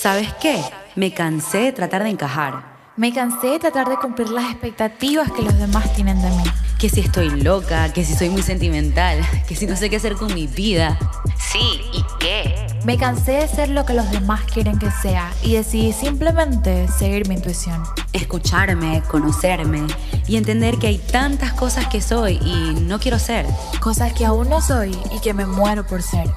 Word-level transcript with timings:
¿Sabes 0.00 0.32
qué? 0.34 0.62
Me 0.94 1.12
cansé 1.12 1.58
de 1.58 1.72
tratar 1.72 2.04
de 2.04 2.10
encajar. 2.10 2.62
Me 2.94 3.12
cansé 3.12 3.48
de 3.48 3.58
tratar 3.58 3.88
de 3.88 3.96
cumplir 3.96 4.28
las 4.28 4.48
expectativas 4.52 5.32
que 5.32 5.42
los 5.42 5.58
demás 5.58 5.92
tienen 5.92 6.22
de 6.22 6.30
mí. 6.30 6.44
Que 6.78 6.88
si 6.88 7.00
estoy 7.00 7.30
loca, 7.30 7.92
que 7.92 8.04
si 8.04 8.14
soy 8.14 8.30
muy 8.30 8.42
sentimental, 8.42 9.18
que 9.48 9.56
si 9.56 9.66
no 9.66 9.74
sé 9.74 9.90
qué 9.90 9.96
hacer 9.96 10.14
con 10.14 10.32
mi 10.32 10.46
vida. 10.46 10.96
Sí, 11.36 11.80
¿y 11.92 12.04
qué? 12.20 12.66
Me 12.84 12.96
cansé 12.96 13.32
de 13.32 13.48
ser 13.48 13.70
lo 13.70 13.84
que 13.84 13.94
los 13.94 14.08
demás 14.12 14.42
quieren 14.42 14.78
que 14.78 14.88
sea 15.02 15.32
y 15.42 15.54
decidí 15.54 15.92
simplemente 15.92 16.86
seguir 16.86 17.26
mi 17.26 17.34
intuición. 17.34 17.82
Escucharme, 18.12 19.02
conocerme 19.08 19.86
y 20.28 20.36
entender 20.36 20.78
que 20.78 20.86
hay 20.86 20.98
tantas 20.98 21.52
cosas 21.52 21.88
que 21.88 22.00
soy 22.00 22.34
y 22.34 22.78
no 22.82 23.00
quiero 23.00 23.18
ser. 23.18 23.44
Cosas 23.80 24.12
que 24.12 24.24
aún 24.24 24.48
no 24.48 24.60
soy 24.60 24.96
y 25.12 25.18
que 25.20 25.34
me 25.34 25.46
muero 25.46 25.84
por 25.84 26.02
ser. 26.02 26.30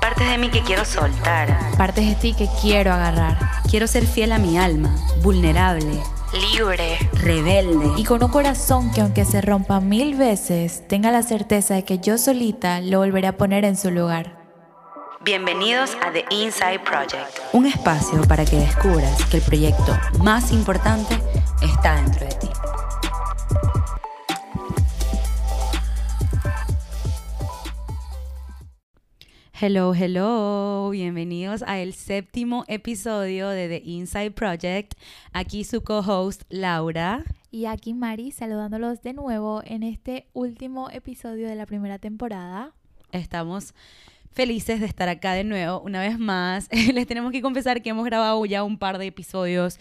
Partes 0.00 0.28
de 0.28 0.38
mí 0.38 0.48
que 0.48 0.62
quiero 0.62 0.84
soltar. 0.84 1.58
Partes 1.76 2.06
de 2.06 2.14
ti 2.14 2.34
que 2.34 2.48
quiero 2.62 2.92
agarrar. 2.92 3.36
Quiero 3.68 3.88
ser 3.88 4.06
fiel 4.06 4.30
a 4.30 4.38
mi 4.38 4.58
alma, 4.58 4.94
vulnerable, 5.22 6.00
Libre. 6.32 6.98
rebelde. 7.14 7.92
Y 7.96 8.04
con 8.04 8.22
un 8.22 8.30
corazón 8.30 8.90
que 8.92 9.00
aunque 9.00 9.24
se 9.24 9.40
rompa 9.40 9.80
mil 9.80 10.14
veces, 10.14 10.86
tenga 10.86 11.10
la 11.10 11.22
certeza 11.22 11.74
de 11.74 11.84
que 11.84 11.98
yo 11.98 12.18
solita 12.18 12.80
lo 12.80 12.98
volveré 12.98 13.28
a 13.28 13.36
poner 13.38 13.64
en 13.64 13.76
su 13.76 13.90
lugar. 13.90 14.36
Bienvenidos 15.24 15.96
a 16.02 16.12
The 16.12 16.24
Inside 16.30 16.80
Project, 16.80 17.38
un 17.52 17.66
espacio 17.66 18.20
para 18.28 18.44
que 18.44 18.56
descubras 18.56 19.24
que 19.26 19.38
el 19.38 19.42
proyecto 19.42 19.98
más 20.22 20.52
importante 20.52 21.18
está 21.62 21.96
dentro 21.96 22.26
de 22.26 22.34
ti. 22.34 22.48
Hello, 29.60 29.92
hello, 29.92 30.88
bienvenidos 30.90 31.64
a 31.66 31.80
el 31.80 31.92
séptimo 31.92 32.64
episodio 32.68 33.48
de 33.48 33.66
The 33.68 33.82
Inside 33.84 34.30
Project. 34.30 34.94
Aquí 35.32 35.64
su 35.64 35.82
co-host 35.82 36.42
Laura. 36.48 37.24
Y 37.50 37.64
aquí 37.66 37.92
Mari 37.92 38.30
saludándolos 38.30 39.02
de 39.02 39.14
nuevo 39.14 39.62
en 39.64 39.82
este 39.82 40.28
último 40.32 40.90
episodio 40.90 41.48
de 41.48 41.56
la 41.56 41.66
primera 41.66 41.98
temporada. 41.98 42.72
Estamos 43.10 43.74
felices 44.30 44.78
de 44.78 44.86
estar 44.86 45.08
acá 45.08 45.32
de 45.32 45.42
nuevo 45.42 45.80
una 45.80 46.02
vez 46.02 46.20
más. 46.20 46.68
Les 46.94 47.08
tenemos 47.08 47.32
que 47.32 47.42
confesar 47.42 47.82
que 47.82 47.90
hemos 47.90 48.04
grabado 48.04 48.46
ya 48.46 48.62
un 48.62 48.78
par 48.78 48.98
de 48.98 49.06
episodios 49.06 49.80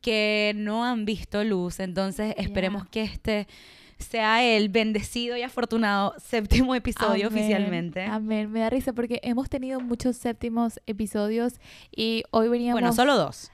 que 0.00 0.54
no 0.56 0.86
han 0.86 1.04
visto 1.04 1.44
luz, 1.44 1.80
entonces 1.80 2.34
esperemos 2.38 2.86
que 2.88 3.02
este 3.02 3.46
sea 3.98 4.42
el 4.44 4.68
bendecido 4.68 5.36
y 5.36 5.42
afortunado 5.42 6.14
séptimo 6.18 6.74
episodio 6.74 7.26
Amén, 7.26 7.38
oficialmente. 7.38 8.04
Amén. 8.04 8.50
Me 8.50 8.60
da 8.60 8.70
risa 8.70 8.92
porque 8.92 9.20
hemos 9.22 9.48
tenido 9.48 9.80
muchos 9.80 10.16
séptimos 10.16 10.80
episodios 10.86 11.60
y 11.94 12.24
hoy 12.30 12.48
veníamos... 12.48 12.80
Bueno, 12.80 12.92
solo 12.92 13.16
dos. 13.16 13.50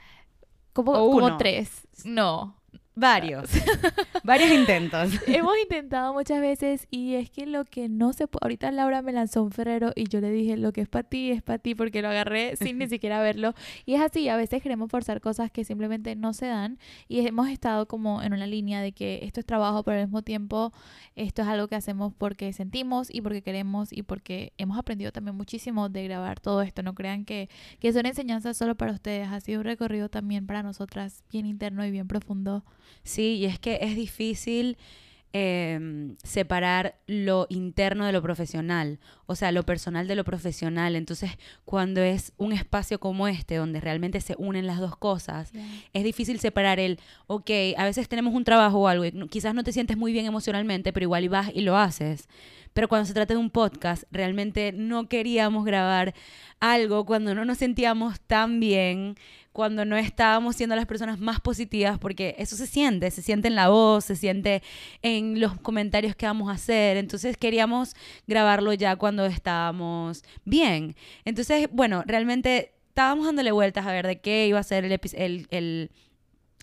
como, 0.72 1.36
tres. 1.36 1.70
No. 2.04 2.56
Varios. 2.96 3.50
Varios 4.22 4.52
intentos. 4.52 5.10
Hemos 5.26 5.54
intentado 5.60 6.12
muchas 6.12 6.40
veces 6.40 6.86
y 6.92 7.14
es 7.14 7.28
que 7.28 7.44
lo 7.44 7.64
que 7.64 7.88
no 7.88 8.12
se 8.12 8.28
puede... 8.28 8.40
Ahorita 8.42 8.70
Laura 8.70 9.02
me 9.02 9.12
lanzó 9.12 9.42
un 9.42 9.50
ferrero 9.50 9.92
y 9.96 10.08
yo 10.08 10.20
le 10.20 10.30
dije, 10.30 10.56
lo 10.56 10.72
que 10.72 10.82
es 10.82 10.88
para 10.88 11.02
ti 11.02 11.32
es 11.32 11.42
para 11.42 11.58
ti 11.58 11.74
porque 11.74 12.02
lo 12.02 12.08
agarré 12.08 12.54
sin 12.54 12.78
ni 12.78 12.86
siquiera 12.88 13.20
verlo. 13.20 13.54
Y 13.84 13.94
es 13.94 14.00
así, 14.00 14.28
a 14.28 14.36
veces 14.36 14.62
queremos 14.62 14.90
forzar 14.92 15.20
cosas 15.20 15.50
que 15.50 15.64
simplemente 15.64 16.14
no 16.14 16.32
se 16.32 16.46
dan 16.46 16.78
y 17.08 17.26
hemos 17.26 17.48
estado 17.48 17.88
como 17.88 18.22
en 18.22 18.32
una 18.32 18.46
línea 18.46 18.80
de 18.80 18.92
que 18.92 19.20
esto 19.22 19.40
es 19.40 19.46
trabajo, 19.46 19.82
pero 19.82 19.98
al 19.98 20.04
mismo 20.04 20.22
tiempo 20.22 20.72
esto 21.16 21.42
es 21.42 21.48
algo 21.48 21.66
que 21.66 21.74
hacemos 21.74 22.12
porque 22.16 22.52
sentimos 22.52 23.12
y 23.12 23.22
porque 23.22 23.42
queremos 23.42 23.92
y 23.92 24.04
porque 24.04 24.52
hemos 24.56 24.78
aprendido 24.78 25.10
también 25.10 25.36
muchísimo 25.36 25.88
de 25.88 26.04
grabar 26.04 26.38
todo 26.38 26.62
esto. 26.62 26.84
No 26.84 26.94
crean 26.94 27.24
que, 27.24 27.48
que 27.80 27.92
son 27.92 28.06
enseñanzas 28.06 28.56
solo 28.56 28.76
para 28.76 28.92
ustedes, 28.92 29.28
ha 29.28 29.40
sido 29.40 29.60
un 29.60 29.64
recorrido 29.64 30.08
también 30.08 30.46
para 30.46 30.62
nosotras 30.62 31.24
bien 31.32 31.46
interno 31.46 31.84
y 31.84 31.90
bien 31.90 32.06
profundo. 32.06 32.64
Sí, 33.02 33.36
y 33.36 33.46
es 33.46 33.58
que 33.58 33.78
es 33.82 33.96
difícil 33.96 34.76
eh, 35.36 36.14
separar 36.22 36.94
lo 37.08 37.48
interno 37.48 38.06
de 38.06 38.12
lo 38.12 38.22
profesional, 38.22 39.00
o 39.26 39.34
sea, 39.34 39.50
lo 39.50 39.64
personal 39.64 40.06
de 40.06 40.14
lo 40.14 40.22
profesional. 40.22 40.94
Entonces, 40.94 41.32
cuando 41.64 42.02
es 42.02 42.32
un 42.36 42.52
espacio 42.52 43.00
como 43.00 43.26
este, 43.26 43.56
donde 43.56 43.80
realmente 43.80 44.20
se 44.20 44.36
unen 44.38 44.68
las 44.68 44.78
dos 44.78 44.96
cosas, 44.96 45.50
es 45.92 46.04
difícil 46.04 46.38
separar 46.38 46.78
el, 46.78 47.00
ok, 47.26 47.50
a 47.76 47.84
veces 47.84 48.08
tenemos 48.08 48.32
un 48.32 48.44
trabajo 48.44 48.78
o 48.78 48.86
algo, 48.86 49.04
y 49.04 49.10
quizás 49.28 49.56
no 49.56 49.64
te 49.64 49.72
sientes 49.72 49.96
muy 49.96 50.12
bien 50.12 50.26
emocionalmente, 50.26 50.92
pero 50.92 51.02
igual 51.02 51.28
vas 51.28 51.50
y 51.52 51.62
lo 51.62 51.76
haces. 51.76 52.28
Pero 52.72 52.86
cuando 52.86 53.06
se 53.06 53.14
trata 53.14 53.34
de 53.34 53.40
un 53.40 53.50
podcast, 53.50 54.04
realmente 54.12 54.70
no 54.72 55.08
queríamos 55.08 55.64
grabar 55.64 56.14
algo 56.60 57.06
cuando 57.06 57.34
no 57.34 57.44
nos 57.44 57.58
sentíamos 57.58 58.20
tan 58.20 58.60
bien, 58.60 59.16
cuando 59.54 59.84
no 59.84 59.96
estábamos 59.96 60.56
siendo 60.56 60.74
las 60.74 60.84
personas 60.84 61.20
más 61.20 61.40
positivas, 61.40 61.96
porque 62.00 62.34
eso 62.38 62.56
se 62.56 62.66
siente, 62.66 63.12
se 63.12 63.22
siente 63.22 63.46
en 63.46 63.54
la 63.54 63.68
voz, 63.68 64.04
se 64.04 64.16
siente 64.16 64.64
en 65.00 65.38
los 65.38 65.56
comentarios 65.60 66.16
que 66.16 66.26
vamos 66.26 66.48
a 66.50 66.54
hacer. 66.54 66.96
Entonces 66.96 67.36
queríamos 67.36 67.94
grabarlo 68.26 68.72
ya 68.72 68.96
cuando 68.96 69.24
estábamos 69.26 70.24
bien. 70.44 70.96
Entonces, 71.24 71.68
bueno, 71.70 72.02
realmente 72.04 72.72
estábamos 72.88 73.26
dándole 73.26 73.52
vueltas 73.52 73.86
a 73.86 73.92
ver 73.92 74.08
de 74.08 74.20
qué 74.20 74.48
iba 74.48 74.58
a 74.58 74.64
ser 74.64 74.84
el, 74.84 75.00
el, 75.12 75.46
el, 75.52 75.90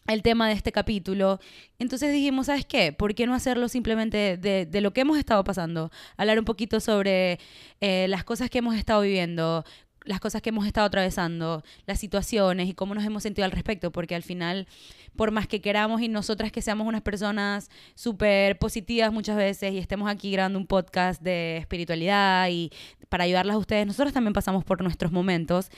el 0.07 0.21
tema 0.21 0.49
de 0.49 0.53
este 0.55 0.73
capítulo. 0.73 1.39
Entonces 1.79 2.11
dijimos, 2.11 2.47
¿sabes 2.47 2.65
qué? 2.65 2.91
¿Por 2.91 3.15
qué 3.15 3.25
no 3.25 3.33
hacerlo 3.33 3.69
simplemente 3.69 4.35
de, 4.35 4.65
de 4.65 4.81
lo 4.81 4.91
que 4.91 4.99
hemos 4.99 5.17
estado 5.17 5.45
pasando? 5.45 5.91
Hablar 6.17 6.39
un 6.39 6.45
poquito 6.45 6.81
sobre 6.81 7.39
eh, 7.79 8.07
las 8.09 8.25
cosas 8.25 8.49
que 8.49 8.57
hemos 8.57 8.75
estado 8.75 8.99
viviendo, 8.99 9.63
las 10.03 10.19
cosas 10.19 10.41
que 10.41 10.49
hemos 10.49 10.65
estado 10.65 10.87
atravesando, 10.87 11.63
las 11.85 11.99
situaciones 11.99 12.67
y 12.67 12.73
cómo 12.73 12.95
nos 12.95 13.05
hemos 13.05 13.23
sentido 13.23 13.45
al 13.45 13.51
respecto, 13.51 13.91
porque 13.91 14.15
al 14.15 14.23
final, 14.23 14.67
por 15.15 15.31
más 15.31 15.47
que 15.47 15.61
queramos 15.61 16.01
y 16.01 16.07
nosotras 16.07 16.51
que 16.51 16.61
seamos 16.61 16.87
unas 16.87 17.01
personas 17.01 17.69
súper 17.95 18.57
positivas 18.57 19.11
muchas 19.11 19.37
veces 19.37 19.73
y 19.73 19.77
estemos 19.77 20.09
aquí 20.09 20.31
grabando 20.31 20.57
un 20.57 20.67
podcast 20.67 21.21
de 21.21 21.57
espiritualidad 21.57 22.49
y 22.49 22.71
para 23.09 23.25
ayudarlas 23.25 23.55
a 23.55 23.59
ustedes, 23.59 23.85
nosotros 23.85 24.13
también 24.13 24.33
pasamos 24.33 24.63
por 24.63 24.81
nuestros 24.81 25.11
momentos, 25.11 25.69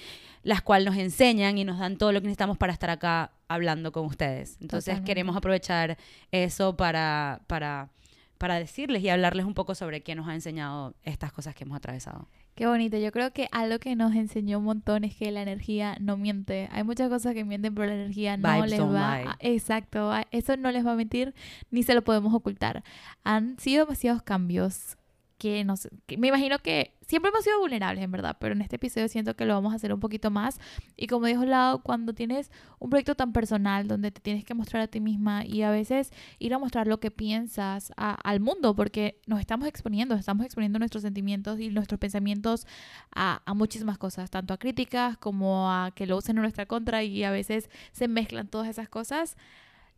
las 0.44 0.62
cuales 0.62 0.85
nos 0.85 0.97
enseñan 0.97 1.57
y 1.57 1.63
nos 1.63 1.79
dan 1.79 1.97
todo 1.97 2.12
lo 2.12 2.22
que 2.22 2.28
necesitamos 2.28 2.57
para 2.57 2.73
estar 2.73 2.89
acá 2.89 3.31
hablando 3.47 3.91
con 3.91 4.06
ustedes. 4.06 4.57
Entonces 4.62 4.85
Totalmente. 4.85 5.07
queremos 5.07 5.35
aprovechar 5.35 5.97
eso 6.31 6.75
para, 6.78 7.41
para, 7.47 7.89
para 8.38 8.56
decirles 8.59 9.03
y 9.03 9.09
hablarles 9.09 9.45
un 9.45 9.53
poco 9.53 9.73
sobre 9.75 10.01
qué 10.01 10.16
nos 10.16 10.28
ha 10.28 10.33
enseñado 10.33 10.95
estas 11.03 11.31
cosas 11.31 11.56
que 11.56 11.63
hemos 11.63 11.78
atravesado. 11.78 12.28
Qué 12.56 12.68
bonito. 12.68 12.97
Yo 12.97 13.12
creo 13.12 13.31
que 13.34 13.47
algo 13.52 13.80
que 13.80 13.96
nos 13.96 14.14
enseñó 14.16 14.59
un 14.59 14.66
montón 14.66 15.03
es 15.03 15.16
que 15.16 15.31
la 15.31 15.41
energía 15.41 15.97
no 16.00 16.18
miente. 16.18 16.69
Hay 16.72 16.84
muchas 16.84 17.09
cosas 17.09 17.34
que 17.34 17.44
mienten, 17.44 17.74
pero 17.74 17.88
la 17.88 17.96
energía 17.96 18.38
no 18.38 18.44
les 18.69 18.80
va. 18.94 19.14
a- 19.31 19.38
Exacto. 19.40 20.12
a- 20.12 20.25
Eso 20.31 20.56
no 20.58 20.72
les 20.72 20.86
va 20.86 20.92
a 20.92 20.96
mentir 20.96 21.34
ni 21.72 21.81
se 21.84 21.96
lo 21.96 22.03
podemos 22.03 22.34
ocultar. 22.34 22.84
Han 23.24 23.58
sido 23.58 23.86
demasiados 23.86 24.22
cambios 24.22 24.97
que 25.44 25.64
nos. 25.66 25.90
que 26.06 26.18
me 26.18 26.30
imagino 26.30 26.58
que 26.59 26.94
siempre 27.06 27.30
hemos 27.30 27.44
sido 27.44 27.59
vulnerables, 27.59 28.02
en 28.02 28.12
verdad, 28.12 28.38
pero 28.40 28.54
en 28.54 28.62
este 28.62 28.78
episodio 28.78 29.09
siento 29.09 29.36
que 29.36 29.46
lo 29.46 29.54
vamos 29.54 29.74
a 29.74 29.76
hacer 29.76 29.94
un 29.94 30.00
poquito 30.00 30.31
más. 30.31 30.58
Y 30.96 31.08
como 31.08 31.26
dijo 31.26 31.44
Lau, 31.44 31.81
cuando 31.84 32.14
tienes 32.14 32.50
un 32.80 32.90
proyecto 32.90 33.16
tan 33.16 33.34
personal 33.34 33.88
donde 33.90 34.12
te 34.12 34.22
tienes 34.22 34.46
que 34.46 34.54
mostrar 34.54 34.84
a 34.84 34.88
ti 34.88 35.02
misma 35.02 35.46
y 35.46 35.64
a 35.64 35.70
veces 35.72 36.12
ir 36.40 36.54
a 36.54 36.59
mostrar 36.59 36.88
lo 36.88 37.00
que 37.02 37.12
piensas 37.12 37.92
a- 37.98 38.14
al 38.14 38.40
mundo, 38.40 38.74
porque 38.74 39.20
nos 39.28 39.42
estamos 39.42 39.68
exponiendo, 39.68 40.16
estamos 40.16 40.46
exponiendo 40.46 40.80
nuestros 40.80 41.02
sentimientos 41.04 41.60
y 41.60 41.68
nuestros 41.70 42.00
pensamientos 42.00 42.66
a, 43.14 43.42
a 43.46 43.54
muchísimas 43.54 43.98
cosas, 43.98 44.31
tanto 44.31 44.54
a 44.54 44.58
críticas 44.58 45.18
como 45.18 45.70
a 45.72 45.92
que 45.94 46.06
lo 46.08 46.16
usen 46.18 46.38
en 46.38 46.44
nuestra 46.44 46.66
contra 46.66 47.04
y 47.04 47.24
a 47.25 47.31
veces 47.31 47.70
se 47.92 48.08
mezclan 48.08 48.48
todas 48.48 48.70
esas 48.70 48.88
cosas. 48.88 49.36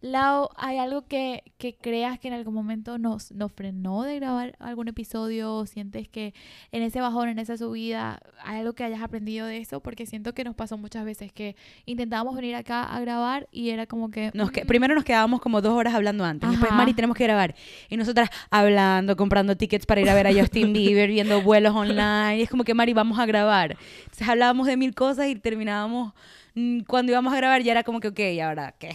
Lau, 0.01 0.49
¿hay 0.57 0.77
algo 0.77 1.07
que, 1.07 1.41
que 1.57 1.75
creas 1.75 2.19
que 2.19 2.27
en 2.27 2.35
algún 2.35 2.53
momento 2.53 2.97
nos, 2.99 3.31
nos 3.31 3.51
frenó 3.51 4.03
de 4.03 4.15
grabar 4.19 4.55
algún 4.59 4.87
episodio 4.87 5.55
o 5.55 5.65
sientes 5.65 6.07
que 6.07 6.33
en 6.71 6.83
ese 6.83 7.01
bajón, 7.01 7.29
en 7.29 7.39
esa 7.39 7.57
subida, 7.57 8.19
hay 8.43 8.59
algo 8.59 8.73
que 8.73 8.83
hayas 8.83 9.01
aprendido 9.01 9.47
de 9.47 9.57
eso? 9.57 9.79
Porque 9.79 10.05
siento 10.05 10.33
que 10.33 10.43
nos 10.43 10.53
pasó 10.53 10.77
muchas 10.77 11.05
veces 11.05 11.31
que 11.31 11.55
intentábamos 11.85 12.35
venir 12.35 12.55
acá 12.55 12.83
a 12.83 12.99
grabar 12.99 13.47
y 13.51 13.69
era 13.71 13.87
como 13.87 14.11
que... 14.11 14.29
Nos 14.35 14.51
que- 14.51 14.63
mm, 14.63 14.67
primero 14.67 14.93
nos 14.93 15.03
quedábamos 15.05 15.41
como 15.41 15.61
dos 15.61 15.73
horas 15.73 15.95
hablando 15.95 16.23
antes. 16.23 16.49
Después. 16.51 16.71
Mari, 16.71 16.93
tenemos 16.93 17.15
que 17.17 17.23
grabar. 17.23 17.55
Y 17.89 17.97
nosotras 17.97 18.29
hablando, 18.51 19.15
comprando 19.15 19.55
tickets 19.57 19.85
para 19.87 20.01
ir 20.01 20.09
a 20.09 20.13
ver 20.13 20.27
a 20.27 20.33
Justin 20.33 20.71
Bieber, 20.73 21.09
viendo 21.09 21.41
vuelos 21.41 21.73
online. 21.73 22.37
Y 22.37 22.41
es 22.43 22.49
como 22.49 22.63
que, 22.63 22.75
Mari, 22.75 22.93
vamos 22.93 23.17
a 23.17 23.25
grabar. 23.25 23.75
Entonces 24.03 24.27
hablábamos 24.29 24.67
de 24.67 24.77
mil 24.77 24.93
cosas 24.93 25.27
y 25.29 25.35
terminábamos, 25.35 26.13
mm, 26.53 26.81
cuando 26.81 27.11
íbamos 27.11 27.33
a 27.33 27.37
grabar 27.37 27.63
ya 27.63 27.71
era 27.71 27.83
como 27.83 27.99
que, 27.99 28.09
ok, 28.09 28.19
¿y 28.19 28.39
ahora 28.41 28.75
qué? 28.77 28.91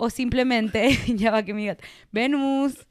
O 0.00 0.08
simplemente, 0.08 0.98
ya 1.14 1.30
va 1.30 1.42
que 1.42 1.52
mi 1.52 1.66
gata, 1.66 1.84
Venus. 2.10 2.86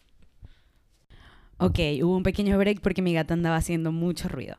Ok, 1.58 1.80
hubo 2.04 2.16
un 2.16 2.24
pequeño 2.24 2.56
break 2.58 2.82
porque 2.82 3.02
mi 3.02 3.16
gata 3.16 3.34
andaba 3.34 3.56
haciendo 3.56 3.92
mucho 3.92 4.30
ruido. 4.30 4.58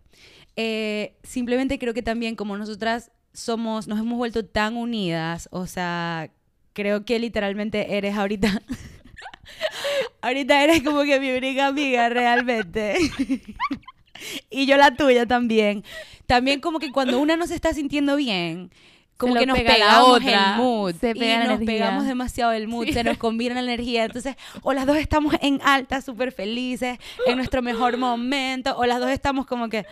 Eh, 0.57 1.17
simplemente 1.23 1.79
creo 1.79 1.95
que 1.95 2.03
también 2.03 2.35
como 2.35 2.59
nosotras 2.59 3.13
somos, 3.33 3.87
nos 3.87 4.01
hemos 4.01 4.19
vuelto 4.19 4.45
tan 4.45 4.77
unidas, 4.77 5.49
o 5.53 5.69
sea, 5.69 6.33
creo 6.73 7.05
que 7.05 7.21
literalmente 7.21 7.97
eres 7.97 8.17
ahorita, 8.17 8.61
ahorita 10.21 10.65
eres 10.65 10.83
como 10.83 11.05
que 11.05 11.21
mi 11.21 11.31
única 11.31 11.69
amiga 11.69 12.09
realmente. 12.09 12.97
y 14.51 14.67
yo 14.67 14.77
la 14.77 14.97
tuya 14.97 15.25
también. 15.25 15.85
También 16.27 16.61
como 16.61 16.81
que 16.81 16.91
cuando 16.91 17.21
una 17.21 17.37
no 17.37 17.47
se 17.47 17.55
está 17.55 17.73
sintiendo 17.73 18.17
bien, 18.17 18.73
como 19.21 19.35
lo 19.35 19.41
que 19.41 19.47
nos 19.47 19.59
pegamos 19.61 20.09
otra, 20.09 20.53
el 20.55 20.57
mood 20.57 20.95
se 21.01 21.11
y 21.11 21.15
pega 21.15 21.39
la 21.39 21.45
nos 21.45 21.55
energía. 21.61 21.67
pegamos 21.67 22.07
demasiado 22.07 22.53
el 22.53 22.67
mood, 22.67 22.87
Sí. 22.87 22.93
se 22.95 23.05
nos 23.05 23.19
combina 23.19 23.55
la 23.55 23.61
energía. 23.61 24.05
Entonces, 24.05 24.35
o 24.63 24.73
las 24.73 24.87
dos 24.87 24.97
estamos 24.97 25.35
en 25.41 25.61
alta, 25.63 26.01
súper 26.01 26.33
felices, 26.33 26.99
en 27.27 27.37
nuestro 27.37 27.63
mejor 27.63 27.97
momento, 27.99 28.77
o 28.77 28.85
las 28.87 28.99
dos 28.99 29.11
estamos 29.11 29.47
como 29.47 29.69
que... 29.69 29.87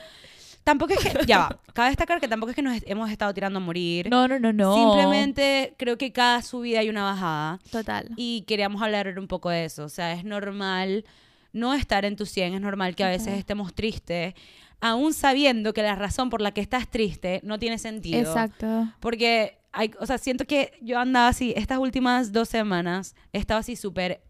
Tampoco 0.65 0.93
es 0.93 0.99
que, 1.01 1.25
ya 1.27 1.39
va, 1.39 1.59
cabe 1.73 1.89
destacar 1.89 2.21
que 2.21 2.29
tampoco 2.29 2.51
es 2.51 2.57
que 2.57 2.61
nos 2.61 2.79
hemos 2.85 3.11
estado 3.11 3.33
tirando 3.33 3.59
a 3.59 3.63
morir. 3.63 4.11
No, 4.11 4.29
no, 4.29 4.39
no, 4.39 4.53
no. 4.53 4.75
Simplemente 4.75 5.73
creo 5.79 5.97
que 5.97 6.13
cada 6.13 6.43
subida 6.43 6.81
hay 6.81 6.91
una 6.91 7.05
bajada. 7.05 7.59
Total. 7.71 8.11
Y 8.17 8.43
queríamos 8.47 8.83
hablar 8.83 9.19
un 9.19 9.29
poco 9.29 9.49
de 9.49 9.65
eso. 9.65 9.85
O 9.85 9.89
sea, 9.89 10.13
es 10.13 10.25
normal 10.25 11.07
no 11.55 11.73
estar 11.73 12.05
en 12.05 12.17
tu 12.17 12.27
100, 12.27 12.53
es 12.55 12.61
normal 12.61 12.95
que 12.97 13.05
a 13.05 13.09
veces 13.09 13.39
estemos 13.39 13.75
tristes, 13.75 14.35
aún 14.81 15.15
sabiendo 15.15 15.73
que 15.73 15.83
la 15.83 15.95
razón 15.95 16.31
por 16.31 16.41
la 16.41 16.53
que 16.53 16.61
estás 16.61 16.89
triste 16.89 17.41
no 17.43 17.59
tiene 17.59 17.79
sentido. 17.79 18.21
Exacto. 18.21 18.93
Porque, 19.01 19.59
hay, 19.73 19.91
o 20.01 20.07
sea, 20.07 20.19
siento 20.19 20.45
que 20.45 20.73
yo 20.81 20.99
andaba 20.99 21.29
así, 21.29 21.53
estas 21.57 21.79
últimas 21.79 22.33
dos 22.33 22.49
semanas, 22.49 23.15
he 23.33 23.39
estado 23.39 23.61
así 23.61 23.77
súper 23.77 24.21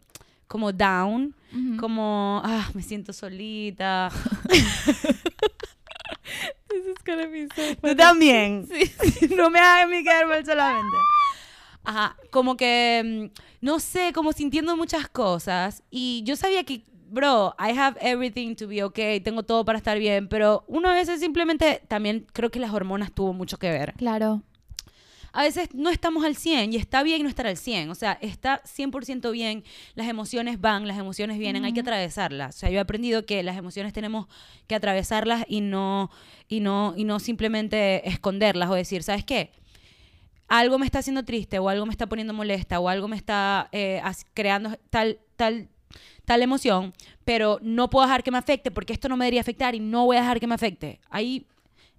como 0.47 0.73
down, 0.73 1.35
como, 1.79 2.41
ah, 2.45 2.71
me 2.75 2.83
siento 2.83 3.13
solita. 3.13 4.11
This 6.69 6.87
is 6.87 6.97
gonna 7.05 7.27
be 7.27 7.49
so 7.55 7.63
Tú 7.77 7.97
también. 7.97 8.67
Sí. 8.67 9.29
no 9.37 9.51
me 9.51 9.59
hagas 9.59 9.89
mí 9.89 10.03
quedar 10.03 10.27
mal 10.27 10.45
solamente. 10.45 10.97
Ajá, 11.85 12.17
como 12.31 12.57
que, 12.57 13.31
mm, 13.33 13.41
no 13.63 13.81
sé, 13.81 14.13
como 14.13 14.33
sintiendo 14.33 14.77
muchas 14.77 15.09
cosas. 15.09 15.83
Y 15.91 16.23
yo 16.25 16.37
sabía 16.37 16.65
que, 16.65 16.83
bro, 17.11 17.55
I 17.59 17.77
have 17.79 17.99
everything 18.01 18.55
to 18.57 18.67
be 18.67 18.83
okay, 18.83 19.21
tengo 19.21 19.43
todo 19.43 19.65
para 19.65 19.79
estar 19.79 19.99
bien, 19.99 20.29
pero 20.29 20.65
uno 20.67 20.89
a 20.89 20.95
veces 20.95 21.21
simplemente, 21.21 21.83
también 21.89 22.27
creo 22.33 22.51
que 22.51 22.61
las 22.61 22.73
hormonas 22.73 23.13
tuvo 23.13 23.33
mucho 23.33 23.59
que 23.59 23.71
ver. 23.71 23.95
Claro. 23.95 24.43
A 25.33 25.43
veces 25.43 25.69
no 25.75 25.91
estamos 25.91 26.25
al 26.25 26.37
100 26.37 26.73
y 26.73 26.77
está 26.77 27.03
bien 27.03 27.23
no 27.23 27.29
estar 27.29 27.47
al 27.47 27.57
100, 27.57 27.91
o 27.91 27.95
sea, 27.95 28.19
está 28.21 28.63
100% 28.65 29.31
bien, 29.31 29.63
las 29.95 30.09
emociones 30.09 30.61
van, 30.61 30.89
las 30.89 30.99
emociones 30.99 31.39
vienen, 31.39 31.65
hay 31.65 31.73
que 31.73 31.81
atravesarlas. 31.81 32.57
O 32.57 32.59
sea, 32.59 32.71
yo 32.71 32.79
he 32.79 32.81
aprendido 32.81 33.27
que 33.27 33.43
las 33.43 33.57
emociones 33.57 33.93
tenemos 33.93 34.27
que 34.67 34.75
atravesarlas 34.75 35.45
y 35.47 35.61
no, 35.61 36.11
y 36.49 36.61
no, 36.61 36.95
y 36.97 37.05
no 37.05 37.21
simplemente 37.21 38.09
esconderlas 38.09 38.71
o 38.71 38.75
decir, 38.75 39.03
¿sabes 39.03 39.25
qué? 39.25 39.53
Algo 40.49 40.79
me 40.79 40.87
está 40.87 41.01
haciendo 41.01 41.25
triste 41.25 41.59
o 41.59 41.69
algo 41.69 41.85
me 41.85 41.93
está 41.93 42.07
poniendo 42.07 42.33
molesta 42.33 42.81
o 42.81 42.89
algo 42.89 43.07
me 43.07 43.17
está 43.17 43.69
eh, 43.73 44.01
creando 44.33 44.79
tal, 44.89 45.19
tal, 45.37 45.69
tal 46.25 46.43
emoción, 46.43 46.93
pero 47.25 47.59
no 47.63 47.89
puedo 47.91 48.07
dejar 48.07 48.23
que 48.23 48.31
me 48.31 48.39
afecte 48.39 48.71
porque 48.71 48.93
esto 48.93 49.09
no 49.09 49.17
me 49.17 49.25
debería 49.25 49.41
afectar 49.41 49.75
y 49.75 49.81
no 49.81 50.05
voy 50.07 50.17
a 50.17 50.21
dejar 50.21 50.41
que 50.41 50.47
me 50.47 50.55
afecte. 50.55 51.01
Ahí 51.11 51.47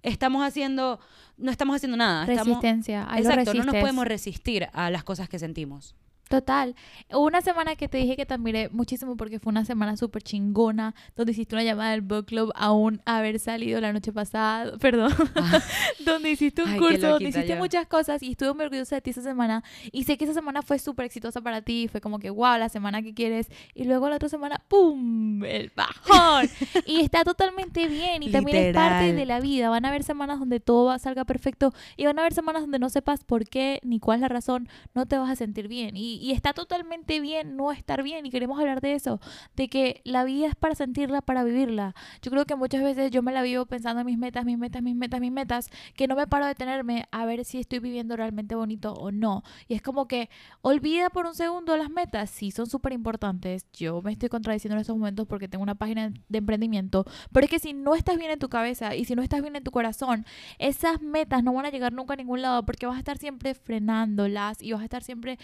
estamos 0.02 0.42
haciendo, 0.46 1.00
no 1.36 1.50
estamos 1.50 1.76
haciendo 1.76 1.96
nada. 1.96 2.22
estamos- 2.22 2.46
Resistencia. 2.62 3.02
Lo 3.10 3.16
Exacto, 3.18 3.54
no 3.54 3.64
nos 3.64 3.74
podemos 3.80 4.06
resistir 4.06 4.68
a 4.72 4.90
las 4.90 5.04
cosas 5.04 5.28
que 5.28 5.38
sentimos. 5.38 5.94
Total. 6.30 6.76
Una 7.12 7.40
semana 7.42 7.74
que 7.74 7.88
te 7.88 7.98
dije 7.98 8.14
que 8.14 8.24
te 8.24 8.34
admiré 8.34 8.68
muchísimo 8.68 9.16
porque 9.16 9.40
fue 9.40 9.50
una 9.50 9.64
semana 9.64 9.96
súper 9.96 10.22
chingona, 10.22 10.94
donde 11.16 11.32
hiciste 11.32 11.56
una 11.56 11.64
llamada 11.64 11.90
del 11.90 12.02
book 12.02 12.26
club 12.26 12.52
aún 12.54 13.02
haber 13.04 13.40
salido 13.40 13.80
la 13.80 13.92
noche 13.92 14.12
pasada, 14.12 14.76
perdón, 14.80 15.12
donde 16.06 16.30
hiciste 16.30 16.62
un 16.62 16.68
Ay, 16.70 16.78
curso, 16.78 17.08
donde 17.08 17.30
hiciste 17.30 17.48
yo. 17.48 17.56
muchas 17.56 17.88
cosas 17.88 18.22
y 18.22 18.30
estuve 18.30 18.54
muy 18.54 18.64
orgullosa 18.66 18.94
de 18.94 19.00
ti 19.02 19.10
esa 19.10 19.22
semana 19.22 19.64
y 19.90 20.04
sé 20.04 20.16
que 20.16 20.22
esa 20.24 20.34
semana 20.34 20.62
fue 20.62 20.78
súper 20.78 21.06
exitosa 21.06 21.40
para 21.40 21.62
ti, 21.62 21.88
fue 21.88 22.00
como 22.00 22.20
que 22.20 22.30
wow, 22.30 22.58
la 22.58 22.68
semana 22.68 23.02
que 23.02 23.12
quieres 23.12 23.48
y 23.74 23.82
luego 23.82 24.08
la 24.08 24.14
otra 24.14 24.28
semana, 24.28 24.62
¡pum! 24.68 25.42
El 25.44 25.72
bajón. 25.74 26.48
y 26.86 27.00
está 27.00 27.24
totalmente 27.24 27.88
bien 27.88 28.22
y 28.22 28.30
también 28.30 28.56
es 28.68 28.72
parte 28.72 29.12
de 29.14 29.26
la 29.26 29.40
vida. 29.40 29.68
Van 29.68 29.84
a 29.84 29.88
haber 29.88 30.04
semanas 30.04 30.38
donde 30.38 30.60
todo 30.60 30.84
va- 30.84 30.98
salga 31.00 31.24
perfecto 31.24 31.72
y 31.96 32.06
van 32.06 32.18
a 32.18 32.22
haber 32.22 32.34
semanas 32.34 32.62
donde 32.62 32.78
no 32.78 32.88
sepas 32.88 33.24
por 33.24 33.48
qué 33.48 33.80
ni 33.82 33.98
cuál 33.98 34.18
es 34.18 34.20
la 34.22 34.28
razón, 34.28 34.68
no 34.94 35.06
te 35.06 35.18
vas 35.18 35.28
a 35.28 35.34
sentir 35.34 35.66
bien. 35.66 35.96
Y, 35.96 36.19
y 36.20 36.32
está 36.32 36.52
totalmente 36.52 37.18
bien 37.20 37.56
no 37.56 37.72
estar 37.72 38.02
bien 38.02 38.26
y 38.26 38.30
queremos 38.30 38.60
hablar 38.60 38.80
de 38.80 38.94
eso, 38.94 39.20
de 39.56 39.68
que 39.68 40.02
la 40.04 40.24
vida 40.24 40.48
es 40.48 40.54
para 40.54 40.74
sentirla, 40.74 41.22
para 41.22 41.42
vivirla. 41.44 41.94
Yo 42.22 42.30
creo 42.30 42.44
que 42.44 42.54
muchas 42.56 42.82
veces 42.82 43.10
yo 43.10 43.22
me 43.22 43.32
la 43.32 43.42
vivo 43.42 43.64
pensando 43.66 44.00
en 44.00 44.06
mis 44.06 44.18
metas, 44.18 44.44
mis 44.44 44.58
metas, 44.58 44.82
mis 44.82 44.94
metas, 44.94 45.20
mis 45.20 45.32
metas, 45.32 45.70
que 45.96 46.06
no 46.06 46.16
me 46.16 46.26
paro 46.26 46.44
de 46.44 46.50
detenerme 46.50 47.06
a 47.10 47.24
ver 47.24 47.44
si 47.44 47.58
estoy 47.58 47.78
viviendo 47.78 48.16
realmente 48.16 48.54
bonito 48.54 48.92
o 48.92 49.10
no. 49.10 49.42
Y 49.66 49.74
es 49.74 49.82
como 49.82 50.06
que 50.06 50.28
olvida 50.60 51.10
por 51.10 51.26
un 51.26 51.34
segundo 51.34 51.76
las 51.76 51.90
metas, 51.90 52.30
sí 52.30 52.50
son 52.50 52.66
súper 52.66 52.92
importantes. 52.92 53.66
Yo 53.72 54.02
me 54.02 54.12
estoy 54.12 54.28
contradiciendo 54.28 54.74
en 54.74 54.82
estos 54.82 54.96
momentos 54.96 55.26
porque 55.26 55.48
tengo 55.48 55.62
una 55.62 55.74
página 55.74 56.12
de 56.28 56.38
emprendimiento, 56.38 57.06
pero 57.32 57.44
es 57.44 57.50
que 57.50 57.58
si 57.58 57.72
no 57.72 57.94
estás 57.94 58.18
bien 58.18 58.30
en 58.30 58.38
tu 58.38 58.48
cabeza 58.48 58.94
y 58.94 59.06
si 59.06 59.14
no 59.14 59.22
estás 59.22 59.40
bien 59.40 59.56
en 59.56 59.64
tu 59.64 59.70
corazón, 59.70 60.26
esas 60.58 61.00
metas 61.00 61.42
no 61.42 61.54
van 61.54 61.66
a 61.66 61.70
llegar 61.70 61.92
nunca 61.92 62.12
a 62.12 62.16
ningún 62.16 62.42
lado 62.42 62.64
porque 62.66 62.86
vas 62.86 62.96
a 62.96 62.98
estar 62.98 63.16
siempre 63.16 63.54
frenándolas 63.54 64.60
y 64.60 64.72
vas 64.72 64.82
a 64.82 64.84
estar 64.84 65.02
siempre 65.02 65.38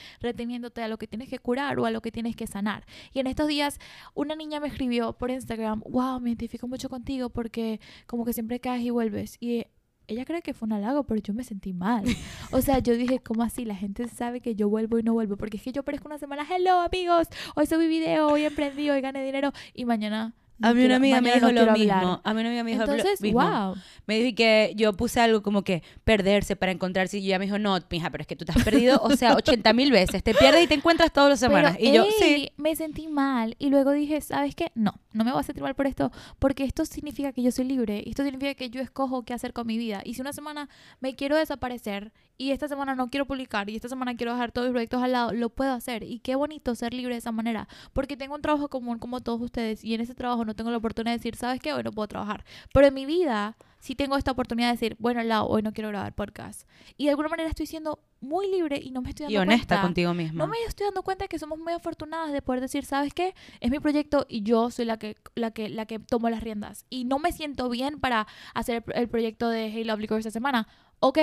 a 0.83 0.89
lo 0.89 0.99
que 0.99 1.07
tienes 1.07 1.29
que 1.29 1.39
curar 1.39 1.79
o 1.79 1.87
a 1.87 1.91
lo 1.91 2.01
que 2.01 2.13
tienes 2.13 2.37
que 2.37 2.47
sanar. 2.47 2.85
Y 3.13 3.21
en 3.21 3.27
estos 3.27 3.49
días 3.49 3.79
una 4.15 4.37
niña 4.37 4.61
me 4.61 4.69
escribió 4.69 5.13
por 5.15 5.31
Instagram, 5.31 5.83
wow, 5.89 6.21
me 6.21 6.31
identifico 6.31 6.69
mucho 6.69 6.89
contigo 6.89 7.31
porque 7.31 7.81
como 8.07 8.25
que 8.25 8.33
siempre 8.33 8.61
caes 8.61 8.83
y 8.83 8.91
vuelves. 8.91 9.37
Y 9.41 9.67
ella 10.09 10.25
cree 10.25 10.43
que 10.43 10.55
fue 10.55 10.67
un 10.67 10.73
halago, 10.73 11.05
pero 11.05 11.21
yo 11.21 11.35
me 11.35 11.45
sentí 11.45 11.73
mal. 11.73 12.05
O 12.53 12.61
sea, 12.63 12.79
yo 12.79 12.97
dije, 12.97 13.19
¿cómo 13.21 13.43
así? 13.43 13.65
La 13.65 13.75
gente 13.75 14.09
sabe 14.09 14.41
que 14.41 14.55
yo 14.55 14.69
vuelvo 14.69 14.99
y 14.99 15.03
no 15.03 15.13
vuelvo. 15.15 15.37
Porque 15.37 15.57
es 15.57 15.63
que 15.63 15.73
yo 15.73 15.83
parezco 15.83 16.07
una 16.07 16.19
semana, 16.19 16.47
hello 16.49 16.81
amigos, 16.81 17.29
hoy 17.57 17.67
subí 17.67 17.89
video, 17.89 18.29
hoy 18.29 18.45
emprendí, 18.45 18.89
hoy 18.89 19.01
gané 19.01 19.25
dinero 19.25 19.53
y 19.75 19.85
mañana... 19.85 20.35
a 20.63 20.73
mí 20.75 20.85
una 20.85 20.97
amiga 20.97 21.21
me 21.21 21.33
dijo 21.35 21.53
lo 21.53 21.73
mismo. 21.73 22.21
A 22.25 22.35
mí 22.35 22.41
una 22.41 22.49
amiga 22.49 22.65
me 22.65 22.71
dijo 22.73 22.87
lo 22.87 22.93
Entonces, 22.93 23.21
mismo. 23.21 23.41
wow. 23.41 23.77
Me 24.07 24.19
dijo 24.21 24.37
que 24.37 24.73
yo 24.77 24.93
puse 24.95 25.21
algo 25.21 25.43
como 25.43 25.63
que 25.63 25.83
perderse 26.05 26.57
para 26.57 26.73
encontrarse 26.73 27.19
y 27.19 27.27
ella 27.27 27.39
me 27.39 27.47
dijo, 27.47 27.59
no, 27.59 27.79
mija, 27.91 28.11
pero 28.11 28.23
es 28.23 28.27
que 28.27 28.37
tú 28.37 28.45
te 28.45 28.53
has 28.53 28.65
perdido, 28.65 29.01
o 29.03 29.11
sea, 29.17 29.35
80 29.37 29.73
mil 29.73 29.91
veces. 29.91 30.23
Te 30.23 30.35
pierdes 30.35 30.65
y 30.65 30.67
te 30.67 30.75
encuentras 30.75 31.13
todas 31.13 31.31
las 31.31 31.41
semanas. 31.41 31.77
Pero, 31.79 31.91
y 31.91 31.95
yo, 31.95 32.05
sí. 32.19 32.51
me 32.57 32.75
sentí 32.77 33.09
mal 33.09 33.57
y 33.59 33.71
luego 33.71 33.93
dije, 33.93 34.21
¿sabes 34.21 34.55
qué? 34.55 34.71
No, 34.75 34.95
no 35.17 35.25
me 35.25 35.33
voy 35.33 35.41
a 35.41 35.43
sentir 35.43 35.65
por 35.75 35.87
esto 35.87 36.13
porque 36.39 36.65
esto 36.65 36.85
significa 36.85 37.33
que 37.33 37.43
yo 37.43 37.51
soy 37.51 37.65
libre. 37.65 38.05
Esto 38.07 38.23
significa 38.23 38.55
que 38.55 38.71
yo 38.71 38.81
escojo 38.81 39.25
qué 39.25 39.35
hacer 39.35 39.53
con 39.53 39.67
mi 39.67 39.79
vida. 39.79 40.03
Y 40.05 40.15
si 40.15 40.21
una 40.21 40.33
semana 40.33 40.69
me 41.01 41.15
quiero 41.15 41.37
desaparecer 41.37 42.13
y 42.39 42.51
esta 42.51 42.69
semana 42.69 42.95
no 42.95 43.09
quiero 43.09 43.27
publicar 43.27 43.71
y 43.71 43.77
esta 43.77 43.89
semana 43.89 44.15
quiero 44.15 44.33
dejar 44.33 44.53
todos 44.53 44.69
mis 44.69 44.73
proyectos 44.73 45.03
al 45.03 45.13
lado, 45.13 45.33
lo 45.33 45.49
puedo 45.49 45.73
hacer. 45.73 46.03
Y 46.03 46.21
qué 46.21 46.37
bonito 46.37 46.75
ser 46.75 46.93
libre 46.93 47.15
de 47.15 47.19
esa 47.19 47.33
manera 47.33 47.67
porque 47.93 48.17
tengo 48.17 48.35
un 48.35 48.43
trabajo 48.43 48.69
común 48.69 48.99
como 48.99 49.21
todos 49.21 49.41
ustedes 49.41 49.83
y 49.83 49.95
en 49.95 50.03
ese 50.03 50.15
trabajo 50.15 50.45
no 50.45 50.55
tengo 50.55 50.71
la 50.71 50.77
oportunidad 50.77 51.13
de 51.13 51.19
decir, 51.19 51.37
¿sabes 51.37 51.61
qué? 51.61 51.73
Hoy 51.73 51.83
no 51.83 51.93
puedo 51.93 52.09
trabajar. 52.09 52.45
Pero 52.73 52.87
en 52.87 52.95
mi 52.95 53.07
vida 53.07 53.57
sí 53.87 53.95
tengo 53.95 54.17
esta 54.17 54.33
oportunidad 54.33 54.69
de 54.69 54.73
decir, 54.73 54.97
bueno, 54.99 55.23
Lau, 55.23 55.47
hoy 55.47 55.63
no 55.63 55.73
quiero 55.73 55.89
grabar 55.91 56.13
podcast. 56.13 56.69
Y 56.97 57.05
de 57.05 57.11
alguna 57.11 57.29
manera 57.29 57.49
estoy 57.49 57.67
siendo 57.67 58.01
muy 58.21 58.51
libre 58.51 58.81
y 58.83 58.91
no 58.91 59.01
me 59.01 59.11
estoy 59.11 59.25
dando 59.25 59.35
Y 59.35 59.37
honesta 59.37 59.77
cuenta. 59.77 59.83
contigo 59.83 60.13
misma. 60.13 60.39
No 60.45 60.49
me 60.51 60.57
estoy 60.67 60.87
dando 60.87 61.03
cuenta 61.05 61.29
que 61.29 61.39
somos 61.39 61.59
muy 61.59 61.73
afortunadas 61.73 62.33
de 62.33 62.43
poder 62.43 62.61
decir, 62.61 62.85
¿sabes 62.85 63.15
qué? 63.15 63.35
Es 63.61 63.71
mi 63.71 63.79
proyecto 63.79 64.27
y 64.29 64.43
yo 64.43 64.71
soy 64.73 64.87
la 64.87 64.99
que, 64.99 65.17
la 65.37 65.53
que, 65.53 65.69
la 65.69 65.87
que 65.87 66.01
tomo 66.01 66.29
las 66.31 66.43
riendas. 66.43 66.85
Y 66.91 67.05
no 67.05 67.21
me 67.21 67.31
siento 67.31 67.69
bien 67.69 68.01
para 68.01 68.27
hacer 68.55 68.83
el, 68.95 69.09
proyecto 69.09 69.49
de 69.49 69.71
Hey 69.71 69.85
Lovely 69.85 70.09
Girl 70.09 70.19
esta 70.19 70.31
semana. 70.33 70.67
Ok, 70.99 71.19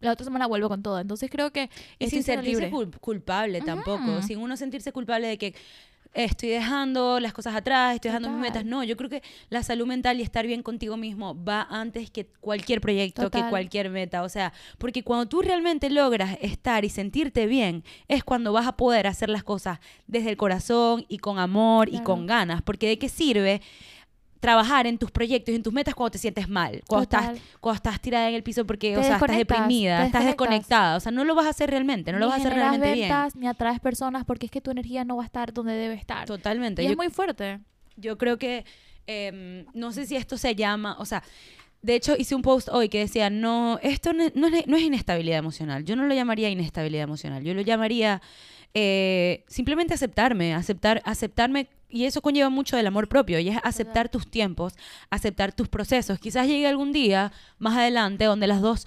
la 0.00 0.12
otra 0.12 0.24
semana 0.24 0.46
vuelvo 0.46 0.68
con 0.68 0.82
todo. 0.82 0.98
Entonces 0.98 1.30
creo 1.30 1.52
que 1.52 1.70
Y 2.00 2.08
sin 2.10 2.24
sentirse 2.24 2.62
libre. 2.62 2.72
cul- 2.72 2.98
culpable 2.98 3.60
tampoco, 3.60 4.22
sin 4.22 4.38
uno 4.38 4.56
sentirse 4.56 4.90
culpable 4.92 5.28
de 5.28 5.38
que 5.38 5.54
estoy 6.12 6.48
dejando 6.50 7.20
las 7.20 7.32
cosas 7.32 7.54
atrás, 7.54 7.94
estoy 7.94 8.08
dejando 8.10 8.30
mis 8.30 8.40
metas. 8.40 8.64
No, 8.64 8.82
yo 8.84 8.96
creo 8.96 9.08
que 9.08 9.22
la 9.48 9.62
salud 9.62 9.86
mental 9.86 10.18
y 10.18 10.22
estar 10.22 10.46
bien 10.46 10.62
contigo 10.62 10.96
mismo 10.96 11.42
va 11.42 11.66
antes 11.70 12.10
que 12.10 12.26
cualquier 12.40 12.80
proyecto, 12.80 13.30
que 13.30 13.44
cualquier 13.48 13.90
meta. 13.90 14.22
O 14.22 14.28
sea, 14.28 14.52
porque 14.78 15.02
cuando 15.02 15.26
tú 15.26 15.42
realmente 15.42 15.90
logras 15.90 16.36
estar 16.40 16.84
y 16.84 16.88
sentirte 16.88 17.46
bien, 17.46 17.84
es 18.08 18.24
cuando 18.24 18.52
vas 18.52 18.66
a 18.66 18.76
poder 18.76 19.06
hacer 19.06 19.28
las 19.28 19.44
cosas 19.44 19.78
desde 20.06 20.30
el 20.30 20.36
corazón 20.36 21.04
y 21.08 21.18
con 21.18 21.38
amor 21.38 21.88
y 21.88 22.00
con 22.02 22.26
ganas. 22.26 22.62
Porque 22.62 22.88
de 22.88 22.98
qué 22.98 23.08
sirve 23.08 23.60
trabajar 24.40 24.86
en 24.86 24.96
tus 24.98 25.10
proyectos 25.10 25.52
y 25.52 25.56
en 25.56 25.62
tus 25.62 25.72
metas 25.72 25.94
cuando 25.94 26.12
te 26.12 26.18
sientes 26.18 26.48
mal, 26.48 26.82
cuando 26.86 27.06
Total. 27.06 27.36
estás 27.36 27.48
cuando 27.60 27.76
estás 27.76 28.00
tirada 28.00 28.28
en 28.28 28.34
el 28.34 28.42
piso 28.42 28.66
porque, 28.66 28.96
o 28.96 29.02
sea, 29.02 29.16
estás 29.16 29.36
deprimida, 29.36 30.06
estás 30.06 30.24
desconectada, 30.24 30.96
o 30.96 31.00
sea, 31.00 31.12
no 31.12 31.24
lo 31.24 31.34
vas 31.34 31.46
a 31.46 31.50
hacer 31.50 31.70
realmente, 31.70 32.10
no 32.10 32.18
lo 32.18 32.26
vas 32.26 32.38
a 32.38 32.40
hacer 32.40 32.54
realmente 32.54 32.92
bien. 32.92 33.08
ventas, 33.10 33.36
ni 33.36 33.46
atraes 33.46 33.80
personas 33.80 34.24
porque 34.24 34.46
es 34.46 34.52
que 34.52 34.62
tu 34.62 34.70
energía 34.70 35.04
no 35.04 35.16
va 35.16 35.22
a 35.22 35.26
estar 35.26 35.52
donde 35.52 35.74
debe 35.74 35.94
estar. 35.94 36.26
Totalmente. 36.26 36.82
Y 36.82 36.86
Yo, 36.86 36.92
es 36.92 36.96
muy 36.96 37.10
fuerte. 37.10 37.60
yo 37.96 38.16
creo 38.16 38.38
que, 38.38 38.64
em, 39.06 39.66
no 39.74 39.92
sé 39.92 40.06
si 40.06 40.16
esto 40.16 40.38
se 40.38 40.54
llama, 40.54 40.96
o 40.98 41.04
sea, 41.04 41.22
de 41.82 41.94
hecho 41.94 42.14
hice 42.16 42.34
un 42.34 42.42
post 42.42 42.68
hoy 42.70 42.88
que 42.88 42.98
decía, 42.98 43.28
no, 43.28 43.78
esto 43.82 44.14
no, 44.14 44.24
no 44.34 44.48
es, 44.48 44.66
no 44.66 44.76
es 44.76 44.82
inestabilidad 44.82 45.38
emocional, 45.38 45.84
yo 45.84 45.96
no 45.96 46.06
lo 46.06 46.14
llamaría 46.14 46.48
inestabilidad 46.48 47.04
emocional, 47.04 47.42
yo 47.44 47.52
lo 47.52 47.60
llamaría 47.60 48.22
eh, 48.74 49.44
simplemente 49.48 49.94
aceptarme, 49.94 50.54
aceptar, 50.54 51.02
aceptarme, 51.04 51.68
y 51.88 52.04
eso 52.04 52.22
conlleva 52.22 52.50
mucho 52.50 52.76
del 52.76 52.86
amor 52.86 53.08
propio, 53.08 53.38
y 53.40 53.48
es 53.48 53.58
aceptar 53.64 54.08
tus 54.08 54.30
tiempos, 54.30 54.74
aceptar 55.10 55.52
tus 55.52 55.68
procesos. 55.68 56.18
Quizás 56.20 56.46
llegue 56.46 56.66
algún 56.68 56.92
día 56.92 57.32
más 57.58 57.76
adelante 57.76 58.24
donde 58.26 58.46
las 58.46 58.60
dos 58.60 58.86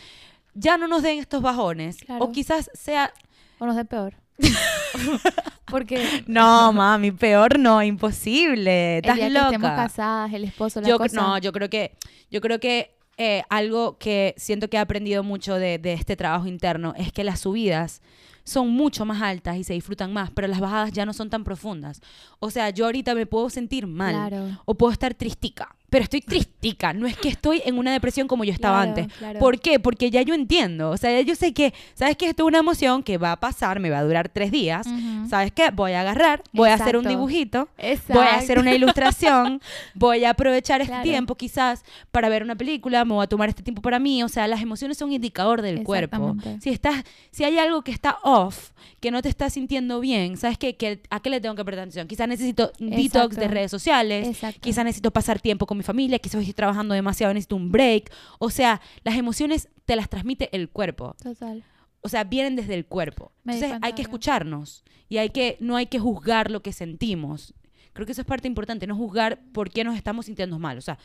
ya 0.53 0.77
no 0.77 0.87
nos 0.87 1.01
den 1.03 1.19
estos 1.19 1.41
bajones, 1.41 1.97
Claro. 1.97 2.23
o 2.25 2.31
quizás 2.31 2.69
sea 2.73 3.11
O 3.59 3.65
nos 3.65 3.75
de 3.75 3.85
peor. 3.85 4.15
porque 5.65 6.23
No, 6.27 6.71
mami, 6.73 7.11
peor 7.11 7.59
no, 7.59 7.81
imposible. 7.83 8.97
el 8.99 9.03
Estás 9.05 9.19
que 9.19 9.29
loca. 9.29 9.45
estemos 9.47 9.71
casadas, 9.71 10.33
el 10.33 10.43
esposo, 10.43 10.81
la 10.81 10.87
yo, 10.87 10.97
cosa... 10.97 11.15
No, 11.21 11.37
yo 11.37 11.51
creo 11.51 11.69
que, 11.69 11.91
yo 12.31 12.41
creo 12.41 12.59
que 12.59 12.95
eh, 13.17 13.43
algo 13.49 13.97
que 13.97 14.33
siento 14.37 14.69
que 14.69 14.77
he 14.77 14.79
aprendido 14.79 15.23
mucho 15.23 15.55
de, 15.55 15.77
de 15.77 15.93
este 15.93 16.15
trabajo 16.15 16.47
interno 16.47 16.93
es 16.97 17.11
que 17.11 17.23
las 17.23 17.41
subidas 17.41 18.01
son 18.43 18.69
mucho 18.69 19.05
más 19.05 19.21
altas 19.21 19.57
y 19.57 19.63
se 19.63 19.73
disfrutan 19.73 20.12
más, 20.13 20.29
pero 20.31 20.47
las 20.47 20.59
bajadas 20.59 20.91
ya 20.91 21.05
no 21.05 21.13
son 21.13 21.29
tan 21.29 21.43
profundas. 21.43 22.01
O 22.39 22.50
sea, 22.51 22.69
yo 22.71 22.85
ahorita 22.85 23.15
me 23.15 23.25
puedo 23.25 23.50
sentir 23.50 23.88
mal 23.88 24.13
Claro. 24.29 24.59
o 24.65 24.75
puedo 24.75 24.91
estar 24.91 25.13
tristica, 25.13 25.75
pero 25.93 26.05
estoy 26.05 26.21
tristica, 26.21 26.91
no 26.91 27.05
es 27.05 27.15
que 27.15 27.29
estoy 27.29 27.62
en 27.65 27.77
una 27.77 27.91
depresión 27.91 28.27
como 28.27 28.43
yo 28.43 28.51
estaba 28.51 28.77
Claro, 28.83 29.00
antes. 29.01 29.15
claro. 29.15 29.38
¿Por 29.39 29.59
qué? 29.59 29.79
Porque 29.79 30.09
ya 30.09 30.23
yo 30.23 30.33
entiendo, 30.33 30.89
o 30.89 30.97
sea, 30.97 31.12
ya 31.12 31.21
yo 31.21 31.35
sé 31.35 31.53
que, 31.53 31.71
¿sabes 31.93 32.17
qué? 32.17 32.29
Esto 32.29 32.41
es 32.41 32.47
una 32.47 32.57
emoción 32.57 33.03
que 33.03 33.19
va 33.19 33.33
a 33.33 33.39
pasar, 33.39 33.79
me 33.79 33.91
va 33.91 34.00
a 34.00 34.03
durar 34.03 34.27
tres 34.27 34.50
días. 34.50 34.88
Ujú. 34.88 35.29
¿Sabes 35.29 35.51
qué? 35.51 35.69
Voy 35.69 35.91
a 35.91 36.01
agarrar, 36.01 36.41
voy 36.51 36.69
a 36.69 36.73
hacer 36.73 36.97
un 36.97 37.03
Exacto. 37.03 37.09
dibujito, 37.09 37.69
Exacto. 37.77 38.13
voy 38.15 38.25
a 38.25 38.35
hacer 38.38 38.57
una 38.57 38.73
ilustración, 38.73 39.62
voy 39.93 40.25
a 40.25 40.31
aprovechar 40.31 40.81
este 40.81 40.93
Claro. 40.93 41.03
tiempo 41.03 41.35
quizás 41.35 41.83
para 42.09 42.27
ver 42.27 42.41
una 42.41 42.55
película, 42.55 43.05
me 43.05 43.13
voy 43.13 43.23
a 43.23 43.27
tomar 43.27 43.50
este 43.50 43.62
tiempo 43.62 43.83
para 43.83 44.00
mí, 44.00 44.23
o 44.23 44.29
sea, 44.29 44.47
las 44.47 44.63
emociones 44.63 44.97
son 44.97 45.09
un 45.09 45.13
indicador 45.13 45.62
del 45.62 45.83
cuerpo. 45.83 46.35
Si 46.59 46.71
estás 46.71 47.03
si 47.29 47.43
hay 47.43 47.59
algo 47.59 47.83
que 47.83 47.91
está 47.91 48.17
off, 48.23 48.71
que 49.00 49.12
no 49.12 49.21
te 49.21 49.29
estás 49.29 49.53
sintiendo 49.53 50.00
bien, 50.00 50.38
¿sabes 50.38 50.57
qué? 50.57 50.75
Que 50.75 51.01
¿A 51.12 51.19
qué 51.19 51.29
le 51.29 51.39
tengo 51.39 51.53
que 51.53 51.63
prestar 51.63 51.83
atención? 51.83 52.07
Quizás 52.07 52.27
necesito 52.27 52.71
un 52.79 52.89
detox 52.89 53.05
Exacto. 53.05 53.39
de 53.41 53.47
redes 53.47 53.69
sociales, 53.69 54.27
Exacto. 54.27 54.59
quizás 54.59 54.83
necesito 54.85 55.12
pasar 55.12 55.39
tiempo 55.39 55.67
con 55.67 55.77
mi 55.77 55.82
familia, 55.83 56.19
quizás 56.19 56.41
estoy 56.41 56.53
trabajando 56.53 56.93
demasiado, 56.93 57.33
necesito 57.33 57.55
un 57.55 57.71
break. 57.71 58.11
O 58.39 58.49
sea, 58.49 58.81
las 59.03 59.15
emociones 59.15 59.69
te 59.85 59.95
las 59.95 60.09
transmite 60.09 60.49
el 60.55 60.69
cuerpo 60.69 61.15
Total. 61.21 61.63
o 62.01 62.09
sea, 62.09 62.23
vienen 62.23 62.55
desde 62.55 62.73
el 62.73 62.85
cuerpo. 62.85 63.31
Me 63.43 63.53
Entonces 63.53 63.77
hay 63.81 63.93
que 63.93 64.01
escucharnos 64.01 64.83
y 65.09 65.17
hay 65.17 65.29
que 65.29 65.57
no 65.59 65.75
hay 65.75 65.85
que 65.87 65.99
juzgar 65.99 66.49
lo 66.49 66.61
que 66.61 66.73
sentimos. 66.73 67.53
Creo 67.93 68.05
que 68.05 68.13
eso 68.13 68.21
es 68.21 68.27
parte 68.27 68.47
importante, 68.47 68.87
no 68.87 68.95
juzgar 68.95 69.39
por 69.51 69.69
qué 69.69 69.83
nos 69.83 69.95
estamos 69.95 70.25
sintiendo 70.25 70.57
mal. 70.57 70.77
O 70.77 70.81
sea, 70.81 70.97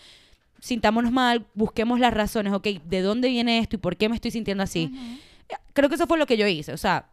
sintámonos 0.60 1.12
mal, 1.12 1.46
busquemos 1.54 2.00
las 2.00 2.14
razones, 2.14 2.52
ok, 2.52 2.66
¿de 2.84 3.02
dónde 3.02 3.28
viene 3.28 3.58
esto 3.58 3.76
y 3.76 3.78
por 3.78 3.96
qué 3.96 4.08
me 4.08 4.14
estoy 4.14 4.30
sintiendo 4.30 4.62
así? 4.62 4.90
Creo 5.72 5.88
que 5.88 5.96
eso 5.96 6.06
fue 6.06 6.18
lo 6.18 6.26
que 6.26 6.36
yo 6.36 6.46
hice. 6.46 6.72
O 6.72 6.76
sea, 6.76 7.10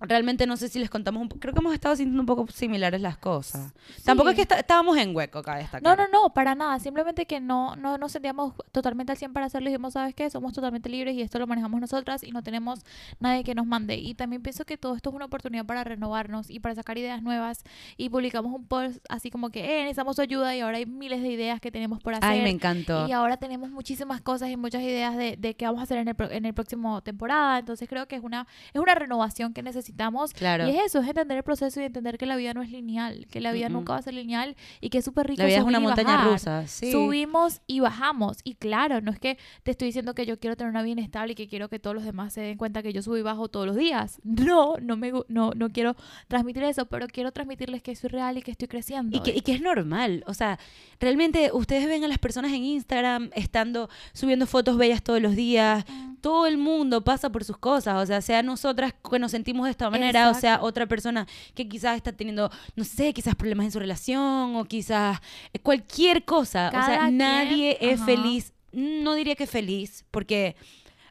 realmente 0.00 0.46
no 0.46 0.56
sé 0.56 0.68
si 0.68 0.78
les 0.78 0.90
contamos 0.90 1.22
un 1.22 1.28
Creo 1.28 1.54
que 1.54 1.60
hemos 1.60 1.72
estado 1.74 1.96
sintiendo 1.96 2.20
un 2.20 2.26
poco 2.26 2.46
similares 2.52 3.00
las 3.00 3.16
cosas. 3.16 3.72
Tampoco 4.04 4.28
es 4.30 4.36
que 4.36 4.42
está- 4.42 4.58
estábamos 4.58 4.96
en 4.98 5.14
hueco 5.16 5.38
acá 5.38 5.56
destacar. 5.56 5.82
No, 5.82 5.96
no, 5.96 6.08
no, 6.08 6.32
para 6.34 6.54
nada. 6.54 6.78
Simplemente 6.78 7.26
que 7.26 7.40
no, 7.40 7.76
no 7.76 7.96
nos 7.98 8.12
sentíamos 8.12 8.54
totalmente 8.72 9.12
al 9.12 9.18
100 9.18 9.32
para 9.32 9.46
hacerlo. 9.46 9.68
Y 9.68 9.72
dijimos, 9.72 9.94
¿sabes 9.94 10.14
qué? 10.14 10.28
Somos 10.30 10.52
totalmente 10.52 10.88
libres 10.88 11.14
y 11.14 11.22
esto 11.22 11.38
lo 11.38 11.46
manejamos 11.46 11.80
nosotras 11.80 12.22
y 12.22 12.30
no 12.32 12.42
tenemos 12.42 12.80
nadie 13.20 13.42
que 13.44 13.54
nos 13.54 13.66
mande. 13.66 13.96
Y 13.96 14.14
también 14.14 14.42
pienso 14.42 14.64
que 14.64 14.76
todo 14.76 14.96
esto 14.96 15.10
es 15.10 15.16
una 15.16 15.24
oportunidad 15.26 15.64
para 15.64 15.82
renovarnos 15.84 16.50
y 16.50 16.60
para 16.60 16.74
sacar 16.74 16.98
ideas 16.98 17.22
nuevas. 17.22 17.62
Y 17.96 18.10
publicamos 18.10 18.52
un 18.52 18.66
post 18.66 18.98
así 19.08 19.30
como 19.30 19.50
que, 19.50 19.64
eh, 19.64 19.82
necesitamos 19.84 20.18
ayuda 20.18 20.54
y 20.54 20.60
ahora 20.60 20.76
hay 20.78 20.86
miles 20.86 21.22
de 21.22 21.28
ideas 21.28 21.60
que 21.60 21.70
tenemos 21.70 22.00
por 22.02 22.14
hacer. 22.14 22.28
Ay, 22.28 22.42
me 22.42 22.50
encantó. 22.50 23.06
Y 23.08 23.12
ahora 23.12 23.36
tenemos 23.38 23.70
muchísimas 23.70 24.20
cosas 24.20 24.50
y 24.50 24.56
muchas 24.56 24.82
ideas 24.82 25.16
de, 25.16 25.36
de 25.36 25.54
qué 25.54 25.64
vamos 25.66 25.80
a 25.80 25.84
hacer 25.84 25.98
en 25.98 26.08
el, 26.08 26.14
pro- 26.14 26.30
en 26.30 26.44
el 26.44 26.52
próximo 26.54 27.00
temporada. 27.02 27.58
Entonces 27.58 27.88
creo 27.88 28.06
que 28.06 28.16
es 28.16 28.22
una, 28.22 28.46
es 28.74 28.80
una 28.80 28.94
renovación 28.94 29.54
que 29.54 29.62
necesitamos. 29.62 29.85
Claro. 30.32 30.66
Y 30.68 30.70
es 30.70 30.86
eso, 30.86 31.00
es 31.00 31.08
entender 31.08 31.38
el 31.38 31.42
proceso 31.44 31.80
y 31.80 31.84
entender 31.84 32.18
que 32.18 32.26
la 32.26 32.36
vida 32.36 32.54
no 32.54 32.62
es 32.62 32.70
lineal, 32.70 33.26
que 33.30 33.40
la 33.40 33.52
vida 33.52 33.68
nunca 33.68 33.92
va 33.94 33.98
a 33.98 34.02
ser 34.02 34.14
lineal 34.14 34.56
y 34.80 34.90
que 34.90 34.98
es 34.98 35.04
súper 35.04 35.26
rico 35.26 35.42
La 35.42 35.48
vida 35.48 35.58
es 35.58 35.64
una 35.64 35.80
montaña 35.80 36.16
bajar. 36.16 36.32
rusa. 36.32 36.66
Sí. 36.66 36.92
Subimos 36.92 37.60
y 37.66 37.80
bajamos. 37.80 38.38
Y 38.44 38.54
claro, 38.54 39.00
no 39.00 39.10
es 39.10 39.18
que 39.18 39.38
te 39.62 39.70
estoy 39.70 39.86
diciendo 39.88 40.14
que 40.14 40.26
yo 40.26 40.38
quiero 40.38 40.56
tener 40.56 40.70
una 40.70 40.82
vida 40.82 41.00
estable 41.00 41.32
y 41.32 41.34
que 41.34 41.48
quiero 41.48 41.68
que 41.68 41.78
todos 41.78 41.94
los 41.94 42.04
demás 42.04 42.32
se 42.32 42.40
den 42.40 42.58
cuenta 42.58 42.82
que 42.82 42.92
yo 42.92 43.02
subo 43.02 43.16
y 43.16 43.22
bajo 43.22 43.48
todos 43.48 43.66
los 43.66 43.76
días. 43.76 44.20
No, 44.46 44.74
no 44.80 44.96
me 44.96 45.12
no, 45.28 45.52
no 45.56 45.70
quiero 45.70 45.96
transmitir 46.28 46.62
eso, 46.64 46.86
pero 46.86 47.08
quiero 47.08 47.32
transmitirles 47.32 47.82
que 47.82 47.96
soy 47.96 48.10
real 48.10 48.38
y 48.38 48.42
que 48.42 48.50
estoy 48.50 48.68
creciendo. 48.68 49.16
Y 49.16 49.20
que, 49.20 49.30
y 49.34 49.40
que 49.40 49.52
es 49.52 49.60
normal. 49.60 50.22
O 50.26 50.34
sea, 50.34 50.58
realmente 51.00 51.50
ustedes 51.52 51.86
ven 51.86 52.04
a 52.04 52.08
las 52.08 52.18
personas 52.18 52.52
en 52.52 52.62
Instagram 52.64 53.30
estando, 53.34 53.88
subiendo 54.12 54.46
fotos 54.46 54.76
bellas 54.76 55.02
todos 55.02 55.20
los 55.20 55.34
días. 55.34 55.84
Mm. 55.88 56.16
Todo 56.20 56.46
el 56.46 56.58
mundo 56.58 57.02
pasa 57.02 57.30
por 57.30 57.44
sus 57.44 57.58
cosas. 57.58 58.02
O 58.02 58.06
sea, 58.06 58.20
sea 58.20 58.42
nosotras 58.42 58.94
que 59.08 59.18
nos 59.18 59.30
sentimos 59.30 59.68
esta 59.76 59.90
manera, 59.90 60.30
o 60.30 60.34
sea, 60.34 60.60
otra 60.62 60.86
persona 60.86 61.26
que 61.54 61.68
quizás 61.68 61.96
está 61.96 62.12
teniendo, 62.12 62.50
no 62.74 62.84
sé, 62.84 63.12
quizás 63.12 63.34
problemas 63.34 63.66
en 63.66 63.72
su 63.72 63.78
relación 63.78 64.56
o 64.56 64.64
quizás 64.64 65.18
eh, 65.52 65.58
cualquier 65.58 66.24
cosa. 66.24 66.68
o 66.68 66.84
sea, 66.84 67.00
quien, 67.00 67.18
nadie 67.18 67.78
es 67.80 68.02
feliz. 68.02 68.52
No 68.72 69.14
diría 69.14 69.36
que 69.36 69.46
feliz, 69.46 70.04
porque 70.10 70.56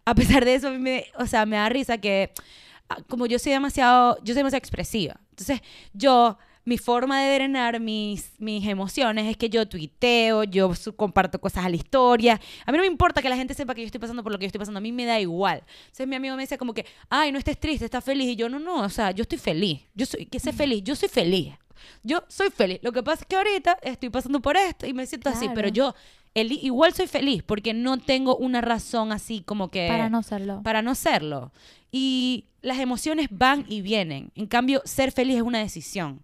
a 0.04 0.14
pesar 0.14 0.46
de 0.46 0.56
eso, 0.56 0.68
a 0.68 0.72
mí 0.72 0.80
me, 0.80 1.06
o 1.18 1.26
sea, 1.26 1.46
me 1.46 1.56
da 1.56 1.70
risa 1.70 1.98
que 1.98 2.32
ah, 2.90 2.98
como 3.08 3.26
yo 3.26 3.40
soy 3.40 3.52
demasiado, 3.52 4.18
yo 4.24 4.34
soy 4.34 4.40
demasiado 4.40 4.60
expresiva. 4.60 5.20
Entonces, 5.32 5.62
yo, 5.94 6.38
mi 6.66 6.78
forma 6.80 7.22
de 7.22 7.36
drenar 7.36 7.80
mis, 7.80 8.32
mis 8.40 8.68
emociones 8.68 9.28
es 9.30 9.38
que 9.38 9.50
yo 9.50 9.68
tuiteo, 9.68 10.44
yo 10.44 10.72
comparto 10.96 11.40
cosas 11.40 11.64
a 11.66 11.70
la 11.70 11.76
historia. 11.76 12.42
A 12.66 12.72
mí 12.72 12.78
no 12.78 12.82
me 12.82 12.88
importa 12.88 13.22
que 13.22 13.30
la 13.30 13.36
gente 13.38 13.54
sepa 13.54 13.76
que 13.76 13.82
yo 13.82 13.86
estoy 13.86 14.02
pasando 14.02 14.24
por 14.24 14.32
lo 14.32 14.40
que 14.40 14.46
yo 14.46 14.48
estoy 14.48 14.60
pasando, 14.60 14.80
a 14.80 14.82
mí 14.82 14.92
me 14.92 15.06
da 15.06 15.20
igual. 15.20 15.64
Entonces, 15.86 16.08
mi 16.08 16.16
amigo 16.16 16.36
me 16.36 16.42
decía 16.44 16.58
como 16.58 16.74
que, 16.74 16.86
ay, 17.10 17.32
no 17.32 17.38
estés 17.38 17.60
triste, 17.60 17.86
estás 17.86 18.04
feliz. 18.04 18.28
Y 18.30 18.36
yo, 18.36 18.50
no, 18.50 18.60
no, 18.60 18.82
o 18.82 18.90
sea, 18.90 19.12
yo 19.12 19.22
estoy 19.22 19.38
feliz. 19.38 19.82
Yo 19.94 20.06
soy, 20.08 20.26
que 20.26 20.40
sé 20.40 20.52
feliz, 20.54 20.84
yo 20.84 20.96
soy 20.96 21.08
feliz. 21.10 21.54
Yo 22.04 22.24
soy 22.30 22.50
feliz. 22.50 22.80
Lo 22.82 22.92
que 22.92 23.04
pasa 23.04 23.22
es 23.22 23.28
que 23.28 23.36
ahorita 23.36 23.78
estoy 23.84 24.10
pasando 24.10 24.42
por 24.42 24.58
esto 24.58 24.88
y 24.88 24.94
me 24.94 25.06
siento 25.06 25.30
así, 25.30 25.42
Claro. 25.42 25.54
pero 25.54 25.68
yo 25.70 25.96
el- 26.34 26.52
igual 26.52 26.94
soy 26.96 27.06
feliz 27.06 27.44
porque 27.44 27.74
no 27.76 28.00
tengo 28.00 28.36
una 28.38 28.62
razón 28.62 29.12
así 29.12 29.42
como 29.42 29.70
que 29.70 29.88
para 29.88 30.10
no 30.10 30.24
serlo. 30.24 30.62
para 30.64 30.82
no 30.82 30.96
serlo. 30.96 31.52
Y 31.92 32.46
las 32.62 32.80
emociones 32.80 33.28
van 33.30 33.66
y 33.70 33.82
vienen. 33.82 34.32
En 34.36 34.48
cambio, 34.48 34.82
ser 34.86 35.12
feliz 35.12 35.36
es 35.36 35.42
una 35.44 35.60
decisión. 35.60 36.22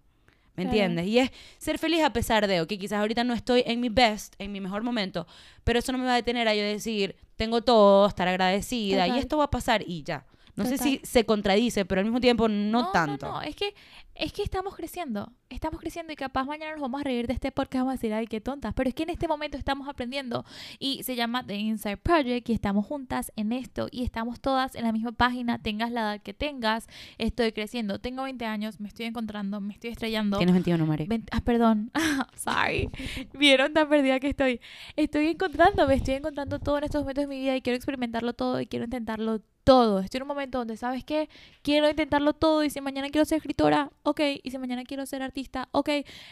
¿Me 0.54 0.64
entiendes? 0.64 1.06
Y 1.06 1.18
es 1.18 1.30
ser 1.58 1.78
feliz 1.78 2.02
a 2.02 2.12
pesar 2.12 2.46
de, 2.46 2.60
ok, 2.60 2.68
quizás 2.68 3.00
ahorita 3.00 3.24
no 3.24 3.32
estoy 3.32 3.62
en 3.66 3.80
mi 3.80 3.88
best, 3.88 4.34
en 4.38 4.52
mi 4.52 4.60
mejor 4.60 4.82
momento, 4.82 5.26
pero 5.64 5.78
eso 5.78 5.92
no 5.92 5.98
me 5.98 6.04
va 6.04 6.12
a 6.12 6.16
detener 6.16 6.46
a 6.46 6.54
yo 6.54 6.62
decir, 6.62 7.16
tengo 7.36 7.62
todo, 7.62 8.06
estar 8.06 8.28
agradecida, 8.28 9.06
y 9.06 9.10
Total. 9.10 9.22
esto 9.22 9.38
va 9.38 9.44
a 9.44 9.50
pasar 9.50 9.82
y 9.86 10.02
ya. 10.02 10.26
No 10.54 10.64
sé 10.64 10.72
Total. 10.72 10.88
si 10.88 11.00
se 11.04 11.24
contradice, 11.24 11.86
pero 11.86 12.00
al 12.00 12.04
mismo 12.04 12.20
tiempo 12.20 12.48
no, 12.48 12.90
tanto. 12.90 13.26
No, 13.26 13.40
es 13.40 13.56
que 13.56 13.74
es 14.14 14.32
que 14.32 14.42
estamos 14.42 14.74
creciendo, 14.76 15.32
estamos 15.48 15.80
creciendo 15.80 16.12
y 16.12 16.16
capaz 16.16 16.44
mañana 16.44 16.72
nos 16.72 16.80
vamos 16.82 17.00
a 17.00 17.04
reír 17.04 17.26
de 17.26 17.32
este 17.32 17.50
podcast, 17.50 17.80
vamos 17.80 17.92
a 17.92 17.94
decir, 17.94 18.12
ay, 18.12 18.26
qué 18.26 18.40
tontas, 18.40 18.74
pero 18.74 18.88
es 18.88 18.94
que 18.94 19.04
en 19.04 19.10
este 19.10 19.26
momento 19.28 19.56
estamos 19.56 19.88
aprendiendo 19.88 20.44
y 20.78 21.02
se 21.02 21.16
llama 21.16 21.44
The 21.46 21.56
Inside 21.56 21.96
Project 21.96 22.48
y 22.48 22.52
estamos 22.52 22.86
juntas 22.86 23.32
en 23.36 23.52
esto 23.52 23.88
y 23.90 24.04
estamos 24.04 24.40
todas 24.40 24.74
en 24.74 24.84
la 24.84 24.92
misma 24.92 25.12
página, 25.12 25.58
tengas 25.60 25.90
la 25.90 26.00
edad 26.02 26.20
que 26.22 26.34
tengas, 26.34 26.88
estoy 27.18 27.52
creciendo, 27.52 28.00
tengo 28.00 28.22
20 28.24 28.44
años, 28.44 28.80
me 28.80 28.88
estoy 28.88 29.06
encontrando, 29.06 29.60
me 29.60 29.72
estoy 29.74 29.90
estrellando. 29.90 30.36
Tienes 30.36 30.54
21, 30.54 30.86
Mari. 30.86 31.06
Ven- 31.06 31.24
ah, 31.30 31.40
perdón. 31.40 31.90
Sorry. 32.36 32.90
Vieron 33.34 33.72
tan 33.72 33.88
perdida 33.88 34.20
que 34.20 34.28
estoy. 34.28 34.60
Estoy 34.96 35.28
encontrándome, 35.28 35.94
estoy 35.94 36.14
encontrando 36.14 36.58
todo 36.58 36.78
en 36.78 36.84
estos 36.84 37.02
momentos 37.02 37.22
de 37.22 37.28
mi 37.28 37.40
vida 37.40 37.56
y 37.56 37.62
quiero 37.62 37.76
experimentarlo 37.76 38.32
todo 38.34 38.60
y 38.60 38.66
quiero 38.66 38.84
intentarlo 38.84 39.40
todo. 39.64 40.00
Estoy 40.00 40.18
en 40.18 40.22
un 40.22 40.28
momento 40.28 40.58
donde, 40.58 40.76
¿sabes 40.76 41.04
qué? 41.04 41.28
Quiero 41.62 41.88
intentarlo 41.88 42.32
todo 42.32 42.64
y 42.64 42.70
si 42.70 42.80
mañana 42.80 43.08
quiero 43.10 43.24
ser 43.24 43.36
escritora, 43.36 43.90
ok. 44.02 44.20
Y 44.42 44.50
si 44.50 44.58
mañana 44.58 44.84
quiero 44.84 45.06
ser 45.06 45.22
artista, 45.22 45.68
ok. 45.72 45.90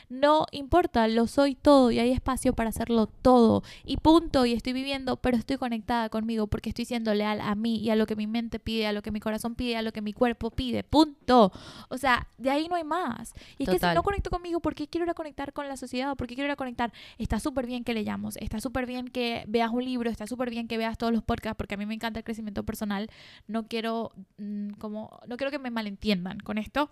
No 0.08 0.46
importa, 0.52 1.06
lo 1.08 1.26
soy 1.26 1.54
todo 1.54 1.90
y 1.90 1.98
hay 1.98 2.10
espacio 2.12 2.52
para 2.52 2.70
hacerlo 2.70 3.06
todo. 3.06 3.62
Y 3.84 3.98
punto, 3.98 4.46
y 4.46 4.52
estoy 4.52 4.72
viviendo, 4.72 5.16
pero 5.16 5.36
estoy 5.36 5.56
conectada 5.56 6.08
conmigo 6.08 6.46
porque 6.46 6.70
estoy 6.70 6.84
siendo 6.84 7.14
leal 7.14 7.40
a 7.40 7.54
mí 7.54 7.78
y 7.78 7.90
a 7.90 7.96
lo 7.96 8.06
que 8.06 8.16
mi 8.16 8.26
mente 8.26 8.58
pide, 8.58 8.86
a 8.86 8.92
lo 8.92 9.02
que 9.02 9.10
mi 9.10 9.20
corazón 9.20 9.54
pide, 9.54 9.76
a 9.76 9.82
lo 9.82 9.92
que 9.92 10.02
mi 10.02 10.12
cuerpo 10.12 10.50
pide. 10.50 10.82
Punto. 10.82 11.52
O 11.88 11.98
sea, 11.98 12.26
de 12.38 12.50
ahí 12.50 12.68
no 12.68 12.74
hay 12.74 12.84
más. 12.84 13.34
Y 13.58 13.64
es 13.64 13.68
que 13.68 13.76
si 13.76 13.80
Total. 13.80 13.94
no 13.94 14.02
conecto 14.02 14.30
conmigo, 14.30 14.60
¿por 14.60 14.74
qué 14.74 14.88
quiero 14.88 15.04
ir 15.04 15.10
a 15.10 15.14
conectar 15.14 15.52
con 15.52 15.68
la 15.68 15.76
sociedad? 15.76 16.16
¿Por 16.16 16.26
qué 16.26 16.34
quiero 16.34 16.48
ir 16.48 16.52
a 16.52 16.56
conectar? 16.56 16.92
Está 17.18 17.40
súper 17.40 17.66
bien 17.66 17.84
que 17.84 17.94
leyamos, 17.94 18.36
está 18.38 18.60
súper 18.60 18.86
bien 18.86 19.08
que 19.08 19.44
veas 19.46 19.70
un 19.70 19.84
libro, 19.84 20.10
está 20.10 20.26
súper 20.26 20.50
bien 20.50 20.68
que 20.68 20.78
veas 20.78 20.98
todos 20.98 21.12
los 21.12 21.22
podcasts, 21.22 21.56
porque 21.56 21.74
a 21.74 21.78
mí 21.78 21.86
me 21.86 21.94
encanta 21.94 22.20
el 22.20 22.24
crecimiento 22.24 22.64
personal. 22.64 23.08
No 23.46 23.66
quiero, 23.66 24.12
mm, 24.38 24.70
como, 24.78 25.20
no 25.26 25.36
quiero 25.36 25.50
que 25.50 25.58
me 25.58 25.70
malentiendan 25.70 26.40
con 26.40 26.58
esto, 26.58 26.90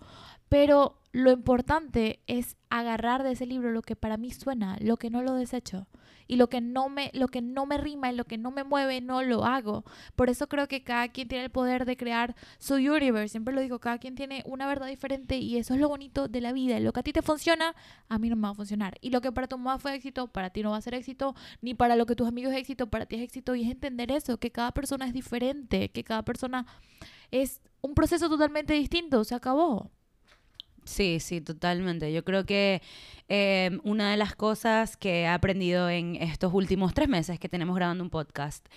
pero 0.49 0.95
lo 1.11 1.31
importante 1.31 2.21
es 2.27 2.55
agarrar 2.69 3.23
de 3.23 3.31
ese 3.31 3.47
libro 3.47 3.71
lo 3.71 3.81
que 3.81 3.95
para 3.95 4.17
mí 4.17 4.31
suena, 4.31 4.77
lo 4.79 4.97
que 4.97 5.09
no 5.09 5.23
lo 5.23 5.33
desecho. 5.33 5.87
Y 6.27 6.35
lo 6.35 6.47
que 6.47 6.61
no 6.61 6.89
me, 6.89 7.09
lo 7.15 7.27
que 7.27 7.41
no 7.41 7.65
me 7.65 7.79
rima 7.79 8.11
y 8.11 8.15
lo 8.15 8.25
que 8.25 8.37
no 8.37 8.51
me 8.51 8.63
mueve, 8.63 9.01
no 9.01 9.23
lo 9.23 9.45
hago. 9.45 9.83
Por 10.15 10.29
eso 10.29 10.47
creo 10.47 10.67
que 10.67 10.83
cada 10.83 11.07
quien 11.07 11.27
tiene 11.27 11.45
el 11.45 11.49
poder 11.49 11.85
de 11.85 11.97
crear 11.97 12.35
su 12.59 12.75
universe. 12.75 13.29
Siempre 13.29 13.51
lo 13.51 13.61
digo, 13.61 13.79
cada 13.79 13.97
quien 13.97 14.13
tiene 14.13 14.43
una 14.45 14.67
verdad 14.67 14.85
diferente 14.85 15.37
y 15.37 15.57
eso 15.57 15.73
es 15.73 15.79
lo 15.79 15.89
bonito 15.89 16.27
de 16.27 16.41
la 16.41 16.53
vida. 16.53 16.79
Lo 16.79 16.93
que 16.93 16.99
a 16.99 17.03
ti 17.03 17.13
te 17.13 17.23
funciona, 17.23 17.75
a 18.09 18.19
mí 18.19 18.29
no 18.29 18.35
me 18.35 18.43
va 18.43 18.49
a 18.49 18.53
funcionar. 18.53 18.99
Y 19.01 19.09
lo 19.09 19.21
que 19.21 19.31
para 19.31 19.47
tu 19.47 19.57
mamá 19.57 19.79
fue 19.79 19.95
éxito, 19.95 20.27
para 20.27 20.51
ti 20.51 20.61
no 20.61 20.69
va 20.69 20.77
a 20.77 20.81
ser 20.81 20.93
éxito, 20.93 21.33
ni 21.61 21.73
para 21.73 21.95
lo 21.95 22.05
que 22.05 22.15
tus 22.15 22.27
amigos 22.27 22.53
es 22.53 22.59
éxito, 22.59 22.91
para 22.91 23.07
ti 23.07 23.15
es 23.15 23.23
éxito. 23.23 23.55
Y 23.55 23.63
es 23.63 23.71
entender 23.71 24.11
eso, 24.11 24.37
que 24.37 24.51
cada 24.51 24.71
persona 24.71 25.07
es 25.07 25.13
diferente, 25.13 25.89
que 25.89 26.03
cada 26.03 26.21
persona 26.23 26.67
es 27.31 27.59
un 27.81 27.95
proceso 27.95 28.29
totalmente 28.29 28.73
distinto. 28.75 29.23
Se 29.23 29.33
acabó. 29.33 29.89
Sí, 30.89 31.19
sí, 31.19 31.39
totalmente. 31.39 32.11
Yo 32.11 32.25
creo 32.25 32.45
que 32.47 32.81
eh, 33.27 33.77
una 33.83 34.09
de 34.09 34.17
las 34.17 34.35
cosas 34.35 34.97
que 34.97 35.21
he 35.21 35.27
aprendido 35.27 35.87
en 35.87 36.15
estos 36.15 36.51
últimos 36.51 36.95
tres 36.95 37.07
meses 37.07 37.39
que 37.39 37.47
tenemos 37.47 37.75
grabando 37.75 38.03
un 38.03 38.09
podcast 38.09 38.67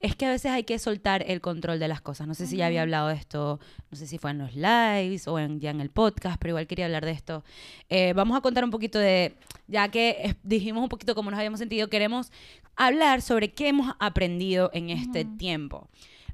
es 0.00 0.16
que 0.16 0.24
a 0.24 0.30
veces 0.30 0.50
hay 0.50 0.64
que 0.64 0.78
soltar 0.78 1.22
el 1.28 1.42
control 1.42 1.78
de 1.78 1.88
las 1.88 2.00
cosas. 2.00 2.26
No 2.26 2.32
sé 2.32 2.46
si 2.46 2.56
ya 2.56 2.66
había 2.66 2.80
hablado 2.80 3.08
de 3.08 3.16
esto, 3.16 3.60
no 3.90 3.98
sé 3.98 4.06
si 4.06 4.16
fue 4.16 4.30
en 4.30 4.38
los 4.38 4.54
lives 4.54 5.28
o 5.28 5.38
en, 5.38 5.60
ya 5.60 5.70
en 5.70 5.82
el 5.82 5.90
podcast, 5.90 6.38
pero 6.40 6.52
igual 6.52 6.66
quería 6.66 6.86
hablar 6.86 7.04
de 7.04 7.10
esto. 7.10 7.44
Eh, 7.90 8.14
vamos 8.14 8.38
a 8.38 8.40
contar 8.40 8.64
un 8.64 8.70
poquito 8.70 8.98
de, 8.98 9.36
ya 9.66 9.90
que 9.90 10.36
dijimos 10.42 10.82
un 10.82 10.88
poquito 10.88 11.14
cómo 11.14 11.30
nos 11.30 11.36
habíamos 11.36 11.58
sentido, 11.60 11.90
queremos 11.90 12.32
hablar 12.76 13.20
sobre 13.20 13.52
qué 13.52 13.68
hemos 13.68 13.94
aprendido 13.98 14.70
en 14.72 14.88
este 14.88 15.26
tiempo 15.26 15.86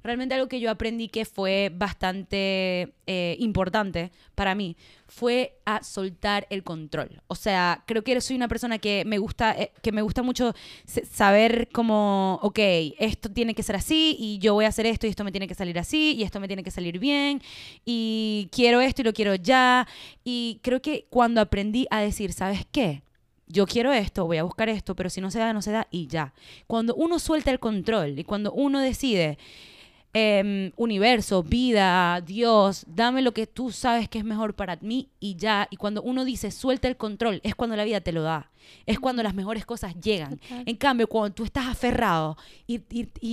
realmente 0.04 0.34
algo 0.34 0.48
que 0.48 0.60
yo 0.60 0.70
aprendí 0.70 1.08
que 1.08 1.24
fue 1.24 1.72
bastante 1.74 2.94
eh, 3.06 3.36
importante 3.40 4.12
para 4.34 4.54
mí 4.54 4.76
fue 5.08 5.58
a 5.64 5.82
soltar 5.82 6.46
el 6.50 6.62
control. 6.62 7.22
O 7.26 7.34
sea, 7.34 7.82
creo 7.86 8.04
que 8.04 8.20
soy 8.20 8.36
una 8.36 8.48
persona 8.48 8.78
que 8.78 9.04
me 9.06 9.18
gusta, 9.18 9.52
eh, 9.58 9.72
que 9.82 9.92
me 9.92 10.02
gusta 10.02 10.22
mucho 10.22 10.54
saber 11.10 11.68
cómo, 11.72 12.38
ok, 12.42 12.58
esto 12.98 13.30
tiene 13.30 13.54
que 13.54 13.62
ser 13.62 13.76
así 13.76 14.16
y 14.18 14.38
yo 14.38 14.54
voy 14.54 14.66
a 14.66 14.68
hacer 14.68 14.86
esto 14.86 15.06
y 15.06 15.10
esto 15.10 15.24
me 15.24 15.32
tiene 15.32 15.48
que 15.48 15.54
salir 15.54 15.78
así 15.78 16.14
y 16.14 16.22
esto 16.22 16.38
me 16.38 16.48
tiene 16.48 16.62
que 16.62 16.70
salir 16.70 16.98
bien 16.98 17.40
y 17.84 18.48
quiero 18.52 18.80
esto 18.80 19.00
y 19.02 19.04
lo 19.04 19.12
quiero 19.14 19.34
ya. 19.34 19.88
Y 20.22 20.60
creo 20.62 20.82
que 20.82 21.06
cuando 21.08 21.40
aprendí 21.40 21.86
a 21.90 22.00
decir, 22.00 22.32
¿sabes 22.32 22.66
qué? 22.70 23.02
yo 23.46 23.66
quiero 23.66 23.92
esto, 23.92 24.26
voy 24.26 24.38
a 24.38 24.42
buscar 24.42 24.68
esto, 24.68 24.96
pero 24.96 25.10
si 25.10 25.20
no 25.20 25.30
se 25.30 25.38
da, 25.38 25.52
no 25.52 25.62
se 25.62 25.70
da 25.70 25.86
y 25.90 26.06
ya. 26.06 26.32
Cuando 26.66 26.94
uno 26.94 27.18
suelta 27.18 27.50
el 27.50 27.60
control 27.60 28.18
y 28.18 28.24
cuando 28.24 28.52
uno 28.52 28.80
decide, 28.80 29.38
Em, 30.16 30.70
universo, 30.76 31.42
vida, 31.42 32.20
Dios, 32.20 32.84
dame 32.86 33.20
lo 33.20 33.34
que 33.34 33.48
tú 33.48 33.72
sabes 33.72 34.08
que 34.08 34.18
es 34.18 34.24
mejor 34.24 34.54
para 34.54 34.76
mí 34.76 35.08
y 35.18 35.34
ya. 35.34 35.66
Y 35.72 35.76
cuando 35.76 36.02
uno 36.02 36.24
dice 36.24 36.52
suelta 36.52 36.86
el 36.86 36.96
control, 36.96 37.40
es 37.42 37.56
cuando 37.56 37.74
la 37.74 37.82
vida 37.82 38.00
te 38.00 38.12
lo 38.12 38.22
da. 38.22 38.48
Es 38.86 39.00
cuando 39.00 39.24
las 39.24 39.34
mejores 39.34 39.66
cosas 39.66 39.98
llegan. 40.00 40.40
En 40.66 40.76
cambio, 40.76 41.08
cuando 41.08 41.34
tú 41.34 41.42
estás 41.42 41.66
aferrado 41.66 42.36
y, 42.68 42.80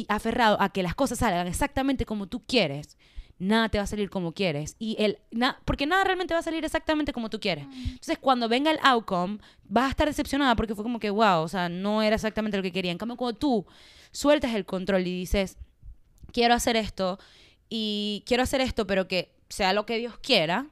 aferrado 0.10 0.60
a 0.60 0.70
que 0.70 0.82
las 0.82 0.96
cosas 0.96 1.20
salgan 1.20 1.46
exactamente 1.46 2.04
como 2.04 2.26
tú 2.26 2.42
quieres, 2.48 2.98
nada 3.38 3.70
te 3.70 3.78
va 3.78 3.84
a 3.84 3.88
salir 3.88 4.10
como 4.10 4.32
quieres. 4.32 4.76
Y 4.80 4.96
el, 4.98 5.20
porque 5.66 5.86
nada 5.86 6.04
realmente 6.04 6.34
va 6.34 6.40
a 6.40 6.44
salir 6.44 6.66
exactamente 6.66 7.14
como 7.14 7.30
tú 7.30 7.40
quieres. 7.40 7.66
Entonces, 7.66 8.18
cuando 8.18 8.50
venga 8.50 8.72
el 8.72 8.80
outcome, 8.82 9.38
vas 9.66 9.86
a 9.86 9.90
estar 9.92 10.08
decepcionada 10.08 10.56
porque 10.56 10.74
fue 10.74 10.84
como 10.84 11.00
que, 11.00 11.12
wow, 11.12 11.44
o 11.44 11.48
sea, 11.48 11.70
no 11.70 12.02
era 12.02 12.16
exactamente 12.16 12.58
lo 12.58 12.64
que 12.64 12.72
quería. 12.72 12.92
En 12.92 12.98
cambio, 12.98 13.18
cuando 13.18 13.38
tú 13.38 13.68
sueltas 14.12 14.56
el 14.56 14.66
control 14.66 15.06
y 15.06 15.20
dices, 15.20 15.58
quiero 16.32 16.54
hacer 16.54 16.76
esto 16.76 17.20
y 17.70 18.24
quiero 18.26 18.44
hacer 18.44 18.62
esto, 18.62 18.88
pero 18.88 19.08
que 19.08 19.34
sea 19.50 19.74
lo 19.74 19.86
que 19.86 19.98
Dios 19.98 20.18
quiera, 20.20 20.68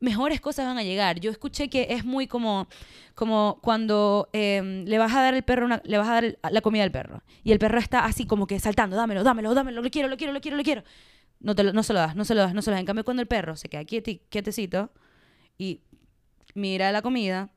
mejores 0.00 0.40
cosas 0.40 0.66
van 0.66 0.78
a 0.78 0.82
llegar. 0.82 1.18
Yo 1.20 1.30
escuché 1.30 1.68
que 1.68 1.88
es 1.90 2.04
muy 2.04 2.26
como, 2.26 2.68
como 3.14 3.58
cuando 3.62 4.28
em, 4.32 4.84
le 4.84 4.98
vas 4.98 5.12
a 5.14 5.22
dar 5.22 5.34
el 5.34 5.42
perro 5.42 5.68
le 5.82 5.98
vas 5.98 6.08
a 6.08 6.14
dar 6.14 6.38
la 6.50 6.60
comida 6.60 6.84
al 6.84 6.92
perro 6.92 7.22
y 7.42 7.52
el 7.52 7.58
perro 7.58 7.78
está 7.78 8.04
así 8.04 8.26
como 8.26 8.46
que 8.46 8.60
saltando, 8.60 8.96
dámelo, 8.96 9.24
dámelo, 9.24 9.54
dámelo, 9.54 9.82
lo 9.82 9.90
quiero, 9.90 10.08
lo 10.08 10.16
quiero, 10.16 10.32
lo 10.32 10.40
quiero, 10.40 10.56
lo 10.56 10.62
quiero. 10.62 10.84
No, 11.40 11.54
te 11.54 11.64
no 11.64 11.82
se 11.82 11.92
lo 11.92 11.98
das, 11.98 12.16
no 12.16 12.24
se 12.24 12.34
lo 12.34 12.42
das, 12.42 12.54
no 12.54 12.62
se 12.62 12.70
lo 12.70 12.74
das. 12.74 12.80
En 12.80 12.86
cambio, 12.86 13.04
cuando 13.04 13.20
el 13.22 13.28
perro 13.28 13.56
se 13.56 13.68
queda 13.68 13.84
quietecito 13.84 14.90
y 15.58 15.80
mira 16.54 16.92
la 16.92 17.02
comida, 17.02 17.50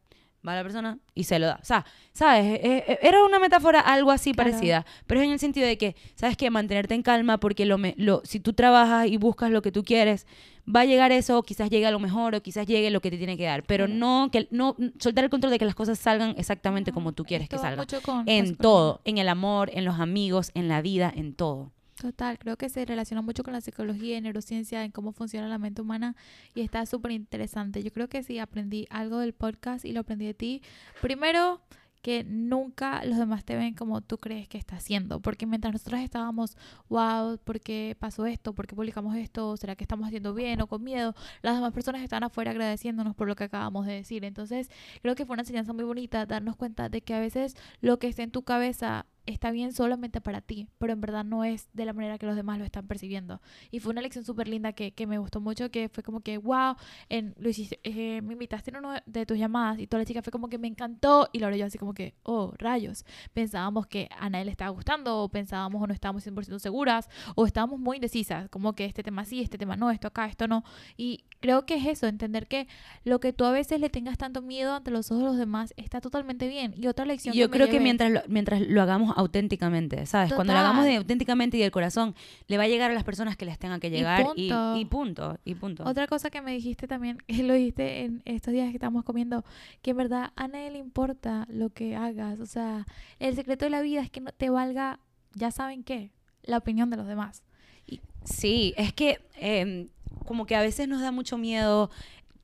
va 0.47 0.53
a 0.53 0.55
la 0.57 0.63
persona 0.63 0.99
y 1.13 1.25
se 1.25 1.39
lo 1.39 1.47
da. 1.47 1.59
O 1.61 1.65
sea, 1.65 1.85
¿sabes? 2.13 2.59
Era 3.01 3.23
una 3.23 3.39
metáfora 3.39 3.79
algo 3.79 4.11
así 4.11 4.33
parecida, 4.33 4.85
pero 5.05 5.19
es 5.19 5.25
en 5.25 5.33
el 5.33 5.39
sentido 5.39 5.67
de 5.67 5.77
que, 5.77 5.95
¿sabes 6.15 6.37
qué? 6.37 6.49
Mantenerte 6.49 6.93
en 6.93 7.03
calma 7.03 7.39
porque 7.39 7.65
lo, 7.65 7.77
lo, 7.97 8.21
si 8.23 8.39
tú 8.39 8.53
trabajas 8.53 9.07
y 9.07 9.17
buscas 9.17 9.51
lo 9.51 9.61
que 9.61 9.71
tú 9.71 9.83
quieres, 9.83 10.25
va 10.73 10.81
a 10.81 10.85
llegar 10.85 11.11
eso, 11.11 11.37
o 11.37 11.43
quizás 11.43 11.69
llegue 11.69 11.85
a 11.85 11.91
lo 11.91 11.99
mejor, 11.99 12.35
o 12.35 12.41
quizás 12.41 12.67
llegue 12.67 12.89
lo 12.89 13.01
que 13.01 13.09
te 13.09 13.17
tiene 13.17 13.37
que 13.37 13.45
dar, 13.45 13.63
pero 13.63 13.87
no, 13.87 14.29
que, 14.31 14.47
no 14.51 14.75
soltar 14.99 15.23
el 15.23 15.29
control 15.29 15.51
de 15.51 15.59
que 15.59 15.65
las 15.65 15.75
cosas 15.75 15.97
salgan 15.97 16.35
exactamente 16.37 16.91
como 16.91 17.13
tú 17.13 17.23
quieres 17.23 17.49
que 17.49 17.57
salgan. 17.57 17.85
en 18.25 18.55
todo, 18.55 19.01
en 19.05 19.17
el 19.17 19.29
amor, 19.29 19.69
en 19.73 19.85
los 19.85 19.99
amigos, 19.99 20.51
en 20.53 20.67
la 20.67 20.81
vida, 20.81 21.11
en 21.15 21.33
todo. 21.33 21.71
Total, 21.99 22.37
creo 22.37 22.57
que 22.57 22.69
se 22.69 22.85
relaciona 22.85 23.23
mucho 23.23 23.43
con 23.43 23.53
la 23.53 23.61
psicología 23.61 24.17
y 24.17 24.21
neurociencia, 24.21 24.83
en 24.83 24.91
cómo 24.91 25.13
funciona 25.13 25.47
la 25.47 25.57
mente 25.57 25.81
humana 25.81 26.15
y 26.53 26.61
está 26.61 26.85
súper 26.85 27.11
interesante. 27.11 27.81
Yo 27.81 27.91
creo 27.91 28.07
que 28.07 28.21
sí, 28.21 28.37
aprendí 28.37 28.85
algo 28.91 29.17
del 29.17 29.33
podcast 29.33 29.83
y 29.83 29.93
lo 29.93 30.01
aprendí 30.01 30.27
de 30.27 30.35
ti. 30.35 30.61
Primero, 31.01 31.59
que 32.03 32.23
nunca 32.23 33.03
los 33.03 33.17
demás 33.17 33.43
te 33.43 33.55
ven 33.55 33.73
como 33.73 34.01
tú 34.01 34.17
crees 34.17 34.47
que 34.47 34.57
está 34.57 34.75
haciendo. 34.77 35.19
Porque 35.21 35.45
mientras 35.45 35.73
nosotros 35.73 35.99
estábamos, 36.01 36.55
wow, 36.87 37.37
¿por 37.39 37.59
qué 37.59 37.97
pasó 37.99 38.25
esto? 38.25 38.53
¿Por 38.53 38.67
qué 38.67 38.75
publicamos 38.75 39.15
esto? 39.15 39.57
¿Será 39.57 39.75
que 39.75 39.83
estamos 39.83 40.07
haciendo 40.07 40.33
bien 40.33 40.61
o 40.61 40.67
con 40.67 40.83
miedo? 40.83 41.15
Las 41.41 41.55
demás 41.55 41.73
personas 41.73 42.01
están 42.01 42.23
afuera 42.23 42.51
agradeciéndonos 42.51 43.15
por 43.15 43.27
lo 43.27 43.35
que 43.35 43.45
acabamos 43.45 43.87
de 43.87 43.93
decir. 43.93 44.23
Entonces, 44.23 44.69
creo 45.01 45.15
que 45.15 45.25
fue 45.25 45.33
una 45.33 45.41
enseñanza 45.41 45.73
muy 45.73 45.83
bonita 45.83 46.25
darnos 46.25 46.55
cuenta 46.55 46.89
de 46.89 47.01
que 47.01 47.13
a 47.13 47.19
veces 47.19 47.55
lo 47.81 47.99
que 47.99 48.07
está 48.07 48.23
en 48.23 48.31
tu 48.31 48.43
cabeza 48.43 49.05
está 49.27 49.51
bien 49.51 49.73
solamente 49.73 50.21
para 50.21 50.41
ti, 50.41 50.67
pero 50.79 50.93
en 50.93 51.01
verdad 51.01 51.23
no 51.23 51.43
es 51.43 51.69
de 51.73 51.85
la 51.85 51.93
manera 51.93 52.17
que 52.17 52.25
los 52.25 52.35
demás 52.35 52.57
lo 52.57 52.65
están 52.65 52.87
percibiendo. 52.87 53.41
Y 53.69 53.79
fue 53.79 53.91
una 53.91 54.01
lección 54.01 54.25
súper 54.25 54.47
linda 54.47 54.73
que, 54.73 54.93
que, 54.93 55.05
me 55.05 55.19
gustó 55.19 55.41
mucho, 55.41 55.69
que 55.69 55.89
fue 55.89 56.01
como 56.01 56.21
que, 56.21 56.37
wow, 56.37 56.75
en, 57.09 57.35
lo 57.37 57.49
eh, 57.83 58.21
me 58.21 58.33
invitaste 58.33 58.71
en 58.71 58.77
una 58.77 59.03
de 59.05 59.25
tus 59.25 59.37
llamadas 59.37 59.79
y 59.79 59.87
toda 59.87 60.01
la 60.01 60.05
chica 60.05 60.21
fue 60.21 60.31
como 60.31 60.49
que 60.49 60.57
me 60.57 60.67
encantó 60.67 61.29
y 61.31 61.39
Laura 61.39 61.57
yo 61.57 61.65
así 61.65 61.77
como 61.77 61.93
que, 61.93 62.15
oh, 62.23 62.53
rayos, 62.57 63.05
pensábamos 63.33 63.85
que 63.87 64.09
a 64.17 64.29
nadie 64.29 64.45
le 64.45 64.51
estaba 64.51 64.71
gustando 64.71 65.23
o 65.23 65.29
pensábamos 65.29 65.81
o 65.81 65.87
no 65.87 65.93
estábamos 65.93 66.25
100% 66.25 66.59
seguras 66.59 67.09
o 67.35 67.45
estábamos 67.45 67.79
muy 67.79 67.97
indecisas, 67.97 68.49
como 68.49 68.73
que 68.73 68.85
este 68.85 69.03
tema 69.03 69.25
sí, 69.25 69.41
este 69.41 69.57
tema 69.57 69.75
no, 69.75 69.91
esto 69.91 70.07
acá, 70.07 70.25
esto 70.25 70.47
no. 70.47 70.63
Y 70.95 71.25
creo 71.39 71.65
que 71.65 71.75
es 71.75 71.85
eso, 71.85 72.07
entender 72.07 72.47
que 72.47 72.67
lo 73.03 73.19
que 73.19 73.33
tú 73.33 73.45
a 73.45 73.51
veces 73.51 73.79
le 73.79 73.89
tengas 73.89 74.17
tanto 74.17 74.41
miedo 74.41 74.73
ante 74.73 74.91
los 74.91 75.11
ojos 75.11 75.23
de 75.23 75.29
los 75.29 75.37
demás 75.37 75.73
está 75.77 76.01
totalmente 76.01 76.47
bien. 76.47 76.73
Y 76.77 76.87
otra 76.87 77.05
lección... 77.05 77.35
Yo 77.35 77.49
creo 77.49 77.69
que 77.69 77.79
mientras 77.79 78.27
mientras 78.27 78.61
lo 78.61 78.81
hagamos 78.81 79.13
auténticamente, 79.17 80.05
¿sabes? 80.05 80.33
Cuando 80.33 80.53
lo 80.53 80.59
hagamos 80.59 80.85
de 80.85 80.95
auténticamente 80.95 81.57
y 81.57 81.59
del 81.59 81.71
corazón, 81.71 82.15
le 82.47 82.57
va 82.57 82.63
a 82.63 82.67
llegar 82.67 82.91
a 82.91 82.93
las 82.93 83.03
personas 83.03 83.37
que 83.37 83.45
les 83.45 83.57
tenga 83.57 83.79
que 83.79 83.89
llegar 83.89 84.27
y 84.35 84.49
punto. 84.85 85.37
Y, 85.43 85.55
punto, 85.55 85.83
Otra 85.85 86.07
cosa 86.07 86.29
que 86.29 86.41
me 86.41 86.51
dijiste 86.51 86.87
también, 86.87 87.19
lo 87.27 87.53
dijiste 87.53 88.03
en 88.03 88.21
estos 88.25 88.53
días 88.53 88.69
que 88.69 88.75
estamos 88.75 89.03
comiendo, 89.03 89.43
que 89.81 89.91
en 89.91 89.97
verdad 89.97 90.31
a 90.35 90.47
nadie 90.47 90.71
le 90.71 90.79
importa 90.79 91.45
lo 91.49 91.69
que 91.69 91.95
hagas. 91.95 92.39
O 92.39 92.45
sea, 92.45 92.85
el 93.19 93.35
secreto 93.35 93.65
de 93.65 93.71
la 93.71 93.81
vida 93.81 94.01
es 94.01 94.09
que 94.09 94.21
no 94.21 94.31
te 94.31 94.49
valga, 94.49 94.99
ya 95.33 95.51
saben 95.51 95.83
qué, 95.83 96.11
la 96.43 96.57
opinión 96.57 96.89
de 96.89 96.97
los 96.97 97.07
demás. 97.07 97.43
Y, 97.85 98.01
sí, 98.23 98.73
es 98.77 98.93
que 98.93 99.19
em, 99.35 99.87
como 100.25 100.45
que 100.45 100.55
a 100.55 100.61
veces 100.61 100.87
nos 100.87 101.01
da 101.01 101.11
mucho 101.11 101.37
miedo 101.37 101.89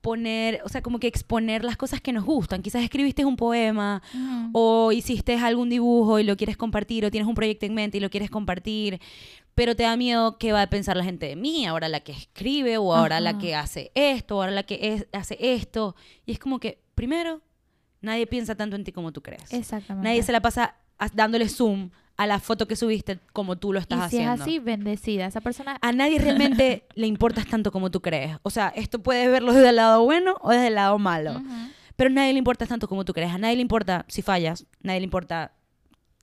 poner, 0.04 0.60
o 0.64 0.68
sea, 0.68 0.82
como 0.82 0.98
que 0.98 1.06
exponer 1.06 1.64
las 1.64 1.78
cosas 1.78 2.00
que 2.00 2.12
nos 2.12 2.24
gustan. 2.24 2.60
Quizás 2.60 2.82
escribiste 2.82 3.24
un 3.24 3.36
poema 3.36 4.02
o 4.52 4.92
hiciste 4.92 5.34
algún 5.38 5.70
dibujo 5.70 6.18
y 6.18 6.24
lo 6.24 6.36
quieres 6.36 6.58
compartir 6.58 7.06
o 7.06 7.10
tienes 7.10 7.26
un 7.26 7.34
proyecto 7.34 7.64
en 7.64 7.72
mente 7.72 7.96
y 7.96 8.00
lo 8.00 8.10
quieres 8.10 8.30
compartir, 8.30 9.00
pero 9.54 9.74
te 9.74 9.84
da 9.84 9.96
miedo 9.96 10.36
qué 10.36 10.52
va 10.52 10.60
a 10.60 10.66
pensar 10.68 10.98
la 10.98 11.04
gente 11.04 11.26
de 11.26 11.36
mí, 11.36 11.64
ahora 11.64 11.88
la 11.88 12.00
que 12.00 12.12
escribe 12.12 12.76
o 12.76 12.94
ahora 12.94 13.18
la 13.20 13.38
que 13.38 13.54
hace 13.54 13.92
esto, 13.94 14.36
o 14.36 14.40
ahora 14.42 14.52
la 14.52 14.64
que 14.64 15.06
hace 15.12 15.38
esto. 15.40 15.96
Y 16.26 16.32
es 16.32 16.38
como 16.38 16.60
que, 16.60 16.82
primero, 16.94 17.40
nadie 18.02 18.26
piensa 18.26 18.54
tanto 18.56 18.76
en 18.76 18.84
ti 18.84 18.92
como 18.92 19.10
tú 19.10 19.22
crees. 19.22 19.50
Exactamente. 19.54 20.06
Nadie 20.06 20.22
se 20.22 20.32
la 20.32 20.42
pasa 20.42 20.76
dándole 21.14 21.48
zoom 21.48 21.90
a 22.16 22.26
la 22.26 22.38
foto 22.38 22.66
que 22.68 22.76
subiste 22.76 23.18
como 23.32 23.56
tú 23.56 23.72
lo 23.72 23.80
estás 23.80 23.98
y 23.98 24.00
si 24.00 24.16
haciendo. 24.16 24.34
es 24.34 24.40
así, 24.40 24.58
bendecida. 24.58 25.26
Esa 25.26 25.40
persona... 25.40 25.78
A 25.80 25.92
nadie 25.92 26.18
realmente 26.18 26.86
le 26.94 27.06
importas 27.06 27.46
tanto 27.46 27.72
como 27.72 27.90
tú 27.90 28.00
crees. 28.00 28.36
O 28.42 28.50
sea, 28.50 28.68
esto 28.76 29.02
puedes 29.02 29.30
verlo 29.30 29.52
desde 29.52 29.70
el 29.70 29.76
lado 29.76 30.04
bueno 30.04 30.36
o 30.40 30.50
desde 30.50 30.68
el 30.68 30.76
lado 30.76 30.98
malo. 30.98 31.42
Pero 31.96 32.10
a 32.10 32.12
nadie 32.12 32.32
le 32.32 32.38
importa 32.38 32.66
tanto 32.66 32.88
como 32.88 33.04
tú 33.04 33.12
crees. 33.12 33.32
A 33.32 33.38
nadie 33.38 33.56
le 33.56 33.62
importa 33.62 34.04
si 34.08 34.22
fallas. 34.22 34.62
A 34.62 34.66
nadie 34.82 35.00
le 35.00 35.04
importa... 35.04 35.52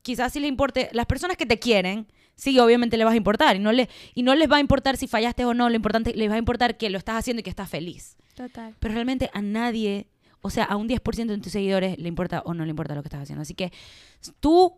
Quizás 0.01 0.32
si 0.32 0.39
le 0.39 0.47
importe... 0.47 0.89
Las 0.93 1.06
personas 1.08 1.36
que 1.36 1.45
te 1.45 1.60
quieren, 1.60 2.08
sí, 2.36 2.58
obviamente 2.60 2.95
le 2.97 3.04
vas 3.04 3.13
a 3.13 3.17
importar. 3.17 3.58
Y 3.58 3.60
no, 3.60 3.73
le, 3.73 3.89
y 4.15 4.23
no 4.23 4.34
les 4.36 4.49
va 4.49 4.58
a 4.58 4.62
importar 4.62 4.95
si 4.95 5.08
fallaste 5.08 5.43
o 5.43 5.54
no. 5.54 5.69
Lo 5.69 5.75
importante, 5.75 6.13
les 6.15 6.30
va 6.30 6.36
a 6.36 6.39
importar 6.39 6.77
que 6.77 6.89
lo 6.89 6.97
estás 6.97 7.17
haciendo 7.17 7.41
y 7.41 7.43
que 7.43 7.49
estás 7.49 7.69
feliz. 7.69 8.15
Total. 8.36 8.75
Pero 8.80 8.93
realmente 8.93 9.30
a 9.34 9.41
nadie... 9.41 10.08
O 10.43 10.49
sea, 10.49 10.63
a 10.63 10.75
un 10.75 10.89
10% 10.89 11.27
de 11.27 11.38
tus 11.38 11.51
seguidores 11.51 11.99
le 11.99 12.08
importa 12.08 12.41
o 12.45 12.56
no 12.56 12.63
le 12.63 12.71
importa 12.71 12.95
lo 12.95 13.04
que 13.04 13.10
estás 13.10 13.21
haciendo. 13.21 13.43
Así 13.43 13.54
que 13.54 13.71
tú 14.39 14.73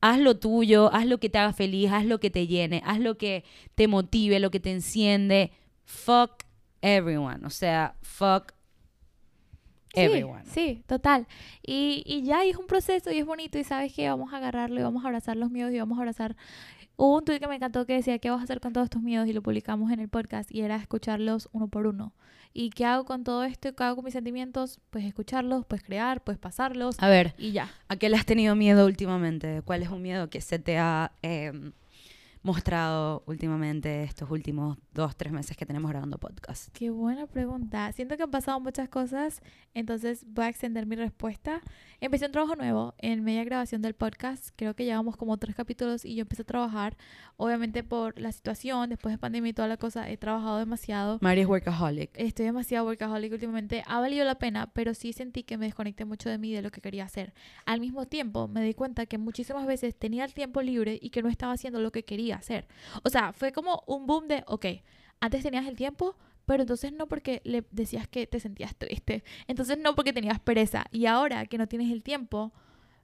haz 0.00 0.18
lo 0.18 0.38
tuyo, 0.38 0.92
haz 0.92 1.06
lo 1.06 1.18
que 1.18 1.28
te 1.28 1.38
haga 1.38 1.52
feliz, 1.52 1.90
haz 1.90 2.04
lo 2.04 2.20
que 2.20 2.30
te 2.30 2.46
llene, 2.46 2.82
haz 2.84 3.00
lo 3.00 3.18
que 3.18 3.44
te 3.74 3.88
motive, 3.88 4.40
lo 4.40 4.50
que 4.50 4.60
te 4.60 4.72
enciende. 4.72 5.52
Fuck 5.84 6.44
everyone. 6.82 7.46
O 7.46 7.50
sea, 7.50 7.96
fuck 8.02 8.52
everyone. 9.94 10.44
Sí, 10.46 10.82
total. 10.86 11.26
Y, 11.62 12.02
y 12.06 12.22
ya 12.22 12.44
es 12.44 12.56
un 12.56 12.66
proceso 12.66 13.10
y 13.10 13.18
es 13.18 13.26
bonito 13.26 13.58
y 13.58 13.64
sabes 13.64 13.92
que 13.92 14.08
vamos 14.08 14.32
a 14.32 14.38
agarrarlo 14.38 14.80
y 14.80 14.82
vamos 14.82 15.04
a 15.04 15.08
abrazar 15.08 15.36
los 15.36 15.50
miedos 15.50 15.72
y 15.72 15.78
vamos 15.78 15.98
a 15.98 16.02
abrazar 16.02 16.36
Hubo 17.02 17.16
un 17.16 17.24
tweet 17.24 17.38
que 17.40 17.48
me 17.48 17.54
encantó 17.54 17.86
que 17.86 17.94
decía, 17.94 18.18
¿qué 18.18 18.28
vas 18.28 18.40
a 18.40 18.44
hacer 18.44 18.60
con 18.60 18.74
todos 18.74 18.84
estos 18.84 19.00
miedos? 19.00 19.26
Y 19.26 19.32
lo 19.32 19.40
publicamos 19.40 19.90
en 19.90 20.00
el 20.00 20.10
podcast 20.10 20.54
y 20.54 20.60
era 20.60 20.76
escucharlos 20.76 21.48
uno 21.50 21.66
por 21.66 21.86
uno. 21.86 22.12
¿Y 22.52 22.68
qué 22.68 22.84
hago 22.84 23.06
con 23.06 23.24
todo 23.24 23.42
esto? 23.44 23.74
¿Qué 23.74 23.84
hago 23.84 23.96
con 23.96 24.04
mis 24.04 24.12
sentimientos? 24.12 24.80
Pues 24.90 25.06
escucharlos, 25.06 25.64
pues 25.64 25.82
crear, 25.82 26.22
pues 26.22 26.36
pasarlos. 26.36 26.96
A 26.98 27.08
ver, 27.08 27.32
y 27.38 27.52
ya. 27.52 27.70
¿A 27.88 27.96
qué 27.96 28.10
le 28.10 28.18
has 28.18 28.26
tenido 28.26 28.54
miedo 28.54 28.84
últimamente? 28.84 29.62
¿Cuál 29.64 29.82
es 29.82 29.88
un 29.88 30.02
miedo 30.02 30.28
que 30.28 30.42
se 30.42 30.58
te 30.58 30.76
ha 30.76 31.12
em, 31.22 31.72
mostrado 32.42 33.22
últimamente 33.26 34.02
estos 34.02 34.30
últimos 34.30 34.78
dos, 34.94 35.14
tres 35.16 35.32
meses 35.32 35.56
que 35.56 35.66
tenemos 35.66 35.90
grabando 35.90 36.18
podcast? 36.18 36.68
Qué 36.72 36.90
buena 36.90 37.26
pregunta. 37.26 37.92
Siento 37.92 38.16
que 38.16 38.22
han 38.22 38.30
pasado 38.30 38.58
muchas 38.60 38.88
cosas, 38.88 39.42
entonces 39.74 40.24
voy 40.26 40.46
a 40.46 40.48
extender 40.48 40.86
mi 40.86 40.96
respuesta. 40.96 41.60
Empecé 42.00 42.26
un 42.26 42.32
trabajo 42.32 42.56
nuevo 42.56 42.94
en 42.98 43.22
media 43.24 43.44
grabación 43.44 43.82
del 43.82 43.94
podcast. 43.94 44.50
Creo 44.56 44.74
que 44.74 44.84
llevamos 44.84 45.16
como 45.16 45.36
tres 45.36 45.54
capítulos 45.54 46.04
y 46.04 46.14
yo 46.14 46.22
empecé 46.22 46.42
a 46.42 46.46
trabajar. 46.46 46.96
Obviamente 47.36 47.82
por 47.82 48.18
la 48.18 48.32
situación, 48.32 48.88
después 48.88 49.12
de 49.12 49.18
pandemia 49.18 49.50
y 49.50 49.52
toda 49.52 49.68
la 49.68 49.76
cosa, 49.76 50.08
he 50.08 50.16
trabajado 50.16 50.58
demasiado. 50.58 51.18
María 51.20 51.42
es 51.42 51.48
workaholic. 51.48 52.10
Estoy 52.14 52.46
demasiado 52.46 52.86
workaholic 52.86 53.32
últimamente. 53.32 53.82
Ha 53.86 54.00
valido 54.00 54.24
la 54.24 54.36
pena, 54.36 54.72
pero 54.72 54.94
sí 54.94 55.12
sentí 55.12 55.42
que 55.42 55.58
me 55.58 55.66
desconecté 55.66 56.04
mucho 56.06 56.30
de 56.30 56.38
mí, 56.38 56.54
de 56.54 56.62
lo 56.62 56.70
que 56.70 56.80
quería 56.80 57.04
hacer. 57.04 57.34
Al 57.66 57.80
mismo 57.80 58.06
tiempo, 58.06 58.48
me 58.48 58.62
di 58.62 58.72
cuenta 58.72 59.04
que 59.04 59.18
muchísimas 59.18 59.66
veces 59.66 59.94
tenía 59.94 60.24
el 60.24 60.32
tiempo 60.32 60.62
libre 60.62 60.98
y 61.00 61.10
que 61.10 61.22
no 61.22 61.28
estaba 61.28 61.52
haciendo 61.52 61.80
lo 61.80 61.92
que 61.92 62.04
quería 62.04 62.29
hacer. 62.36 62.66
O 63.02 63.10
sea, 63.10 63.32
fue 63.32 63.52
como 63.52 63.82
un 63.86 64.06
boom 64.06 64.28
de, 64.28 64.44
ok, 64.46 64.66
antes 65.20 65.42
tenías 65.42 65.66
el 65.66 65.76
tiempo, 65.76 66.16
pero 66.46 66.62
entonces 66.62 66.92
no 66.92 67.06
porque 67.06 67.42
le 67.44 67.64
decías 67.70 68.08
que 68.08 68.26
te 68.26 68.40
sentías 68.40 68.74
triste, 68.74 69.22
entonces 69.46 69.78
no 69.78 69.94
porque 69.94 70.12
tenías 70.12 70.40
pereza, 70.40 70.84
y 70.90 71.06
ahora 71.06 71.46
que 71.46 71.58
no 71.58 71.68
tienes 71.68 71.92
el 71.92 72.02
tiempo, 72.02 72.52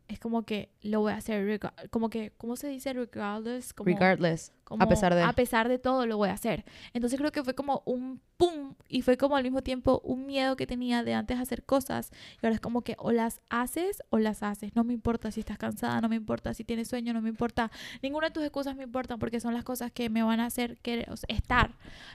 es 0.09 0.19
como 0.19 0.45
que 0.45 0.71
lo 0.83 1.01
voy 1.01 1.13
a 1.13 1.17
hacer, 1.17 1.61
como 1.91 2.11
que, 2.11 2.33
¿cómo 2.37 2.57
se 2.57 2.69
dice 2.69 2.93
regardless? 2.93 3.73
Como, 3.73 3.89
Regardless. 3.89 4.53
Como 4.67 4.83
a 4.83 4.89
pesar 4.89 5.15
de. 5.15 5.23
A 5.23 5.33
pesar 5.33 5.69
de 5.69 5.79
todo 5.79 6.07
lo 6.07 6.17
voy 6.17 6.29
a 6.29 6.33
hacer. 6.33 6.65
Entonces 6.93 7.21
creo 7.21 7.31
que 7.31 7.45
fue 7.45 7.55
como 7.55 7.85
un 7.87 8.21
pum 8.37 8.75
y 8.89 9.03
fue 9.03 9.17
como 9.17 9.37
al 9.37 9.45
mismo 9.45 9.63
tiempo 9.63 10.01
un 10.05 10.27
miedo 10.27 10.57
que 10.57 10.67
tenía 10.67 11.05
de 11.05 11.15
antes 11.15 11.39
hacer 11.39 11.63
cosas 11.63 12.11
y 12.43 12.47
ahora 12.47 12.57
es 12.57 12.61
como 12.61 12.83
que 12.83 12.97
o 12.99 13.13
las 13.13 13.41
haces 13.49 14.03
o 14.11 14.19
las 14.19 14.43
haces. 14.43 14.75
No 14.75 14.83
me 14.83 14.93
importa 14.93 15.31
si 15.31 15.39
estás 15.39 15.57
cansada, 15.57 16.01
no 16.01 16.09
me 16.09 16.17
importa 16.17 16.53
si 16.53 16.65
tienes 16.65 16.89
sueño, 16.89 17.15
no 17.15 17.23
me 17.23 17.29
importa. 17.29 17.71
Ninguna 18.03 18.27
de 18.27 18.33
tus 18.33 18.43
excusas 18.43 18.75
me 18.75 18.83
importan 18.83 19.21
porque 19.21 19.39
son 19.39 19.55
las 19.55 19.63
cosas 19.63 19.93
que 19.93 20.11
me 20.11 20.25
van 20.25 20.41
a 20.41 20.47
hacer 20.47 20.79
querer, 20.79 21.13
o 21.13 21.17
sea, 21.17 21.29
estar. 21.29 21.71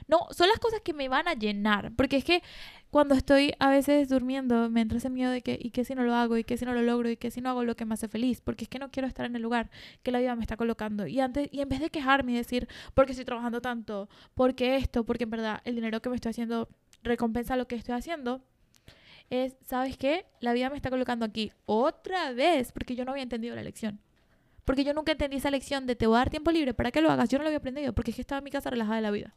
No, 0.06 0.26
son 0.32 0.48
las 0.48 0.58
cosas 0.58 0.82
que 0.82 0.92
me 0.92 1.08
van 1.08 1.28
a 1.28 1.32
llenar. 1.32 1.92
Porque 1.96 2.18
es 2.18 2.24
que 2.24 2.42
cuando 2.90 3.14
estoy 3.14 3.54
a 3.58 3.70
veces 3.70 4.10
durmiendo 4.10 4.68
me 4.68 4.82
entra 4.82 4.98
ese 4.98 5.08
miedo 5.08 5.30
de 5.30 5.40
que, 5.40 5.58
¿y 5.58 5.70
qué 5.70 5.86
si 5.86 5.94
no 5.94 6.02
lo 6.02 6.14
hago? 6.14 6.36
¿Y 6.36 6.44
qué 6.44 6.58
si 6.58 6.66
no 6.66 6.74
lo 6.74 6.82
logro? 6.82 7.08
¿Y 7.08 7.16
qué 7.16 7.30
si 7.30 7.40
no 7.40 7.48
hago 7.48 7.64
lo 7.64 7.74
que 7.74 7.86
me 7.86 7.94
hace 7.94 8.08
feliz? 8.08 8.42
Porque 8.42 8.64
es 8.64 8.68
que 8.68 8.78
no 8.78 8.90
quiero 8.90 9.08
estar 9.08 9.24
en 9.24 9.34
el 9.34 9.40
lugar 9.40 9.70
que 10.02 10.12
la 10.12 10.18
vida 10.18 10.36
me 10.36 10.42
está 10.42 10.58
colocando. 10.58 11.06
Y 11.06 11.18
antes, 11.18 11.48
y 11.50 11.62
en 11.62 11.70
vez 11.70 11.80
de 11.80 11.88
quejarme 11.88 12.38
decir, 12.46 12.68
porque 12.94 13.12
estoy 13.12 13.24
trabajando 13.24 13.60
tanto, 13.60 14.08
porque 14.34 14.76
esto, 14.76 15.04
porque 15.04 15.24
en 15.24 15.30
verdad 15.30 15.60
el 15.64 15.74
dinero 15.74 16.00
que 16.00 16.08
me 16.08 16.16
estoy 16.16 16.30
haciendo 16.30 16.68
recompensa 17.02 17.56
lo 17.56 17.66
que 17.66 17.74
estoy 17.74 17.94
haciendo, 17.94 18.42
es, 19.30 19.56
¿sabes 19.64 19.96
qué? 19.96 20.26
La 20.40 20.52
vida 20.52 20.70
me 20.70 20.76
está 20.76 20.90
colocando 20.90 21.24
aquí 21.24 21.52
otra 21.66 22.32
vez, 22.32 22.72
porque 22.72 22.94
yo 22.94 23.04
no 23.04 23.12
había 23.12 23.22
entendido 23.22 23.56
la 23.56 23.62
lección. 23.62 24.00
Porque 24.64 24.84
yo 24.84 24.94
nunca 24.94 25.12
entendí 25.12 25.38
esa 25.38 25.50
lección 25.50 25.86
de 25.86 25.96
te 25.96 26.06
voy 26.06 26.16
a 26.16 26.18
dar 26.18 26.30
tiempo 26.30 26.50
libre 26.52 26.74
para 26.74 26.92
que 26.92 27.00
lo 27.00 27.10
hagas. 27.10 27.28
Yo 27.28 27.38
no 27.38 27.44
lo 27.44 27.48
había 27.48 27.58
aprendido 27.58 27.92
porque 27.92 28.10
es 28.12 28.16
que 28.16 28.20
estaba 28.20 28.38
en 28.38 28.44
mi 28.44 28.50
casa 28.50 28.70
relajada 28.70 28.96
de 28.96 29.02
la 29.02 29.10
vida. 29.10 29.34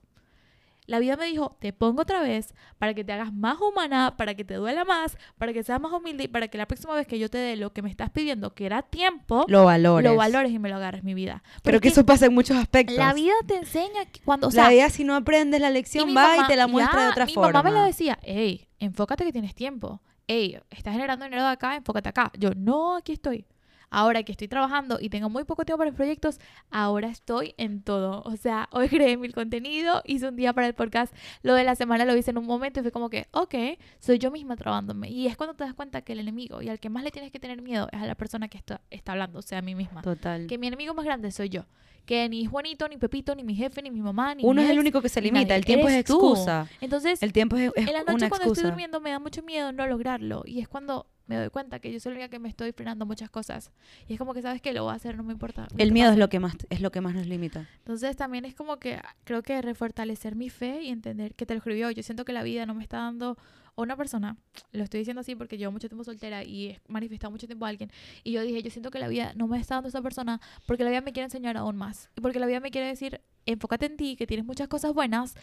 La 0.88 1.00
vida 1.00 1.18
me 1.18 1.26
dijo, 1.26 1.58
te 1.60 1.74
pongo 1.74 2.04
otra 2.04 2.22
vez 2.22 2.54
para 2.78 2.94
que 2.94 3.04
te 3.04 3.12
hagas 3.12 3.34
más 3.34 3.60
humana, 3.60 4.16
para 4.18 4.36
que 4.36 4.44
te 4.46 4.54
duela 4.56 4.86
más, 4.86 5.18
para 5.38 5.52
que 5.54 5.64
seas 5.64 5.82
más 5.82 5.92
humilde 5.92 6.26
y 6.26 6.28
para 6.28 6.48
que 6.48 6.58
la 6.58 6.68
próxima 6.68 6.94
vez 6.94 7.08
que 7.08 7.18
yo 7.20 7.30
te 7.30 7.38
dé 7.38 7.56
lo 7.56 7.74
que 7.74 7.82
me 7.82 7.90
estás 7.90 8.10
pidiendo, 8.12 8.54
que 8.54 8.66
era 8.66 8.82
tiempo, 8.84 9.46
Lo 9.48 9.66
valores. 9.66 10.10
lo 10.10 10.16
valores 10.16 10.52
y 10.52 10.60
me 10.60 10.70
lo 10.70 10.76
agarres, 10.76 11.04
mi 11.04 11.14
vida. 11.14 11.44
Porque 11.64 11.80
que 11.80 11.88
eso 11.90 12.06
pasa 12.06 12.28
en 12.28 12.34
muchos 12.34 12.58
aspectos. 12.58 12.98
la 12.98 13.14
vida 13.14 13.34
te 13.48 13.56
enseña 13.58 14.06
que 14.12 14.20
cuando, 14.22 14.48
o 14.48 14.52
sea, 14.52 14.66
la 14.66 14.70
vida, 14.70 14.90
si 14.90 15.04
no 15.04 15.16
aprendes 15.16 15.60
la 15.62 15.70
lección, 15.70 16.08
mi 16.08 16.14
va 16.14 16.38
y 16.38 16.48
te 16.48 16.56
la 16.56 16.68
muestra 16.68 17.00
ya, 17.00 17.06
de 17.06 17.12
otra 17.12 17.26
mi 17.26 17.34
forma. 17.34 17.52
mamá 17.54 17.70
me 17.72 17.76
lo 17.80 17.84
decía, 17.86 18.20
hey, 18.22 18.68
enfócate 18.80 19.24
que 19.24 19.32
tienes 19.32 19.56
tiempo. 19.56 20.02
Hey, 20.28 20.60
estás 20.72 20.94
generando 20.94 21.26
dinero 21.26 21.44
de 21.44 21.50
acá, 21.52 21.76
enfócate 21.76 22.10
acá. 22.10 22.32
Yo, 22.38 22.52
no, 22.56 22.96
aquí 22.96 23.14
estoy. 23.14 23.46
Ahora 23.90 24.24
que 24.24 24.32
estoy 24.32 24.48
trabajando 24.48 24.98
y 25.00 25.10
tengo 25.10 25.30
muy 25.30 25.44
poco 25.44 25.64
tiempo 25.66 25.80
para 25.80 25.90
los 25.92 25.96
proyectos, 25.96 26.40
ahora 26.72 27.08
estoy 27.10 27.54
en 27.58 27.82
todo. 27.82 28.22
O 28.26 28.36
sea, 28.38 28.68
hoy 28.72 28.90
creé 28.90 29.18
mil 29.18 29.34
contenido, 29.34 30.02
hice 30.06 30.28
un 30.28 30.36
día 30.36 30.54
para 30.54 30.68
el 30.68 30.74
podcast, 30.74 31.14
lo 31.44 31.54
de 31.54 31.64
la 31.64 31.76
semana 31.76 32.06
lo 32.06 32.16
hice 32.16 32.32
en 32.32 32.38
un 32.38 32.46
momento 32.46 32.80
y 32.80 32.84
fue 32.84 32.92
como 32.92 33.10
que, 33.10 33.28
ok, 33.32 33.56
soy 34.00 34.20
yo 34.20 34.32
misma 34.32 34.56
trabándome. 34.56 35.10
Y 35.10 35.28
es 35.28 35.38
cuando 35.38 35.54
te 35.56 35.64
das 35.64 35.74
cuenta 35.74 36.02
que 36.02 36.14
el 36.14 36.20
enemigo 36.20 36.62
y 36.62 36.70
al 36.70 36.80
que 36.80 36.90
más 36.90 37.04
le 37.04 37.12
tienes 37.12 37.32
que 37.32 37.40
tener 37.40 37.62
miedo 37.62 37.88
es 37.92 38.02
a 38.02 38.06
la 38.06 38.16
persona 38.16 38.48
que 38.48 38.58
está, 38.58 38.82
está 38.90 39.14
hablando, 39.14 39.40
o 39.40 39.42
sea, 39.42 39.60
a 39.60 39.62
mí 39.62 39.76
misma. 39.76 40.02
Total. 40.02 40.48
Que 40.48 40.58
mi 40.58 40.68
enemigo 40.68 40.94
más 40.94 41.06
grande 41.06 41.32
soy 41.32 41.50
yo. 41.50 41.66
Que 42.06 42.30
ni 42.30 42.46
Juanito, 42.46 42.88
ni 42.88 42.98
Pepito, 42.98 43.34
ni 43.34 43.44
mi 43.44 43.56
jefe, 43.56 43.82
ni 43.82 43.90
mi 43.90 44.00
mamá, 44.02 44.36
ni 44.36 44.44
Uno 44.44 44.62
mi 44.62 44.66
es 44.66 44.70
el 44.70 44.76
ex, 44.78 44.82
único 44.82 45.02
que 45.02 45.10
se 45.10 45.22
limita. 45.22 45.56
El 45.56 45.66
tiempo 45.66 45.88
es 45.88 45.94
Eres 45.96 46.06
tú. 46.06 46.14
excusa. 46.14 46.68
Entonces, 46.80 47.24
El 47.24 47.34
tiempo 47.34 47.56
es, 47.56 47.72
es 47.76 47.88
en 47.88 47.94
la 47.94 48.00
noche 48.02 48.14
una 48.14 48.30
cuando 48.30 48.44
excusa. 48.44 48.52
estoy 48.62 48.70
durmiendo 48.70 49.02
me 49.02 49.10
da 49.10 49.18
mucho 49.18 49.42
miedo 49.42 49.72
no 49.72 49.88
lograrlo 49.88 50.44
y 50.46 50.60
es 50.60 50.68
cuando 50.68 51.08
me 51.28 51.38
doy 51.38 51.50
cuenta 51.50 51.80
que 51.80 51.92
yo 51.92 52.00
soy 52.00 52.14
la 52.14 52.20
única 52.20 52.30
que 52.30 52.40
me 52.40 52.50
estoy 52.50 52.72
frenando 52.72 53.06
muchas 53.06 53.30
cosas. 53.30 53.72
Y 54.08 54.14
es 54.14 54.20
como 54.20 54.34
que 54.34 54.42
sabes 54.42 54.62
que 54.62 54.74
lo 54.74 54.84
voy 54.84 54.94
a 54.94 54.96
hacer 54.96 55.18
no 55.18 55.24
me 55.24 55.34
importa 55.34 55.68
El 55.78 55.92
miedo 55.92 56.12
es 56.12 56.18
lo 56.18 56.30
que 56.30 56.40
más 56.40 56.56
es 56.70 56.82
lo 56.82 56.92
que 56.92 57.02
más 57.02 57.14
nos 57.14 57.28
limita. 57.28 57.68
entonces 57.80 58.16
también 58.16 58.46
es 58.46 58.56
como 58.56 58.78
que 58.78 59.02
creo 59.24 59.42
que 59.44 59.62
refortalecer 59.62 60.36
mi 60.36 60.50
fe 60.50 60.84
y 60.84 60.90
entender 60.90 61.36
que 61.36 61.46
te 61.46 61.54
lo 61.54 61.60
escribió 61.60 61.92
yo 61.92 62.04
siento 62.04 62.26
que 62.26 62.34
la 62.34 62.44
vida 62.44 62.66
no 62.66 62.74
me 62.74 62.84
está 62.84 62.98
dando 62.98 63.38
o 63.76 63.84
una 63.84 63.96
persona 63.96 64.38
lo 64.72 64.84
estoy 64.84 65.00
diciendo 65.00 65.22
así 65.22 65.36
porque 65.36 65.58
llevo 65.58 65.72
mucho 65.72 65.88
tiempo 65.88 66.04
soltera 66.04 66.44
y 66.44 66.68
he 66.68 66.82
manifestado 66.88 67.32
mucho 67.32 67.48
tiempo 67.48 67.66
a 67.66 67.70
alguien 67.70 67.92
y 68.24 68.32
yo 68.32 68.42
dije 68.42 68.62
yo 68.62 68.70
siento 68.70 68.92
que 68.92 69.00
la 69.00 69.08
vida 69.08 69.34
no 69.36 69.48
me 69.48 69.60
está 69.60 69.76
dando 69.76 69.90
esa 69.90 70.02
persona 70.02 70.40
porque 70.66 70.84
la 70.84 70.90
vida 70.90 71.02
me 71.02 71.14
quiere 71.14 71.26
enseñar 71.26 71.58
aún 71.58 71.76
más 71.76 72.10
y 72.16 72.22
porque 72.22 72.40
la 72.40 72.46
vida 72.46 72.60
me 72.60 72.72
quiere 72.72 72.88
decir 72.88 73.22
enfócate 73.46 73.86
en 73.88 73.98
ti 73.98 74.16
que 74.16 74.28
tienes 74.28 74.46
muchas 74.46 74.68
cosas 74.68 74.94
buenas 74.94 75.36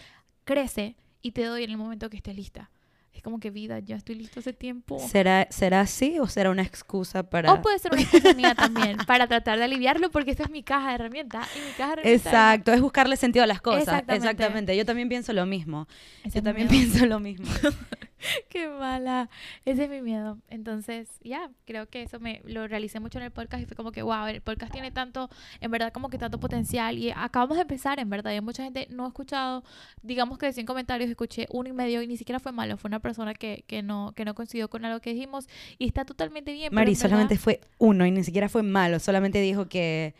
crece 0.45 0.97
y 1.21 1.33
te 1.33 1.45
doy 1.45 1.65
en 1.65 1.71
el 1.71 1.77
momento 1.77 2.11
que 2.11 2.17
estés 2.17 2.37
lista 2.37 2.71
es 3.13 3.23
como 3.23 3.39
que 3.41 3.51
vida, 3.51 3.79
ya 3.79 3.97
estoy 3.97 4.15
listo 4.15 4.41
hace 4.41 4.53
tiempo. 4.53 4.99
¿Será, 4.99 5.47
¿Será 5.51 5.81
así 5.81 6.19
o 6.19 6.27
será 6.27 6.51
una 6.51 6.63
excusa 6.63 7.23
para...? 7.29 7.53
O 7.53 7.61
puede 7.61 7.79
ser 7.79 7.93
una 7.93 8.01
excusa 8.03 8.33
mía 8.35 8.55
también 8.55 8.97
para 9.07 9.27
tratar 9.27 9.59
de 9.59 9.65
aliviarlo 9.65 10.11
porque 10.11 10.31
esta 10.31 10.45
es 10.45 10.51
mi 10.51 10.63
caja 10.63 10.89
de 10.89 10.95
herramientas 10.95 11.47
y 11.57 11.61
mi 11.61 11.71
caja 11.73 11.97
de 11.97 12.01
herramientas 12.01 12.27
es- 12.27 12.27
Exacto, 12.27 12.73
es 12.73 12.81
buscarle 12.81 13.17
sentido 13.17 13.43
a 13.45 13.47
las 13.47 13.61
cosas. 13.61 13.83
Exactamente. 13.83 14.27
Exactamente. 14.27 14.77
Yo 14.77 14.85
también 14.87 15.09
pienso 15.09 15.33
lo 15.33 15.45
mismo. 15.47 15.87
Ese 16.25 16.39
Yo 16.39 16.43
también 16.43 16.69
pienso 16.69 17.05
lo 17.07 17.21
mismo. 17.21 17.47
Qué 18.49 18.69
mala. 18.69 19.29
Ese 19.65 19.85
es 19.85 19.91
mi 19.91 20.01
miedo. 20.01 20.39
Entonces, 20.49 21.09
ya, 21.23 21.51
creo 21.65 21.89
que 21.89 22.03
eso 22.03 22.21
me 22.21 22.41
lo 22.45 22.67
realicé 22.69 23.01
mucho 23.01 23.19
en 23.19 23.25
el 23.25 23.31
podcast 23.31 23.63
y 23.63 23.67
fue 23.67 23.77
como 23.77 23.93
que, 23.93 24.03
wow, 24.03 24.27
el 24.27 24.41
podcast 24.41 24.73
tiene 24.73 24.91
tanto, 24.91 25.29
en 25.61 25.71
verdad, 25.71 25.93
como 25.93 26.09
que 26.09 26.19
tanto 26.19 26.39
potencial. 26.39 26.99
Y 26.99 27.11
acabamos 27.11 27.57
de 27.57 27.63
empezar, 27.63 27.99
en 28.01 28.11
verdad. 28.11 28.33
Y 28.33 28.41
mucha 28.41 28.65
gente 28.65 28.87
no 28.91 29.05
ha 29.05 29.09
escuchado, 29.09 29.65
digamos 30.03 30.39
que 30.39 30.47
de 30.47 30.53
100 30.53 30.67
comentarios 30.67 31.11
escuché 31.11 31.47
uno 31.51 31.69
y 31.69 31.73
medio 31.73 32.03
y 32.03 32.07
ni 32.07 32.17
siquiera 32.17 32.41
fue 32.41 32.53
malo. 32.53 32.77
Fue 32.77 32.89
una 32.89 33.01
persona 33.01 33.35
que, 33.35 33.65
que, 33.67 33.83
no, 33.83 34.13
que 34.15 34.25
no 34.25 34.35
coincidió 34.35 34.69
con 34.69 34.85
algo 34.85 35.01
que 35.01 35.13
dijimos 35.13 35.49
y 35.79 35.87
está 35.87 36.05
totalmente 36.05 36.53
bien. 36.53 36.75
Mari, 36.75 36.93
verdad 36.93 37.03
solamente 37.03 37.39
fue 37.39 37.61
uno 37.79 38.07
y 38.07 38.11
ni 38.11 38.25
siquiera 38.25 38.49
fue 38.49 38.63
malo. 38.63 38.99
Solamente 38.99 39.41
dijo 39.41 39.69
que... 39.69 40.15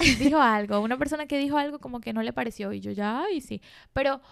dijo 0.18 0.40
algo, 0.40 0.80
una 0.80 0.96
persona 0.96 1.26
que 1.26 1.36
dijo 1.36 1.58
algo 1.58 1.78
como 1.78 2.00
que 2.00 2.14
no 2.14 2.22
le 2.22 2.32
pareció 2.32 2.72
y 2.72 2.80
yo 2.80 2.90
ya, 2.90 3.24
y 3.34 3.42
sí, 3.42 3.60
pero 3.92 4.22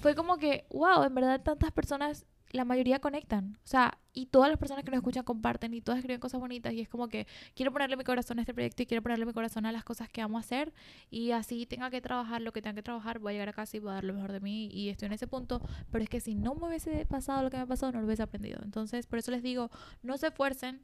fue 0.00 0.14
como 0.14 0.38
que, 0.38 0.66
wow, 0.70 1.02
en 1.04 1.14
verdad 1.14 1.40
tantas 1.42 1.72
personas, 1.72 2.26
la 2.50 2.64
mayoría 2.64 2.98
conectan, 2.98 3.58
o 3.62 3.66
sea, 3.66 3.98
y 4.14 4.26
todas 4.26 4.48
las 4.48 4.58
personas 4.58 4.84
que 4.84 4.90
nos 4.90 4.98
escuchan 4.98 5.22
comparten 5.22 5.74
y 5.74 5.80
todas 5.80 5.98
escriben 5.98 6.18
cosas 6.18 6.40
bonitas 6.40 6.72
y 6.72 6.80
es 6.80 6.88
como 6.88 7.08
que 7.08 7.26
quiero 7.54 7.72
ponerle 7.72 7.96
mi 7.96 8.04
corazón 8.04 8.38
a 8.38 8.42
este 8.42 8.54
proyecto 8.54 8.82
y 8.82 8.86
quiero 8.86 9.02
ponerle 9.02 9.26
mi 9.26 9.32
corazón 9.32 9.66
a 9.66 9.72
las 9.72 9.84
cosas 9.84 10.08
que 10.08 10.22
amo 10.22 10.38
hacer 10.38 10.72
y 11.10 11.32
así 11.32 11.66
tenga 11.66 11.90
que 11.90 12.00
trabajar 12.00 12.40
lo 12.40 12.52
que 12.52 12.62
tenga 12.62 12.74
que 12.74 12.82
trabajar, 12.82 13.18
voy 13.18 13.30
a 13.30 13.32
llegar 13.34 13.50
a 13.50 13.52
casa 13.52 13.76
y 13.76 13.80
voy 13.80 13.90
a 13.90 13.94
dar 13.94 14.04
lo 14.04 14.14
mejor 14.14 14.32
de 14.32 14.40
mí 14.40 14.68
y 14.72 14.88
estoy 14.88 15.06
en 15.06 15.12
ese 15.12 15.26
punto, 15.26 15.60
pero 15.90 16.02
es 16.02 16.10
que 16.10 16.20
si 16.20 16.34
no 16.34 16.54
me 16.54 16.68
hubiese 16.68 17.04
pasado 17.04 17.42
lo 17.42 17.50
que 17.50 17.58
me 17.58 17.66
pasado, 17.66 17.92
no 17.92 18.00
lo 18.00 18.06
hubiese 18.06 18.22
aprendido, 18.22 18.60
entonces 18.64 19.06
por 19.06 19.18
eso 19.18 19.30
les 19.30 19.42
digo, 19.42 19.70
no 20.02 20.16
se 20.16 20.28
esfuercen, 20.28 20.80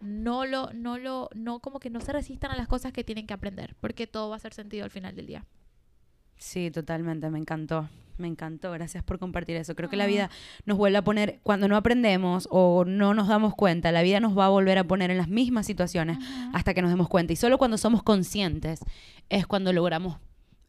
no 0.00 0.46
lo, 0.46 0.72
no 0.72 0.98
lo, 0.98 1.28
no 1.34 1.60
como 1.60 1.80
que 1.80 1.90
no 1.90 2.00
se 2.00 2.12
resistan 2.12 2.52
a 2.52 2.56
las 2.56 2.68
cosas 2.68 2.92
que 2.92 3.04
tienen 3.04 3.26
que 3.26 3.34
aprender, 3.34 3.74
porque 3.80 4.06
todo 4.06 4.28
va 4.28 4.36
a 4.36 4.38
hacer 4.38 4.54
sentido 4.54 4.84
al 4.84 4.90
final 4.90 5.16
del 5.16 5.26
día. 5.26 5.44
Sí, 6.38 6.70
totalmente. 6.70 7.28
Me 7.30 7.38
encantó. 7.38 7.88
Me 8.16 8.26
encantó. 8.26 8.72
Gracias 8.72 9.04
por 9.04 9.18
compartir 9.18 9.56
eso. 9.56 9.76
Creo 9.76 9.88
que 9.88 9.96
la 9.96 10.04
Ah. 10.04 10.08
vida 10.08 10.30
nos 10.64 10.76
vuelve 10.76 10.98
a 10.98 11.02
poner... 11.02 11.38
Cuando 11.42 11.68
no 11.68 11.76
aprendemos 11.76 12.48
o 12.50 12.84
no 12.84 13.14
nos 13.14 13.28
damos 13.28 13.54
cuenta, 13.54 13.92
la 13.92 14.02
vida 14.02 14.18
nos 14.20 14.36
va 14.36 14.46
a 14.46 14.48
volver 14.48 14.78
a 14.78 14.84
poner 14.84 15.10
en 15.10 15.18
las 15.18 15.28
mismas 15.28 15.66
situaciones 15.66 16.18
hasta 16.52 16.74
que 16.74 16.82
nos 16.82 16.90
demos 16.90 17.08
cuenta. 17.08 17.32
Y 17.32 17.36
solo 17.36 17.58
cuando 17.58 17.78
somos 17.78 18.02
conscientes 18.02 18.80
es 19.28 19.46
cuando 19.46 19.72
logramos 19.72 20.16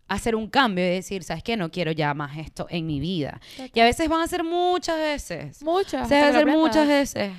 hacer 0.08 0.36
un 0.36 0.48
cambio 0.48 0.86
y 0.86 0.90
decir, 0.90 1.24
¿sabes 1.24 1.44
qué? 1.44 1.56
No 1.58 1.72
quiero 1.72 1.92
ya 1.92 2.14
más 2.14 2.38
esto 2.38 2.68
en 2.70 2.86
mi 2.88 3.00
vida. 3.00 3.40
Y 3.74 3.80
a 3.80 3.84
veces 3.84 4.10
van 4.10 4.22
a 4.22 4.28
ser 4.28 4.44
muchas 4.44 4.98
veces. 4.98 5.64
Muchas. 5.64 6.08
Se 6.08 6.20
va 6.20 6.28
a 6.28 6.30
hacer 6.30 6.48
muchas 6.48 6.88
veces 6.88 7.32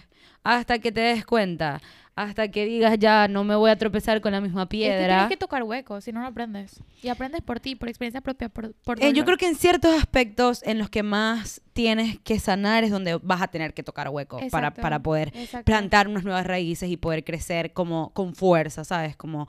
hasta 0.43 0.79
que 0.79 0.91
te 0.93 1.01
des 1.01 1.25
cuenta. 1.27 1.81
Hasta 2.17 2.49
que 2.49 2.67
digas, 2.67 2.99
ya, 2.99 3.29
no 3.29 3.45
me 3.45 3.55
voy 3.55 3.71
a 3.71 3.77
tropezar 3.77 4.21
con 4.21 4.33
la 4.33 4.41
misma 4.41 4.63
Es 4.63 4.67
que 4.69 4.77
piedra. 4.77 5.07
tienes 5.07 5.29
que 5.29 5.37
tocar 5.39 5.63
huecos, 5.63 6.05
si 6.05 6.13
no, 6.13 6.21
no 6.21 6.27
aprendes. 6.27 6.83
Y 7.03 7.09
aprendes 7.09 7.41
por 7.41 7.61
ti, 7.61 7.77
por 7.77 7.89
experiencia 7.89 8.21
propia, 8.21 8.49
por, 8.51 8.75
por 8.75 9.03
Eh, 9.03 9.13
yo 9.15 9.25
creo 9.25 9.39
que 9.39 9.47
en 9.47 9.55
ciertos 9.55 9.95
aspectos 9.97 10.63
en 10.65 10.79
los 10.79 10.91
que 10.91 11.03
más 11.03 11.63
tienes 11.73 12.19
que 12.19 12.39
sanar 12.39 12.85
es 12.85 12.91
donde 12.91 13.17
vas 13.23 13.41
a 13.41 13.49
tener 13.49 13.73
que 13.73 13.83
tocar 13.83 14.09
hueco 14.11 14.39
para, 14.51 14.75
para 14.75 14.99
poder 15.03 15.33
exacto. 15.35 15.65
plantar 15.65 16.09
unas 16.09 16.25
nuevas 16.25 16.47
raíces 16.47 16.91
y 16.91 16.97
poder 16.99 17.25
crecer 17.25 17.73
como 17.73 18.11
con 18.13 18.35
fuerza, 18.35 18.85
¿sabes? 18.85 19.17
Como 19.17 19.49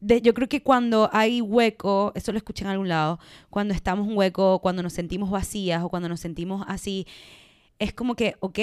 de- 0.00 0.22
yo 0.22 0.32
creo 0.32 0.48
que 0.48 0.62
cuando 0.62 1.10
hay 1.12 1.40
hueco, 1.42 2.12
eso 2.14 2.30
lo 2.32 2.38
escuché 2.38 2.64
en 2.64 2.70
algún 2.70 2.88
lado, 2.88 3.18
cuando 3.50 3.74
estamos 3.74 4.06
un 4.06 4.16
hueco, 4.16 4.60
cuando 4.60 4.82
nos 4.82 4.92
sentimos 4.94 5.28
vacías 5.30 5.82
o 5.82 5.88
cuando 5.90 6.08
nos 6.08 6.20
sentimos 6.20 6.64
así, 6.68 7.06
es 7.78 7.92
como 7.92 8.14
que, 8.14 8.36
ok, 8.40 8.58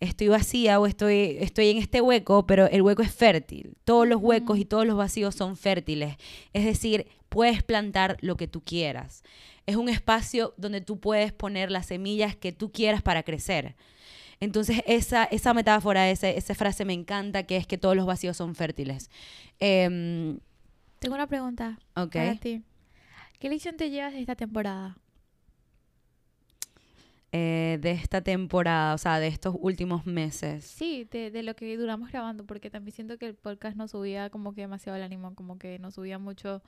estoy 0.00 0.28
vacía 0.28 0.80
o 0.80 0.86
estoy, 0.86 1.36
estoy 1.40 1.70
en 1.70 1.78
este 1.78 2.00
hueco, 2.00 2.46
pero 2.46 2.66
el 2.66 2.82
hueco 2.82 3.02
es 3.02 3.14
fértil. 3.14 3.76
Todos 3.84 4.08
los 4.08 4.20
huecos 4.20 4.58
y 4.58 4.64
todos 4.64 4.86
los 4.86 4.96
vacíos 4.96 5.34
son 5.34 5.56
fértiles. 5.56 6.16
Es 6.52 6.64
decir, 6.64 7.06
puedes 7.28 7.62
plantar 7.62 8.16
lo 8.20 8.36
que 8.36 8.48
tú 8.48 8.62
quieras. 8.62 9.22
Es 9.66 9.76
un 9.76 9.88
espacio 9.88 10.54
donde 10.56 10.80
tú 10.80 10.98
puedes 10.98 11.32
poner 11.32 11.70
las 11.70 11.86
semillas 11.86 12.34
que 12.34 12.52
tú 12.52 12.72
quieras 12.72 13.02
para 13.02 13.22
crecer. 13.22 13.76
Entonces, 14.40 14.82
esa, 14.86 15.24
esa 15.24 15.54
metáfora, 15.54 16.10
esa, 16.10 16.28
esa 16.28 16.54
frase 16.54 16.84
me 16.84 16.92
encanta, 16.92 17.44
que 17.44 17.56
es 17.56 17.66
que 17.66 17.78
todos 17.78 17.96
los 17.96 18.04
vacíos 18.04 18.36
son 18.36 18.54
fértiles. 18.54 19.10
Em, 19.60 20.38
Tengo 20.98 21.14
una 21.14 21.26
pregunta 21.26 21.78
ok. 21.94 22.12
para 22.12 22.34
ti. 22.36 22.62
¿Qué 23.38 23.48
lección 23.48 23.76
te 23.76 23.90
llevas 23.90 24.12
de 24.12 24.20
esta 24.20 24.34
temporada? 24.34 24.96
Eh, 27.38 27.78
de 27.82 27.90
esta 27.90 28.22
temporada, 28.22 28.94
o 28.94 28.98
sea, 28.98 29.20
de 29.20 29.26
estos 29.26 29.54
últimos 29.60 30.06
meses. 30.06 30.64
Sí, 30.64 31.06
de, 31.10 31.30
de 31.30 31.42
lo 31.42 31.54
que 31.54 31.76
duramos 31.76 32.10
grabando, 32.10 32.46
porque 32.46 32.70
también 32.70 32.94
siento 32.94 33.18
que 33.18 33.26
el 33.26 33.34
podcast 33.34 33.76
nos 33.76 33.90
subía 33.90 34.30
como 34.30 34.54
que 34.54 34.62
demasiado 34.62 34.96
el 34.96 35.02
ánimo, 35.02 35.34
como 35.34 35.58
que 35.58 35.78
nos 35.78 35.94
subía 35.94 36.18
mucho 36.18 36.62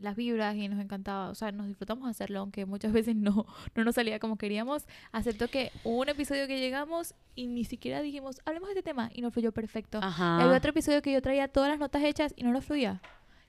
las 0.00 0.16
vibras 0.16 0.56
y 0.56 0.66
nos 0.68 0.80
encantaba, 0.80 1.30
o 1.30 1.34
sea, 1.36 1.52
nos 1.52 1.68
disfrutamos 1.68 2.08
hacerlo, 2.08 2.40
aunque 2.40 2.66
muchas 2.66 2.92
veces 2.92 3.14
no, 3.14 3.46
no 3.76 3.84
nos 3.84 3.94
salía 3.94 4.18
como 4.18 4.36
queríamos. 4.36 4.84
Acepto 5.12 5.46
que 5.46 5.70
hubo 5.84 6.00
un 6.00 6.08
episodio 6.08 6.48
que 6.48 6.58
llegamos 6.58 7.14
y 7.36 7.46
ni 7.46 7.64
siquiera 7.64 8.00
dijimos, 8.00 8.40
hablemos 8.44 8.68
de 8.70 8.72
este 8.72 8.82
tema, 8.82 9.10
y 9.14 9.20
nos 9.20 9.32
fluyó 9.32 9.52
perfecto. 9.52 10.00
Ajá. 10.02 10.38
Y 10.40 10.42
había 10.42 10.56
otro 10.56 10.70
episodio 10.70 11.02
que 11.02 11.12
yo 11.12 11.22
traía 11.22 11.46
todas 11.46 11.70
las 11.70 11.78
notas 11.78 12.02
hechas 12.02 12.32
y 12.34 12.42
no 12.42 12.50
nos 12.50 12.64
fluía. 12.64 13.00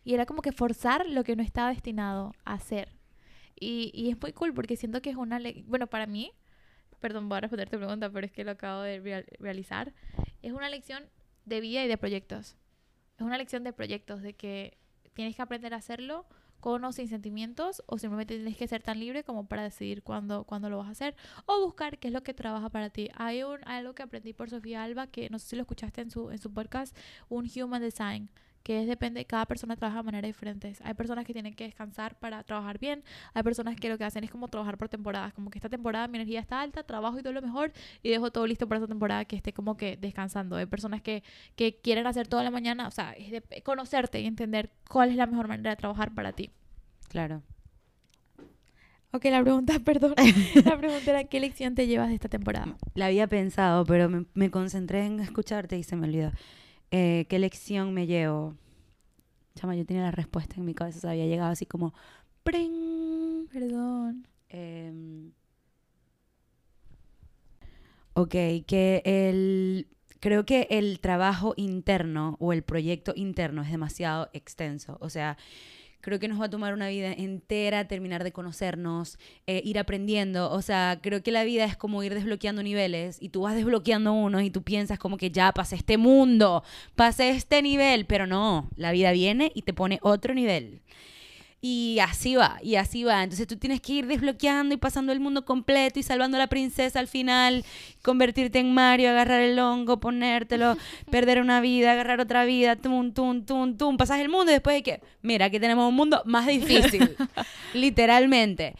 Y 0.03 0.13
era 0.13 0.27
como 0.27 0.43
que 0.43 0.51
forzar 0.51 1.07
lo 1.07 1.23
que 1.23 1.35
no 1.35 1.41
estaba 1.41 1.69
destinado 1.69 2.33
a 2.45 2.53
hacer. 2.53 2.89
Y, 3.59 3.91
y 3.95 4.11
es 4.11 4.21
muy 4.21 4.33
cool 4.33 4.53
porque 4.53 4.75
siento 4.75 5.01
que 5.01 5.09
es 5.09 5.15
una... 5.15 5.39
Bueno, 5.67 5.87
para 5.87 6.07
mí, 6.07 6.31
perdón, 7.01 7.27
voy 7.27 7.39
a 7.39 7.41
responder 7.41 7.69
tu 7.69 7.77
pregunta, 7.77 8.09
pero 8.09 8.25
es 8.25 8.31
que 8.31 8.43
lo 8.45 8.51
acabo 8.51 8.81
de 8.81 8.99
real- 9.01 9.25
realizar. 9.39 9.93
Es 10.41 10.53
una 10.53 10.69
lección 10.69 11.03
de 11.45 11.59
vida 11.59 11.83
y 11.83 11.87
de 11.87 11.97
proyectos. 11.97 12.55
Es 13.17 13.25
una 13.25 13.37
lección 13.37 13.63
de 13.63 13.73
proyectos, 13.73 14.21
de 14.21 14.33
que 14.33 14.77
tienes 15.13 15.35
que 15.35 15.41
aprender 15.41 15.73
a 15.73 15.77
hacerlo 15.77 16.25
con 16.61 16.85
o 16.85 16.91
sin 16.91 17.07
sentimientos 17.07 17.81
o 17.87 17.97
simplemente 17.97 18.35
tienes 18.35 18.55
que 18.55 18.67
ser 18.67 18.83
tan 18.83 18.99
libre 18.99 19.23
como 19.23 19.47
para 19.47 19.63
decidir 19.63 20.03
cuándo, 20.03 20.43
cuándo 20.43 20.69
lo 20.69 20.77
vas 20.77 20.87
a 20.87 20.91
hacer 20.91 21.15
o 21.47 21.59
buscar 21.65 21.97
qué 21.97 22.07
es 22.09 22.13
lo 22.13 22.21
que 22.21 22.35
trabaja 22.35 22.69
para 22.69 22.91
ti. 22.91 23.09
Hay 23.15 23.41
un, 23.41 23.59
algo 23.67 23.95
que 23.95 24.03
aprendí 24.03 24.33
por 24.33 24.49
Sofía 24.51 24.83
Alba 24.83 25.07
que 25.07 25.29
no 25.31 25.39
sé 25.39 25.47
si 25.47 25.55
lo 25.55 25.63
escuchaste 25.63 26.01
en 26.01 26.11
su, 26.11 26.29
en 26.29 26.37
su 26.37 26.53
podcast, 26.53 26.95
un 27.29 27.49
Human 27.55 27.81
Design, 27.81 28.29
que 28.63 28.81
es 28.81 28.87
depende, 28.87 29.25
cada 29.25 29.45
persona 29.45 29.75
trabaja 29.75 29.99
de 29.99 30.03
maneras 30.03 30.29
diferentes. 30.29 30.81
Hay 30.81 30.93
personas 30.93 31.25
que 31.25 31.33
tienen 31.33 31.53
que 31.53 31.65
descansar 31.65 32.15
para 32.19 32.43
trabajar 32.43 32.79
bien, 32.79 33.03
hay 33.33 33.43
personas 33.43 33.75
que 33.75 33.89
lo 33.89 33.97
que 33.97 34.03
hacen 34.03 34.23
es 34.23 34.31
como 34.31 34.47
trabajar 34.47 34.77
por 34.77 34.89
temporadas, 34.89 35.33
como 35.33 35.49
que 35.49 35.57
esta 35.57 35.69
temporada 35.69 36.07
mi 36.07 36.17
energía 36.17 36.39
está 36.39 36.61
alta, 36.61 36.83
trabajo 36.83 37.19
y 37.19 37.23
todo 37.23 37.33
lo 37.33 37.41
mejor 37.41 37.71
y 38.03 38.09
dejo 38.09 38.31
todo 38.31 38.47
listo 38.47 38.67
para 38.67 38.79
esta 38.79 38.87
temporada 38.87 39.25
que 39.25 39.35
esté 39.35 39.53
como 39.53 39.77
que 39.77 39.97
descansando. 39.97 40.55
Hay 40.55 40.65
personas 40.65 41.01
que, 41.01 41.23
que 41.55 41.77
quieren 41.77 42.07
hacer 42.07 42.27
toda 42.27 42.43
la 42.43 42.51
mañana, 42.51 42.87
o 42.87 42.91
sea, 42.91 43.13
es 43.13 43.31
de 43.31 43.41
conocerte 43.63 44.21
y 44.21 44.27
entender 44.27 44.71
cuál 44.89 45.09
es 45.09 45.15
la 45.15 45.25
mejor 45.25 45.47
manera 45.47 45.71
de 45.71 45.75
trabajar 45.75 46.13
para 46.13 46.33
ti. 46.33 46.51
Claro. 47.09 47.41
Ok, 49.13 49.25
la 49.25 49.41
pregunta, 49.41 49.79
perdón, 49.83 50.13
la 50.63 50.77
pregunta 50.77 51.11
era 51.11 51.23
¿qué 51.25 51.39
lección 51.39 51.75
te 51.75 51.87
llevas 51.87 52.09
de 52.09 52.15
esta 52.15 52.29
temporada? 52.29 52.77
La 52.95 53.07
había 53.07 53.27
pensado, 53.27 53.85
pero 53.85 54.09
me, 54.09 54.25
me 54.33 54.49
concentré 54.49 55.05
en 55.05 55.19
escucharte 55.19 55.77
y 55.77 55.83
se 55.83 55.95
me 55.95 56.07
olvidó. 56.07 56.31
Eh, 56.91 57.25
¿Qué 57.29 57.39
lección 57.39 57.93
me 57.93 58.05
llevo? 58.07 58.55
Chama, 59.55 59.75
yo 59.75 59.85
tenía 59.85 60.03
la 60.03 60.11
respuesta 60.11 60.55
en 60.57 60.65
mi 60.65 60.73
cabeza, 60.73 60.99
se 60.99 61.09
había 61.09 61.25
llegado 61.25 61.51
así 61.51 61.65
como... 61.65 61.93
¡pring! 62.43 63.47
Perdón. 63.51 64.27
Em, 64.49 65.31
ok, 68.13 68.31
que 68.67 69.01
el... 69.05 69.87
Creo 70.19 70.45
que 70.45 70.67
el 70.69 70.99
trabajo 70.99 71.53
interno 71.57 72.37
o 72.39 72.53
el 72.53 72.61
proyecto 72.63 73.13
interno 73.15 73.63
es 73.63 73.71
demasiado 73.71 74.29
extenso. 74.33 74.97
O 75.01 75.09
sea, 75.09 75.37
creo 76.01 76.19
que 76.19 76.27
nos 76.27 76.39
va 76.41 76.45
a 76.45 76.49
tomar 76.49 76.73
una 76.73 76.87
vida 76.87 77.13
entera 77.13 77.87
terminar 77.87 78.23
de 78.23 78.31
conocernos, 78.31 79.17
eh, 79.47 79.61
ir 79.63 79.79
aprendiendo. 79.79 80.51
O 80.51 80.61
sea, 80.61 80.99
creo 81.01 81.23
que 81.23 81.31
la 81.31 81.43
vida 81.43 81.65
es 81.65 81.77
como 81.77 82.03
ir 82.03 82.13
desbloqueando 82.13 82.63
niveles 82.63 83.17
y 83.21 83.29
tú 83.29 83.41
vas 83.41 83.55
desbloqueando 83.55 84.13
unos 84.13 84.43
y 84.43 84.49
tú 84.49 84.63
piensas 84.63 84.99
como 84.99 85.17
que 85.17 85.31
ya 85.31 85.51
pasé 85.51 85.75
este 85.75 85.97
mundo, 85.97 86.63
pasé 86.95 87.29
este 87.29 87.61
nivel, 87.61 88.05
pero 88.05 88.27
no, 88.27 88.69
la 88.75 88.91
vida 88.91 89.11
viene 89.11 89.51
y 89.55 89.61
te 89.61 89.73
pone 89.73 89.99
otro 90.01 90.33
nivel. 90.33 90.81
Y 91.63 91.99
así 91.99 92.35
va, 92.35 92.57
y 92.63 92.75
así 92.75 93.03
va. 93.03 93.21
Entonces 93.21 93.45
tú 93.45 93.55
tienes 93.55 93.81
que 93.81 93.93
ir 93.93 94.07
desbloqueando 94.07 94.73
y 94.73 94.77
pasando 94.77 95.11
el 95.11 95.19
mundo 95.19 95.45
completo 95.45 95.99
y 95.99 96.03
salvando 96.03 96.37
a 96.37 96.39
la 96.39 96.47
princesa 96.47 96.99
al 96.99 97.07
final, 97.07 97.63
convertirte 98.01 98.57
en 98.57 98.73
Mario, 98.73 99.11
agarrar 99.11 99.41
el 99.41 99.59
hongo, 99.59 99.99
ponértelo, 99.99 100.75
perder 101.11 101.39
una 101.39 101.61
vida, 101.61 101.91
agarrar 101.91 102.19
otra 102.19 102.45
vida, 102.45 102.75
tum, 102.75 103.13
tum, 103.13 103.45
tum, 103.45 103.77
tum. 103.77 103.97
Pasas 103.97 104.19
el 104.19 104.29
mundo 104.29 104.51
y 104.51 104.55
después 104.55 104.75
de 104.75 104.81
que, 104.81 105.01
mira, 105.21 105.45
aquí 105.45 105.59
tenemos 105.59 105.87
un 105.87 105.95
mundo 105.95 106.23
más 106.25 106.47
difícil, 106.47 107.15
literalmente. 107.75 108.73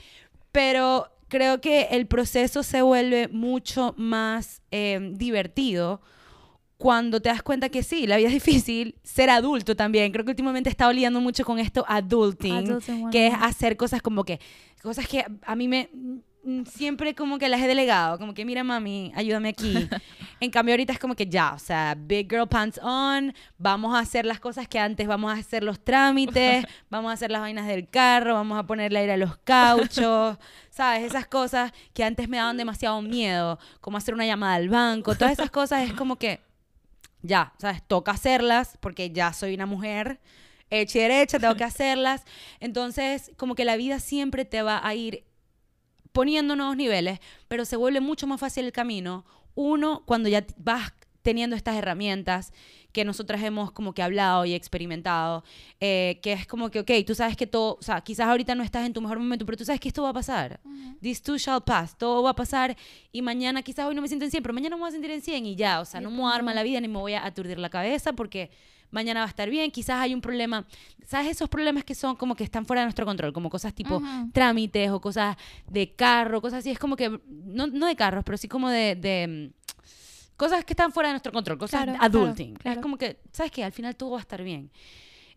Pero 0.51 1.07
creo 1.27 1.61
que 1.61 1.83
el 1.91 2.07
proceso 2.07 2.63
se 2.63 2.81
vuelve 2.81 3.27
mucho 3.27 3.93
más 3.95 4.63
eh, 4.71 5.11
divertido 5.13 6.01
cuando 6.81 7.21
te 7.21 7.29
das 7.29 7.43
cuenta 7.43 7.69
que 7.69 7.83
sí, 7.83 8.07
la 8.07 8.17
vida 8.17 8.29
es 8.29 8.33
difícil, 8.33 8.95
ser 9.03 9.29
adulto 9.29 9.75
también. 9.75 10.11
Creo 10.11 10.25
que 10.25 10.31
últimamente 10.31 10.67
he 10.67 10.71
estado 10.71 10.91
liando 10.91 11.21
mucho 11.21 11.45
con 11.45 11.59
esto 11.59 11.85
adulting, 11.87 12.69
Adulting 12.69 13.11
que 13.11 13.27
es 13.27 13.33
101. 13.33 13.45
hacer 13.45 13.77
cosas 13.77 14.01
como 14.01 14.23
que, 14.23 14.39
cosas 14.81 15.07
que 15.07 15.23
a 15.43 15.55
mí 15.55 15.67
me 15.67 15.91
mm, 16.43 16.63
siempre 16.63 17.13
como 17.13 17.37
que 17.37 17.49
las 17.49 17.61
he 17.61 17.67
delegado, 17.67 18.17
como 18.17 18.33
que 18.33 18.45
mira 18.45 18.63
mami, 18.63 19.11
ayúdame 19.13 19.49
aquí. 19.49 19.75
en 20.39 20.49
cambio 20.49 20.73
ahorita 20.73 20.91
es 20.93 20.97
como 20.97 21.13
que 21.13 21.27
ya, 21.27 21.53
o 21.53 21.59
sea, 21.59 21.95
big 21.95 22.27
girl 22.27 22.47
pants 22.47 22.79
on, 22.81 23.31
vamos 23.59 23.93
a 23.93 23.99
hacer 23.99 24.25
las 24.25 24.39
cosas 24.39 24.67
que 24.67 24.79
antes, 24.79 25.07
vamos 25.07 25.31
a 25.31 25.35
hacer 25.35 25.63
los 25.63 25.79
trámites, 25.79 26.65
vamos 26.89 27.11
a 27.11 27.13
hacer 27.13 27.29
las 27.29 27.41
vainas 27.41 27.67
del 27.67 27.89
carro, 27.89 28.33
vamos 28.33 28.57
a 28.57 28.65
ponerle 28.65 28.97
aire 28.97 29.13
a 29.13 29.17
los 29.17 29.37
cauchos, 29.37 30.39
¿sabes? 30.71 31.03
Esas 31.03 31.27
cosas 31.27 31.73
que 31.93 32.03
antes 32.03 32.27
me 32.27 32.37
daban 32.37 32.57
demasiado 32.57 32.99
miedo, 33.03 33.59
como 33.81 33.97
hacer 33.97 34.15
una 34.15 34.25
llamada 34.25 34.55
al 34.55 34.69
banco, 34.69 35.13
todas 35.13 35.33
esas 35.33 35.51
cosas 35.51 35.87
es 35.87 35.93
como 35.93 36.15
que 36.15 36.41
ya, 37.21 37.53
¿sabes? 37.59 37.81
Toca 37.87 38.11
hacerlas 38.11 38.77
porque 38.79 39.11
ya 39.11 39.33
soy 39.33 39.53
una 39.53 39.65
mujer 39.65 40.19
hecha 40.69 40.99
y 40.99 41.01
derecha, 41.01 41.39
tengo 41.39 41.55
que 41.55 41.63
hacerlas. 41.65 42.23
Entonces, 42.59 43.31
como 43.37 43.55
que 43.55 43.65
la 43.65 43.75
vida 43.75 43.99
siempre 43.99 44.45
te 44.45 44.61
va 44.61 44.85
a 44.85 44.95
ir 44.95 45.25
poniendo 46.11 46.55
nuevos 46.55 46.75
niveles, 46.75 47.19
pero 47.47 47.65
se 47.65 47.75
vuelve 47.75 48.01
mucho 48.01 48.27
más 48.27 48.39
fácil 48.39 48.65
el 48.65 48.71
camino. 48.71 49.25
Uno, 49.55 50.03
cuando 50.05 50.29
ya 50.29 50.45
vas 50.57 50.93
teniendo 51.21 51.55
estas 51.55 51.75
herramientas 51.75 52.51
que 52.91 53.05
nosotras 53.05 53.41
hemos 53.43 53.71
como 53.71 53.93
que 53.93 54.03
hablado 54.03 54.45
y 54.45 54.53
experimentado, 54.53 55.43
eh, 55.79 56.19
que 56.21 56.33
es 56.33 56.47
como 56.47 56.69
que, 56.69 56.79
ok, 56.79 56.91
tú 57.05 57.15
sabes 57.15 57.37
que 57.37 57.47
todo, 57.47 57.77
o 57.79 57.83
sea, 57.83 58.01
quizás 58.01 58.27
ahorita 58.27 58.55
no 58.55 58.63
estás 58.63 58.85
en 58.85 58.93
tu 58.93 59.01
mejor 59.01 59.19
momento, 59.19 59.45
pero 59.45 59.57
tú 59.57 59.65
sabes 59.65 59.79
que 59.79 59.87
esto 59.87 60.03
va 60.03 60.09
a 60.09 60.13
pasar. 60.13 60.59
This 61.01 61.21
too 61.21 61.37
shall 61.37 61.61
pass, 61.63 61.97
todo 61.97 62.23
va 62.23 62.31
a 62.31 62.35
pasar 62.35 62.75
y 63.11 63.21
mañana 63.21 63.61
quizás 63.61 63.85
hoy 63.87 63.95
no 63.95 64.01
me 64.01 64.07
siento 64.07 64.25
en 64.25 64.31
100, 64.31 64.43
pero 64.43 64.53
mañana 64.53 64.75
me 64.75 64.81
voy 64.81 64.89
a 64.89 64.91
sentir 64.91 65.11
en 65.11 65.21
100 65.21 65.45
y 65.45 65.55
ya, 65.55 65.79
o 65.81 65.85
sea, 65.85 66.01
no 66.01 66.11
me 66.11 66.17
voy 66.17 66.27
a 66.27 66.33
dar 66.33 66.43
mala 66.43 66.63
vida 66.63 66.79
ni 66.79 66.87
me 66.87 66.99
voy 66.99 67.13
a 67.13 67.25
aturdir 67.25 67.57
la 67.57 67.69
cabeza 67.69 68.13
porque 68.13 68.51
mañana 68.91 69.21
va 69.21 69.25
a 69.25 69.29
estar 69.29 69.49
bien, 69.49 69.71
quizás 69.71 69.99
hay 69.99 70.13
un 70.13 70.21
problema, 70.21 70.65
¿sabes? 71.05 71.31
Esos 71.31 71.49
problemas 71.49 71.83
que 71.83 71.95
son 71.95 72.15
como 72.15 72.35
que 72.35 72.43
están 72.43 72.65
fuera 72.65 72.81
de 72.81 72.85
nuestro 72.85 73.05
control, 73.05 73.33
como 73.33 73.49
cosas 73.49 73.73
tipo 73.73 74.01
trámites 74.33 74.91
o 74.91 75.01
cosas 75.01 75.37
de 75.67 75.93
carro, 75.93 76.41
cosas 76.41 76.59
así, 76.59 76.69
es 76.69 76.79
como 76.79 76.95
que, 76.95 77.09
no, 77.27 77.67
no 77.67 77.87
de 77.87 77.95
carros, 77.95 78.23
pero 78.23 78.37
sí 78.37 78.47
como 78.47 78.69
de, 78.69 78.95
de, 78.95 79.51
mm, 79.51 79.60
cosas 80.41 80.65
que 80.65 80.73
están 80.73 80.91
fuera 80.91 81.09
de 81.09 81.13
nuestro 81.13 81.31
control, 81.31 81.57
cosas 81.59 81.83
Claro, 81.83 81.91
de 81.93 81.97
claro, 81.99 82.19
adulting. 82.25 82.53
claro. 82.55 82.79
Es 82.79 82.81
como 82.83 82.97
que, 82.97 83.19
¿sabes 83.31 83.51
qué? 83.51 83.63
Al 83.63 83.71
final 83.71 83.95
todo 83.95 84.11
va 84.11 84.17
a 84.17 84.21
estar 84.21 84.41
bien. 84.43 84.71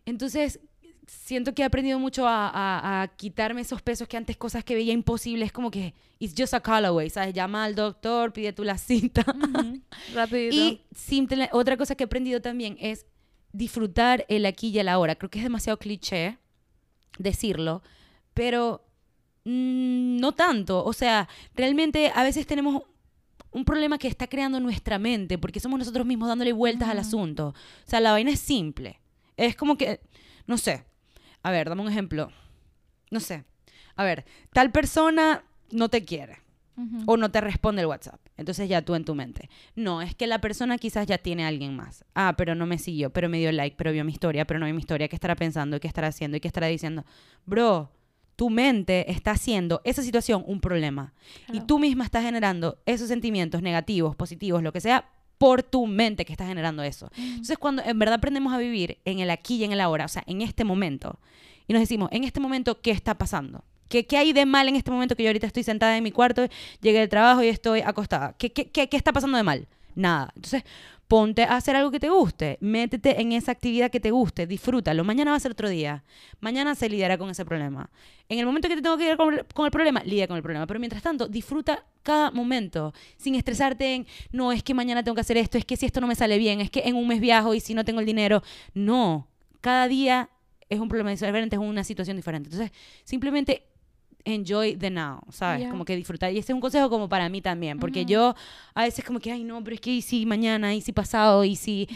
Entonces, 0.05 0.59
siento 1.07 1.53
que 1.53 1.61
he 1.61 1.65
aprendido 1.65 1.99
mucho 1.99 2.27
a, 2.27 2.49
a- 2.49 3.03
a 3.03 3.07
quitarme 3.09 3.61
esos 3.61 3.81
pesos 3.83 4.07
que 4.07 4.17
antes 4.17 4.35
cosas 4.37 4.63
que 4.63 4.73
veía 4.73 4.93
imposibles, 4.93 5.51
como 5.51 5.69
que 5.69 5.93
it's 6.17 6.33
just 6.35 6.53
a 6.55 6.59
call 6.59 6.85
away, 6.85 7.09
¿sabes? 7.11 7.33
Llama 7.35 7.63
al 7.65 7.75
doctor, 7.75 8.33
pide 8.33 8.51
tú 8.53 8.63
la. 8.63 8.73
Ujú. 8.73 9.81
Rapidito. 10.15 10.55
Y 10.55 10.81
simple, 10.95 11.49
otra 11.51 11.77
cosa 11.77 11.93
que 11.95 12.03
he 12.03 12.07
aprendido 12.07 12.41
también 12.41 12.75
es 12.81 13.05
disfrutar 13.53 14.25
el 14.27 14.45
aquí 14.47 14.69
y 14.69 14.79
el 14.79 14.89
ahora. 14.89 15.13
Creo 15.15 15.29
que 15.29 15.37
es 15.39 15.43
demasiado 15.45 15.77
cliché 15.77 16.39
decirlo, 17.19 17.83
pero 18.33 18.83
mm, 19.43 20.17
no 20.19 20.31
tanto. 20.33 20.83
O 20.83 20.93
sea, 20.93 21.29
realmente 21.53 22.11
a 22.15 22.23
veces 22.23 22.47
tenemos 22.47 22.81
un 23.55 23.63
problema 23.63 23.97
que 23.97 24.09
está 24.09 24.27
creando 24.27 24.59
nuestra 24.59 24.99
mente, 24.99 25.37
porque 25.37 25.61
somos 25.61 25.79
nosotros 25.79 26.05
mismos 26.05 26.27
dándole 26.27 26.51
vueltas 26.51 26.89
al 26.89 26.99
asunto. 26.99 27.47
O 27.47 27.89
sea, 27.89 28.01
la 28.01 28.11
vaina 28.11 28.31
es 28.31 28.41
simple. 28.41 28.99
Es 29.37 29.55
como 29.55 29.77
que, 29.77 30.01
no 30.45 30.57
sé. 30.57 30.83
A 31.41 31.51
ver, 31.51 31.69
dame 31.69 31.81
un 31.81 31.87
ejemplo. 31.87 32.33
No 33.11 33.21
sé. 33.21 33.45
A 33.95 34.03
ver, 34.03 34.25
tal 34.51 34.73
persona 34.73 35.45
no 35.71 35.87
te 35.87 36.03
quiere 36.03 36.39
o 37.05 37.15
no 37.15 37.31
te 37.31 37.39
responde 37.39 37.81
el 37.81 37.87
WhatsApp. 37.87 38.19
Entonces 38.35 38.67
ya 38.67 38.81
tú 38.81 38.93
en 38.95 39.05
tu 39.05 39.15
mente. 39.15 39.49
No, 39.73 40.01
es 40.01 40.13
que 40.13 40.27
la 40.27 40.41
persona 40.41 40.77
quizás 40.77 41.07
ya 41.07 41.17
tiene 41.17 41.45
a 41.45 41.47
alguien 41.47 41.77
más. 41.77 42.03
Ah, 42.13 42.33
pero 42.37 42.55
no 42.55 42.65
me 42.65 42.77
siguió, 42.77 43.11
pero 43.11 43.29
me 43.29 43.39
dio 43.39 43.53
like, 43.53 43.77
pero 43.77 43.93
vio 43.93 44.03
mi 44.03 44.11
historia, 44.11 44.43
pero 44.43 44.59
no 44.59 44.65
vio 44.65 44.75
mi 44.75 44.81
historia. 44.81 45.07
¿Qué 45.07 45.15
estará 45.15 45.35
pensando? 45.37 45.79
¿Qué 45.79 45.87
estará 45.87 46.09
haciendo? 46.09 46.35
¿Y 46.35 46.41
qué 46.41 46.49
estará 46.49 46.67
diciendo? 46.67 47.05
Bro, 47.45 47.89
tu 48.35 48.49
mente 48.49 49.11
está 49.11 49.31
haciendo 49.31 49.81
esa 49.83 50.01
situación 50.01 50.43
un 50.45 50.59
problema. 50.59 51.13
Y 51.47 51.51
Claro. 51.51 51.65
tú 51.65 51.79
misma 51.79 52.03
estás 52.03 52.23
generando 52.23 52.77
esos 52.85 53.07
sentimientos 53.07 53.61
negativos, 53.61 54.15
positivos, 54.15 54.61
lo 54.61 54.73
que 54.73 54.81
sea, 54.81 55.09
por 55.37 55.63
tu 55.63 55.85
mente 55.87 56.25
que 56.25 56.33
está 56.33 56.45
generando 56.45 56.83
eso. 56.83 57.07
Ujú. 57.07 57.21
Entonces, 57.21 57.57
cuando 57.57 57.83
en 57.83 57.97
verdad 57.99 58.15
aprendemos 58.15 58.53
a 58.53 58.57
vivir 58.57 58.99
en 59.05 59.19
el 59.19 59.29
aquí 59.29 59.55
y 59.57 59.63
en 59.63 59.71
el 59.73 59.81
ahora, 59.81 60.05
o 60.05 60.09
sea, 60.09 60.23
en 60.27 60.41
este 60.41 60.63
momento, 60.63 61.19
y 61.67 61.73
nos 61.73 61.81
decimos, 61.81 62.09
en 62.11 62.23
este 62.23 62.39
momento, 62.39 62.79
¿qué 62.81 62.91
está 62.91 63.17
pasando? 63.17 63.63
¿Qué, 63.89 64.05
¿Qué 64.05 64.17
hay 64.17 64.33
de 64.33 64.45
mal 64.45 64.67
en 64.67 64.75
este 64.75 64.91
momento 64.91 65.15
que 65.15 65.23
yo 65.23 65.29
ahorita 65.29 65.47
estoy 65.47 65.63
sentada 65.63 65.95
en 65.97 66.03
mi 66.03 66.11
cuarto, 66.11 66.47
llegué 66.81 66.99
del 66.99 67.09
trabajo 67.09 67.43
y 67.43 67.47
estoy 67.47 67.81
acostada? 67.81 68.33
¿Qué, 68.37 68.51
qué, 68.51 68.69
qué, 68.69 68.89
qué 68.89 68.97
está 68.97 69.13
pasando 69.13 69.37
de 69.37 69.43
mal? 69.43 69.67
Nada. 69.95 70.31
Entonces, 70.35 70.63
ponte 71.07 71.43
a 71.43 71.55
hacer 71.55 71.75
algo 71.75 71.91
que 71.91 71.99
te 71.99 72.09
guste, 72.09 72.57
métete 72.61 73.21
en 73.21 73.31
esa 73.31 73.51
actividad 73.51 73.91
que 73.91 73.99
te 73.99 74.11
guste, 74.11 74.47
disfrútalo. 74.47 75.03
Mañana 75.03 75.31
va 75.31 75.37
a 75.37 75.39
ser 75.39 75.51
otro 75.51 75.69
día. 75.69 76.03
Mañana 76.39 76.75
se 76.75 76.89
lidiará 76.89 77.17
con 77.17 77.29
ese 77.29 77.45
problema. 77.45 77.89
En 78.27 78.39
el 78.39 78.45
momento 78.45 78.67
que 78.67 78.75
te 78.75 78.81
tengo 78.81 78.97
que 78.97 79.11
el, 79.11 79.17
con 79.17 79.65
el 79.65 79.71
problema, 79.71 80.01
lidia 80.03 80.27
con 80.27 80.37
el 80.37 80.43
problema. 80.43 80.65
Pero 80.65 80.79
mientras 80.79 81.03
tanto, 81.03 81.27
disfruta 81.27 81.85
cada 82.01 82.31
momento, 82.31 82.93
sin 83.17 83.35
estresarte 83.35 83.95
en, 83.95 84.07
no, 84.31 84.51
es 84.51 84.63
que 84.63 84.73
mañana 84.73 85.03
tengo 85.03 85.15
que 85.15 85.21
hacer 85.21 85.37
esto, 85.37 85.57
es 85.57 85.65
que 85.65 85.77
si 85.77 85.85
esto 85.85 86.01
no 86.01 86.07
me 86.07 86.15
sale 86.15 86.37
bien, 86.37 86.61
es 86.61 86.69
que 86.71 86.81
en 86.85 86.95
un 86.95 87.07
mes 87.07 87.19
viajo 87.19 87.53
y 87.53 87.59
si 87.59 87.73
no 87.73 87.85
tengo 87.85 87.99
el 87.99 88.05
dinero. 88.05 88.41
No, 88.73 89.27
cada 89.61 89.87
día 89.87 90.29
es 90.69 90.79
un 90.79 90.87
problema 90.87 91.11
diferente, 91.11 91.55
es 91.55 91.61
una 91.61 91.83
situación 91.83 92.17
diferente. 92.17 92.49
Entonces, 92.49 92.75
simplemente 93.03 93.67
enjoy 94.25 94.75
the 94.75 94.89
now, 94.89 95.19
¿sabes? 95.29 95.61
Yeah. 95.61 95.69
Como 95.69 95.85
que 95.85 95.95
disfrutar. 95.95 96.33
Y 96.33 96.39
ese 96.39 96.51
es 96.51 96.55
un 96.55 96.59
consejo 96.61 96.89
como 96.89 97.07
para 97.07 97.29
mí 97.29 97.41
también, 97.41 97.79
porque 97.79 98.01
Ujú. 98.01 98.09
yo 98.09 98.35
a 98.73 98.83
veces 98.83 99.05
como 99.05 99.19
que, 99.19 99.31
ay, 99.31 99.43
no, 99.43 99.63
pero 99.63 99.75
es 99.75 99.81
que 99.81 99.91
y 99.91 100.01
si 100.01 100.25
mañana, 100.25 100.73
y 100.75 100.81
si 100.81 100.91
pasado, 100.91 101.43
y 101.45 101.55
si 101.55 101.87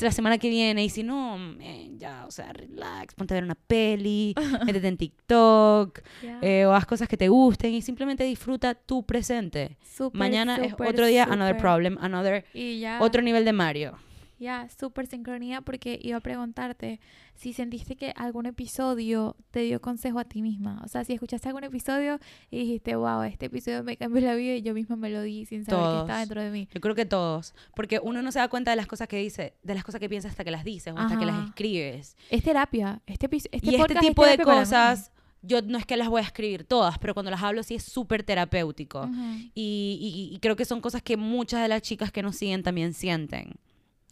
la 0.00 0.10
semana 0.10 0.38
que 0.38 0.48
viene, 0.48 0.82
y 0.84 0.88
si 0.88 1.02
no, 1.02 1.36
man, 1.38 1.98
ya, 1.98 2.24
o 2.26 2.30
sea, 2.30 2.52
relax, 2.52 3.14
ponte 3.14 3.34
a 3.34 3.36
ver 3.36 3.44
una 3.44 3.54
peli, 3.54 4.34
métete 4.66 4.88
en 4.88 4.96
TikTok, 4.96 6.00
Ya. 6.22 6.38
eh, 6.42 6.66
o 6.66 6.72
haz 6.72 6.86
cosas 6.86 7.06
que 7.08 7.16
te 7.16 7.28
gusten 7.28 7.74
y 7.74 7.82
simplemente 7.82 8.24
disfruta 8.24 8.74
tu 8.74 9.04
presente. 9.04 9.76
Súper, 9.84 10.18
Mañana 10.18 10.56
es 10.56 10.70
súper, 10.70 10.88
otro 10.88 11.06
día, 11.06 11.24
another 11.24 11.54
súper. 11.54 11.60
problem, 11.60 11.98
another, 12.00 12.44
Y 12.54 12.80
ya. 12.80 12.98
otro 13.00 13.22
nivel 13.22 13.44
de 13.44 13.52
Mario. 13.52 13.98
Ya, 14.44 14.68
súper 14.78 15.06
sincronía 15.06 15.62
porque 15.62 15.98
iba 16.02 16.18
a 16.18 16.20
preguntarte 16.20 17.00
si 17.34 17.54
sentiste 17.54 17.96
que 17.96 18.12
algún 18.14 18.44
episodio 18.44 19.36
te 19.50 19.60
dio 19.60 19.80
consejo 19.80 20.18
a 20.18 20.24
ti 20.24 20.42
misma. 20.42 20.82
O 20.84 20.88
sea, 20.88 21.02
si 21.04 21.14
escuchaste 21.14 21.48
algún 21.48 21.64
episodio 21.64 22.18
y 22.50 22.58
dijiste, 22.58 22.94
wow, 22.94 23.22
este 23.22 23.46
episodio 23.46 23.82
me 23.82 23.96
cambió 23.96 24.20
la 24.22 24.34
vida 24.34 24.54
y 24.56 24.60
yo 24.62 24.74
misma 24.74 24.96
me 24.96 25.08
lo 25.08 25.22
di 25.22 25.46
sin 25.46 25.64
saber 25.64 25.80
que 25.80 25.84
Todos. 25.86 26.00
estaba 26.02 26.18
dentro 26.20 26.42
de 26.42 26.50
mí. 26.50 26.68
Yo 26.74 26.80
creo 26.82 26.94
que 26.94 27.06
todos, 27.06 27.54
porque 27.74 28.00
uno 28.02 28.20
no 28.20 28.30
se 28.32 28.38
da 28.38 28.48
cuenta 28.48 28.70
de 28.70 28.76
las 28.76 28.86
cosas 28.86 29.08
que 29.08 29.16
dice, 29.16 29.54
de 29.62 29.74
las 29.74 29.82
cosas 29.82 29.98
que 30.00 30.08
piensa 30.10 30.28
hasta 30.28 30.44
que 30.44 30.50
las 30.50 30.62
dices 30.64 30.92
o 30.92 30.98
hasta 30.98 31.18
que 31.18 31.24
las 31.24 31.36
Ajá. 31.36 31.46
escribes. 31.48 32.16
Es 32.28 32.42
terapia. 32.42 33.00
Este, 33.06 33.26
este 33.34 33.48
y 33.62 33.76
este 33.76 33.78
podcast 33.78 34.02
es 34.02 34.08
tipo 34.08 34.26
de 34.26 34.38
cosas, 34.38 35.10
yo 35.40 35.62
no 35.62 35.78
es 35.78 35.86
que 35.86 35.96
las 35.96 36.08
voy 36.08 36.20
a 36.20 36.24
escribir 36.24 36.64
todas, 36.64 36.98
pero 36.98 37.14
cuando 37.14 37.30
las 37.30 37.42
hablo 37.42 37.62
sí 37.62 37.74
es 37.76 37.82
súper 37.82 38.22
terapéutico. 38.24 39.08
Y- 39.54 40.30
y 40.34 40.38
creo 40.40 40.56
que 40.56 40.64
son 40.64 40.80
cosas 40.80 41.02
que 41.02 41.16
muchas 41.16 41.62
de 41.62 41.68
las 41.68 41.80
chicas 41.82 42.12
que 42.12 42.22
nos 42.22 42.36
siguen 42.36 42.62
también 42.62 42.92
sienten. 42.94 43.54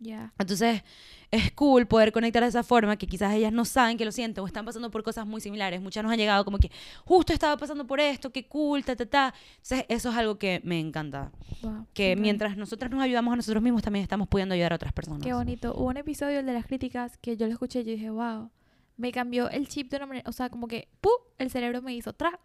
Ya. 0.03 0.33
Entonces, 0.39 0.83
es 1.31 1.53
cool 1.53 1.87
poder 1.87 2.13
conectar 2.13 2.43
de 2.43 2.49
esa 2.49 2.63
forma 2.63 2.97
que 2.97 3.07
quizás 3.07 3.33
ellas 3.35 3.53
no 3.53 3.65
saben 3.65 3.97
que 3.97 4.05
lo 4.05 4.13
sienten 4.13 4.43
o 4.43 4.47
están 4.47 4.65
pasando 4.65 4.91
por 4.91 5.03
cosas 5.03 5.27
muy 5.27 5.41
similares. 5.41 5.81
Muchas 5.81 6.03
nos 6.03 6.13
han 6.13 6.19
llegado 6.19 6.45
como 6.45 6.59
que, 6.59 6.71
justo 7.05 7.33
estaba 7.33 7.57
pasando 7.57 7.87
por 7.87 8.01
esto, 8.01 8.31
qué 8.31 8.47
cool, 8.47 8.85
ta, 8.85 8.97
ta, 8.97 9.07
ta. 9.07 9.35
Entonces, 9.63 9.87
eso 9.89 10.11
es 10.11 10.17
algo 10.17 10.39
que 10.39 10.61
me 10.65 10.79
encanta. 10.81 11.31
Wow, 11.63 11.87
Que 11.95 12.09
sincronía. 12.09 12.17
mientras 12.23 12.57
nosotras 12.57 12.91
nos 12.91 13.01
ayudamos 13.03 13.33
a 13.33 13.37
nosotros 13.37 13.63
mismos, 13.63 13.83
también 13.83 14.03
estamos 14.03 14.29
pudiendo 14.29 14.55
ayudar 14.55 14.73
a 14.73 14.77
otras 14.77 14.93
personas. 14.93 15.23
Qué 15.23 15.33
bonito. 15.33 15.73
Hubo 15.75 15.87
un 15.89 15.97
episodio 15.97 16.41
el 16.41 16.47
de 16.47 16.53
las 16.53 16.67
críticas 16.67 17.17
que 17.19 17.37
yo 17.37 17.47
lo 17.47 17.53
escuché 17.53 17.81
y 17.81 17.85
yo 17.85 17.93
dije, 17.93 18.11
wow, 18.11 18.51
me 18.97 19.13
cambió 19.13 19.49
el 19.51 19.69
chip 19.69 19.91
de 19.91 19.97
una 19.97 20.07
manera, 20.07 20.29
o 20.29 20.33
sea, 20.33 20.51
como 20.51 20.69
que, 20.69 20.89
¡pum! 21.01 21.13
El 21.39 21.51
cerebro 21.51 21.81
me 21.81 21.95
hizo 21.95 22.13
tra. 22.13 22.39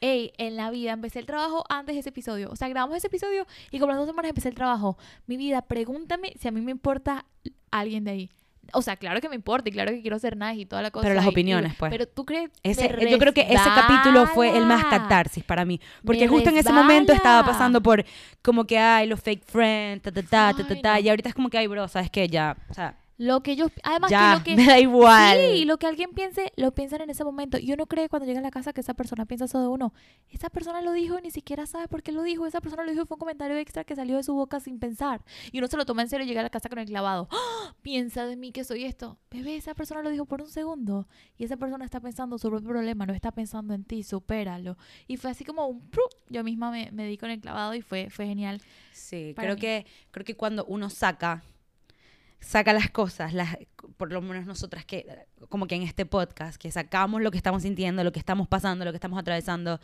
Ey, 0.00 0.32
en 0.38 0.56
la 0.56 0.70
vida 0.70 0.92
empecé 0.92 1.18
el 1.18 1.26
trabajo 1.26 1.64
antes 1.68 1.94
de 1.96 2.00
ese 2.00 2.10
episodio. 2.10 2.50
O 2.50 2.56
sea, 2.56 2.68
grabamos 2.68 2.96
ese 2.96 3.08
episodio 3.08 3.46
y 3.70 3.78
como 3.80 3.90
las 3.92 3.98
dos 3.98 4.06
semanas 4.08 4.28
empecé 4.30 4.48
el 4.48 4.54
trabajo. 4.54 4.96
Mi 5.26 5.36
vida, 5.36 5.62
pregúntame 5.62 6.32
si 6.40 6.46
a 6.48 6.52
mí 6.52 6.60
me 6.60 6.70
importa 6.70 7.24
alguien 7.70 8.04
de 8.04 8.10
ahí. 8.12 8.30
O 8.74 8.82
sea, 8.82 8.96
claro 8.96 9.20
que 9.22 9.30
me 9.30 9.34
importa 9.34 9.68
y 9.70 9.72
claro 9.72 9.90
que 9.92 10.02
quiero 10.02 10.18
ser 10.18 10.36
nice 10.36 10.60
y 10.60 10.66
toda 10.66 10.82
la 10.82 10.90
cosa. 10.90 11.04
Pero 11.04 11.14
las 11.14 11.24
y- 11.24 11.28
opiniones, 11.28 11.74
pues. 11.78 11.90
Pero 11.90 12.06
tú 12.06 12.26
crees. 12.26 12.50
Ese, 12.62 12.86
yo 13.10 13.18
creo 13.18 13.32
que 13.32 13.40
ese 13.40 13.54
capítulo 13.74 14.26
fue 14.26 14.56
el 14.56 14.66
más 14.66 14.82
resbala. 14.82 15.02
catarsis 15.04 15.42
para 15.42 15.64
mí. 15.64 15.80
Porque 16.04 16.20
Me 16.22 16.28
justo 16.28 16.50
en 16.50 16.58
ese 16.58 16.70
momento 16.72 17.12
estaba 17.14 17.38
resbala. 17.38 17.52
pasando 17.54 17.82
por 17.82 18.04
como 18.42 18.66
que, 18.66 18.78
ay, 18.78 19.06
los 19.08 19.20
fake 19.20 19.42
friends, 19.46 20.02
ta, 20.02 20.12
ta, 20.12 20.22
ta, 20.22 20.52
ta, 20.54 20.64
ta, 20.66 20.74
Ay, 20.74 20.82
ta. 20.82 20.94
no. 20.94 21.00
Y 21.00 21.08
ahorita 21.08 21.30
es 21.30 21.34
como 21.34 21.48
que, 21.48 21.56
ay, 21.58 21.66
bro, 21.66 21.88
¿sabes 21.88 22.10
qué? 22.10 22.28
Ya, 22.28 22.56
o 22.68 22.74
sea, 22.74 22.94
Lo 23.18 23.42
que 23.42 23.50
ellos. 23.52 23.72
Además, 23.82 24.12
ya, 24.12 24.30
que 24.30 24.38
lo 24.38 24.44
que. 24.44 24.56
me 24.62 24.66
da 24.66 24.78
igual. 24.78 25.36
Sí, 25.36 25.64
lo 25.64 25.76
que 25.76 25.88
alguien 25.88 26.10
piense, 26.10 26.52
lo 26.56 26.72
piensan 26.72 27.00
en 27.00 27.10
ese 27.10 27.24
momento. 27.24 27.58
Y 27.58 27.72
uno 27.72 27.86
cree 27.86 28.08
cuando 28.08 28.26
llega 28.26 28.38
a 28.38 28.42
la 28.42 28.52
casa 28.52 28.72
que 28.72 28.80
esa 28.80 28.94
persona 28.94 29.26
piensa 29.26 29.46
eso 29.46 29.60
de 29.60 29.66
uno. 29.66 29.92
Esa 30.30 30.48
persona 30.50 30.80
lo 30.80 30.92
dijo 30.92 31.18
y 31.18 31.22
ni 31.22 31.32
siquiera 31.32 31.66
sabe 31.66 31.88
por 31.88 32.04
qué 32.04 32.12
lo 32.12 32.22
dijo. 32.22 32.46
Esa 32.46 32.60
persona 32.60 32.84
lo 32.84 32.90
dijo 32.90 33.02
y 33.02 33.06
fue 33.06 33.16
un 33.16 33.20
comentario 33.20 33.56
extra 33.56 33.82
que 33.82 33.96
salió 33.96 34.16
de 34.16 34.22
su 34.22 34.34
boca 34.34 34.60
sin 34.60 34.78
pensar. 34.78 35.24
Y 35.50 35.58
uno 35.58 35.66
se 35.66 35.76
lo 35.76 35.84
toma 35.84 36.02
en 36.02 36.08
serio 36.08 36.24
y 36.24 36.28
llega 36.28 36.40
a 36.40 36.44
la 36.44 36.50
casa 36.50 36.68
con 36.68 36.78
el 36.78 36.86
clavado. 36.86 37.28
Piensa 37.82 38.24
de 38.24 38.36
mí 38.36 38.52
que 38.52 38.62
soy 38.62 38.84
esto. 38.84 39.18
Bebé, 39.32 39.56
esa 39.56 39.74
persona 39.74 40.00
lo 40.02 40.10
dijo 40.10 40.24
por 40.24 40.40
un 40.40 40.48
segundo. 40.48 41.08
Y 41.36 41.44
esa 41.44 41.56
persona 41.56 41.84
está 41.84 41.98
pensando 41.98 42.38
sobre 42.38 42.58
el 42.58 42.64
problema, 42.64 43.04
no 43.04 43.14
está 43.14 43.32
pensando 43.32 43.74
en 43.74 43.82
ti, 43.82 44.04
supéralo. 44.04 44.78
Y 45.08 45.16
fue 45.16 45.30
así 45.30 45.44
como 45.44 45.66
un... 45.66 45.80
¡pru! 45.90 46.04
Yo 46.28 46.44
misma 46.44 46.70
me, 46.70 46.90
me 46.92 47.06
di 47.06 47.18
con 47.18 47.30
el 47.30 47.40
clavado 47.40 47.74
y 47.74 47.82
fue, 47.82 48.10
fue 48.10 48.26
genial. 48.26 48.62
Sí, 48.92 49.34
creo 49.36 49.56
mí. 49.56 49.60
que, 49.60 49.86
creo 50.12 50.24
que 50.24 50.36
cuando 50.36 50.64
uno 50.66 50.88
saca, 50.88 51.42
saca 52.40 52.72
las 52.72 52.90
cosas, 52.90 53.32
las, 53.34 53.56
por 53.96 54.12
lo 54.12 54.22
menos 54.22 54.46
nosotras 54.46 54.84
que, 54.84 55.26
como 55.48 55.66
que 55.66 55.74
en 55.74 55.82
este 55.82 56.06
podcast, 56.06 56.56
que 56.56 56.70
sacamos 56.70 57.22
lo 57.22 57.30
que 57.30 57.36
estamos 57.36 57.62
sintiendo, 57.62 58.04
lo 58.04 58.12
que 58.12 58.18
estamos 58.18 58.48
pasando, 58.48 58.84
lo 58.84 58.92
que 58.92 58.96
estamos 58.96 59.18
atravesando, 59.18 59.80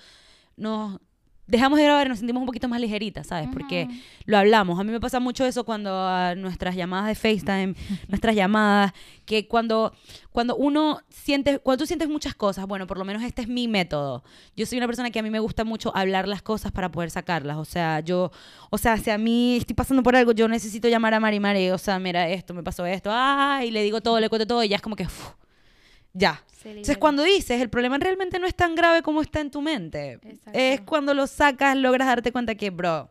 nos 0.56 1.00
dejamos 1.46 1.78
de 1.78 1.84
grabar 1.84 2.06
y 2.06 2.08
nos 2.08 2.18
sentimos 2.18 2.40
un 2.40 2.46
poquito 2.46 2.68
más 2.68 2.80
ligeritas, 2.80 3.26
¿sabes? 3.26 3.48
Porque 3.52 3.88
lo 4.24 4.38
hablamos. 4.38 4.78
A 4.80 4.84
mí 4.84 4.90
me 4.90 5.00
pasa 5.00 5.20
mucho 5.20 5.44
eso 5.44 5.64
cuando 5.64 5.90
a 5.90 6.34
nuestras 6.34 6.74
llamadas 6.74 7.08
de 7.08 7.14
FaceTime, 7.14 7.74
nuestras 8.08 8.34
llamadas, 8.34 8.92
que 9.26 9.46
cuando, 9.46 9.94
cuando 10.32 10.56
uno 10.56 11.00
siente, 11.10 11.58
cuando 11.58 11.82
tú 11.82 11.86
sientes 11.86 12.08
muchas 12.08 12.34
cosas, 12.34 12.66
bueno, 12.66 12.86
por 12.86 12.98
lo 12.98 13.04
menos 13.04 13.22
este 13.22 13.42
es 13.42 13.48
mi 13.48 13.68
método. 13.68 14.24
Yo 14.56 14.66
soy 14.66 14.78
una 14.78 14.86
persona 14.86 15.10
que 15.10 15.18
a 15.18 15.22
mí 15.22 15.30
me 15.30 15.40
gusta 15.40 15.64
mucho 15.64 15.94
hablar 15.94 16.28
las 16.28 16.42
cosas 16.42 16.72
para 16.72 16.90
poder 16.90 17.10
sacarlas. 17.10 17.58
O 17.58 17.64
sea, 17.64 18.00
yo, 18.00 18.30
o 18.70 18.78
sea, 18.78 18.96
si 18.96 19.10
a 19.10 19.18
mí 19.18 19.56
estoy 19.56 19.74
pasando 19.74 20.02
por 20.02 20.16
algo, 20.16 20.32
yo 20.32 20.48
necesito 20.48 20.88
llamar 20.88 21.14
a 21.14 21.20
Mari 21.20 21.40
Mari, 21.40 21.70
o 21.70 21.78
sea, 21.78 21.98
mira 21.98 22.28
esto, 22.28 22.54
me 22.54 22.62
pasó 22.62 22.86
esto, 22.86 23.10
ah, 23.12 23.60
y 23.64 23.70
le 23.70 23.82
digo 23.82 24.00
todo, 24.00 24.18
le 24.20 24.28
cuento 24.28 24.46
todo, 24.46 24.64
y 24.64 24.68
ya 24.68 24.76
es 24.76 24.82
como 24.82 24.96
que, 24.96 25.04
uf, 25.04 25.30
ya. 26.14 26.42
Entonces, 26.64 26.96
cuando 26.96 27.22
dices, 27.22 27.60
el 27.60 27.68
problema 27.68 27.98
realmente 27.98 28.38
no 28.38 28.46
es 28.46 28.54
tan 28.54 28.74
grave 28.74 29.02
como 29.02 29.20
está 29.20 29.40
en 29.40 29.50
tu 29.50 29.60
mente. 29.60 30.12
Exacto. 30.22 30.50
Es 30.54 30.80
cuando 30.80 31.12
lo 31.12 31.26
sacas, 31.26 31.76
logras 31.76 32.08
darte 32.08 32.32
cuenta 32.32 32.54
que, 32.54 32.70
bro, 32.70 33.10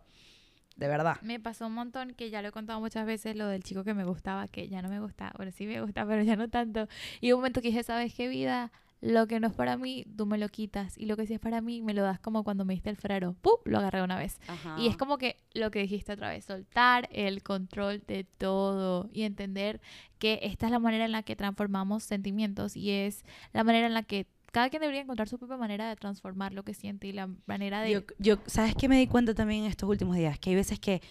de 0.75 0.87
verdad. 0.87 1.17
Me 1.21 1.39
pasó 1.39 1.67
un 1.67 1.73
montón 1.73 2.15
que 2.15 2.31
ya 2.31 2.41
lo 2.41 2.47
he 2.47 2.51
contado 2.51 2.79
muchas 2.79 3.05
veces 3.05 3.35
lo 3.35 3.47
del 3.47 3.63
chico 3.63 3.83
que 3.83 3.93
me 3.93 4.05
gustaba, 4.05 4.47
que 4.47 4.69
ya 4.69 4.81
no 4.81 4.89
me 4.89 4.99
gusta, 4.99 5.31
bueno, 5.37 5.51
sí 5.51 5.67
me 5.67 5.81
gusta, 5.81 6.05
pero 6.07 6.23
ya 6.23 6.35
no 6.35 6.49
tanto. 6.49 6.87
Y 7.21 7.31
un 7.31 7.39
momento 7.39 7.61
que 7.61 7.67
dije, 7.67 7.83
¿sabes 7.83 8.13
qué 8.15 8.27
vida? 8.27 8.71
Lo 9.03 9.27
que 9.27 9.41
no 9.41 9.47
es 9.47 9.53
para 9.53 9.75
mí, 9.75 10.05
tú 10.15 10.25
me 10.25 10.37
lo 10.37 10.47
quitas. 10.47 10.97
Y 10.97 11.07
lo 11.07 11.17
que 11.17 11.27
sí 11.27 11.33
es 11.33 11.39
para 11.41 11.59
mí, 11.59 11.81
me 11.81 11.93
lo 11.93 12.03
das 12.03 12.21
como 12.21 12.45
cuando 12.45 12.63
me 12.63 12.73
diste 12.73 12.89
el 12.89 12.95
freno. 12.95 13.35
¡Pum! 13.41 13.55
Lo 13.65 13.79
agarré 13.79 14.01
una 14.01 14.17
vez. 14.17 14.39
Y 14.77 14.87
es 14.87 14.95
como 14.95 15.17
que 15.17 15.35
lo 15.53 15.71
que 15.71 15.79
dijiste 15.79 16.13
otra 16.13 16.29
vez, 16.29 16.45
soltar 16.45 17.09
el 17.11 17.43
control 17.43 18.01
de 18.07 18.23
todo 18.23 19.09
y 19.11 19.23
entender 19.23 19.81
que 20.19 20.39
esta 20.43 20.67
es 20.67 20.71
la 20.71 20.79
manera 20.79 21.03
en 21.03 21.11
la 21.11 21.21
que 21.21 21.35
transformamos 21.35 22.03
sentimientos 22.03 22.77
y 22.77 22.91
es 22.91 23.25
la 23.51 23.65
manera 23.65 23.87
en 23.87 23.93
la 23.93 24.03
que 24.03 24.25
cada 24.53 24.69
quien 24.69 24.79
debería 24.79 25.01
encontrar 25.01 25.27
su 25.27 25.37
propia 25.37 25.57
manera 25.57 25.89
de 25.89 25.97
transformar 25.97 26.53
lo 26.53 26.63
que 26.63 26.73
siente 26.73 27.07
y 27.07 27.11
la 27.11 27.27
manera 27.45 27.81
de... 27.81 27.91
Yo, 27.91 28.01
yo, 28.19 28.37
¿sabes 28.45 28.73
qué 28.73 28.87
me 28.87 28.97
di 28.97 29.07
cuenta 29.07 29.33
también 29.33 29.65
en 29.65 29.69
estos 29.69 29.89
últimos 29.89 30.15
días? 30.15 30.39
Que 30.39 30.51
hay 30.51 30.55
veces 30.55 30.79
que 30.79 31.01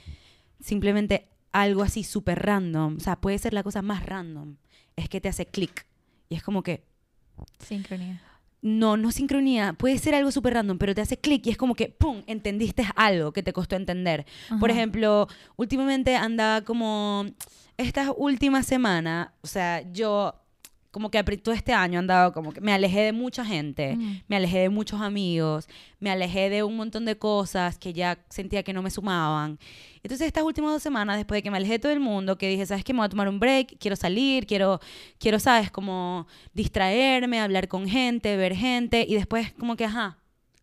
simplemente 0.60 1.28
algo 1.50 1.82
así 1.82 2.04
súper 2.04 2.38
random, 2.40 2.96
o 2.96 3.00
sea, 3.00 3.20
puede 3.20 3.38
ser 3.38 3.52
la 3.52 3.62
cosa 3.62 3.82
más 3.82 4.06
random, 4.06 4.56
es 4.96 5.10
que 5.10 5.20
te 5.20 5.28
hace 5.28 5.44
clic. 5.44 5.86
Y 6.30 6.36
es 6.36 6.42
como 6.42 6.62
que, 6.62 6.84
Sincronía. 7.58 8.20
no, 8.62 8.96
no 8.96 9.10
sincronía, 9.10 9.72
puede 9.72 9.98
ser 9.98 10.14
algo 10.14 10.30
súper 10.30 10.54
random, 10.54 10.78
pero 10.78 10.94
te 10.94 11.00
hace 11.00 11.16
clic 11.16 11.46
y 11.46 11.50
es 11.50 11.56
como 11.56 11.74
que, 11.74 11.88
¡pum!, 11.88 12.22
entendiste 12.26 12.84
algo 12.94 13.32
que 13.32 13.42
te 13.42 13.52
costó 13.52 13.76
entender. 13.76 14.24
Por 14.60 14.70
ejemplo, 14.70 15.26
últimamente 15.56 16.14
andaba 16.14 16.62
como, 16.62 17.26
estas 17.76 18.10
últimas 18.16 18.66
semanas, 18.66 19.30
o 19.42 19.46
sea, 19.46 19.82
yo 19.92 20.34
como 20.92 21.10
que 21.10 21.20
todo 21.38 21.54
este 21.54 21.72
año 21.72 21.98
andaba 21.98 22.32
como 22.32 22.52
que 22.52 22.60
me 22.60 22.72
alejé 22.72 23.00
de 23.00 23.12
mucha 23.12 23.44
gente, 23.44 23.96
Mm. 23.96 24.20
me 24.28 24.36
alejé 24.36 24.58
de 24.60 24.68
muchos 24.68 25.00
amigos, 25.00 25.66
me 25.98 26.10
alejé 26.10 26.50
de 26.50 26.62
un 26.62 26.76
montón 26.76 27.04
de 27.06 27.16
cosas 27.16 27.78
que 27.78 27.92
ya 27.92 28.18
sentía 28.28 28.62
que 28.62 28.72
no 28.72 28.82
me 28.82 28.90
sumaban. 28.90 29.58
Entonces 30.04 30.26
estas 30.26 30.44
últimas 30.44 30.70
dos 30.72 30.82
semanas, 30.82 31.16
después 31.16 31.38
de 31.38 31.42
que 31.42 31.50
me 31.50 31.56
alejé 31.56 31.72
de 31.74 31.78
todo 31.78 31.92
el 31.92 32.00
mundo, 32.00 32.36
que 32.36 32.48
dije, 32.48 32.66
¿sabes 32.66 32.84
qué? 32.84 32.92
Me 32.92 32.98
voy 32.98 33.06
a 33.06 33.08
tomar 33.08 33.28
un 33.28 33.40
break, 33.40 33.78
quiero 33.80 33.96
salir, 33.96 34.46
quiero, 34.46 34.80
quiero, 35.18 35.38
¿sabes? 35.40 35.70
Como 35.70 36.26
distraerme, 36.52 37.40
hablar 37.40 37.68
con 37.68 37.88
gente, 37.88 38.36
ver 38.36 38.54
gente, 38.54 39.04
y 39.08 39.14
después 39.14 39.52
como 39.58 39.76
que, 39.76 39.84
ajá, 39.86 40.18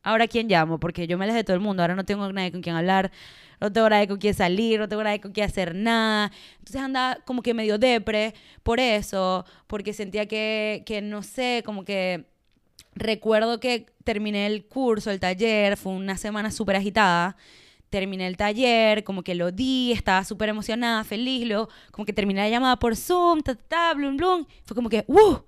ahora 0.09 0.27
quién 0.27 0.47
llamo, 0.47 0.79
porque 0.79 1.07
yo 1.07 1.17
me 1.17 1.25
alejé 1.25 1.37
de 1.39 1.43
todo 1.43 1.55
el 1.55 1.61
mundo, 1.61 1.83
ahora 1.83 1.95
no 1.95 2.05
tengo 2.05 2.31
nadie 2.31 2.51
con 2.51 2.61
quien 2.61 2.75
hablar, 2.75 3.11
no 3.59 3.71
tengo 3.71 3.89
nadie 3.89 4.07
con 4.07 4.17
quien 4.17 4.33
salir, 4.33 4.79
no 4.79 4.87
tengo 4.87 5.03
nadie 5.03 5.21
con 5.21 5.31
quien 5.31 5.47
hacer 5.47 5.75
nada. 5.75 6.31
Entonces 6.59 6.81
andaba 6.81 7.17
como 7.25 7.41
que 7.41 7.53
medio 7.53 7.77
depre 7.77 8.33
por 8.63 8.79
eso, 8.79 9.45
porque 9.67 9.93
sentía 9.93 10.25
que, 10.27 10.83
que 10.85 11.01
no 11.01 11.23
sé, 11.23 11.63
como 11.65 11.83
que 11.85 12.25
recuerdo 12.95 13.59
que 13.59 13.87
terminé 14.03 14.47
el 14.47 14.65
curso, 14.65 15.11
el 15.11 15.19
taller, 15.19 15.77
fue 15.77 15.93
una 15.93 16.17
semana 16.17 16.51
súper 16.51 16.75
agitada. 16.75 17.37
Terminé 17.89 18.27
el 18.27 18.37
taller, 18.37 19.03
como 19.03 19.23
que 19.23 19.33
lo 19.33 19.51
di, 19.51 19.91
estaba 19.91 20.23
súper 20.23 20.49
emocionada, 20.49 21.03
feliz, 21.03 21.47
luego 21.47 21.69
como 21.91 22.05
que 22.05 22.13
terminé 22.13 22.41
la 22.41 22.49
llamada 22.49 22.77
por 22.77 22.95
Zoom, 22.95 23.41
ta, 23.41 23.55
ta, 23.55 23.63
ta, 23.67 23.93
blum, 23.95 24.15
blum. 24.15 24.45
Fue 24.63 24.75
como 24.75 24.89
que, 24.89 25.05
¡uh! 25.07 25.39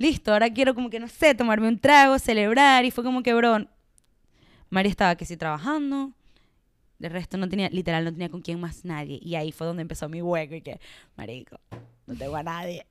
listo, 0.00 0.32
ahora 0.32 0.50
quiero 0.50 0.74
como 0.74 0.88
que, 0.88 0.98
no 0.98 1.08
sé, 1.08 1.34
tomarme 1.34 1.68
un 1.68 1.78
trago, 1.78 2.18
celebrar. 2.18 2.84
Y 2.84 2.90
fue 2.90 3.04
como 3.04 3.22
que, 3.22 3.34
bro, 3.34 3.66
María 4.70 4.90
estaba 4.90 5.16
que 5.16 5.26
sí 5.26 5.36
trabajando. 5.36 6.12
De 6.98 7.08
resto 7.08 7.36
no 7.36 7.48
tenía, 7.48 7.68
literal, 7.70 8.04
no 8.04 8.12
tenía 8.12 8.28
con 8.28 8.42
quién 8.42 8.60
más 8.60 8.84
nadie. 8.84 9.18
Y 9.22 9.34
ahí 9.34 9.52
fue 9.52 9.66
donde 9.66 9.82
empezó 9.82 10.08
mi 10.08 10.22
hueco 10.22 10.54
y 10.54 10.62
que, 10.62 10.80
marico, 11.16 11.58
no 12.06 12.14
tengo 12.14 12.36
a 12.36 12.42
nadie. 12.42 12.86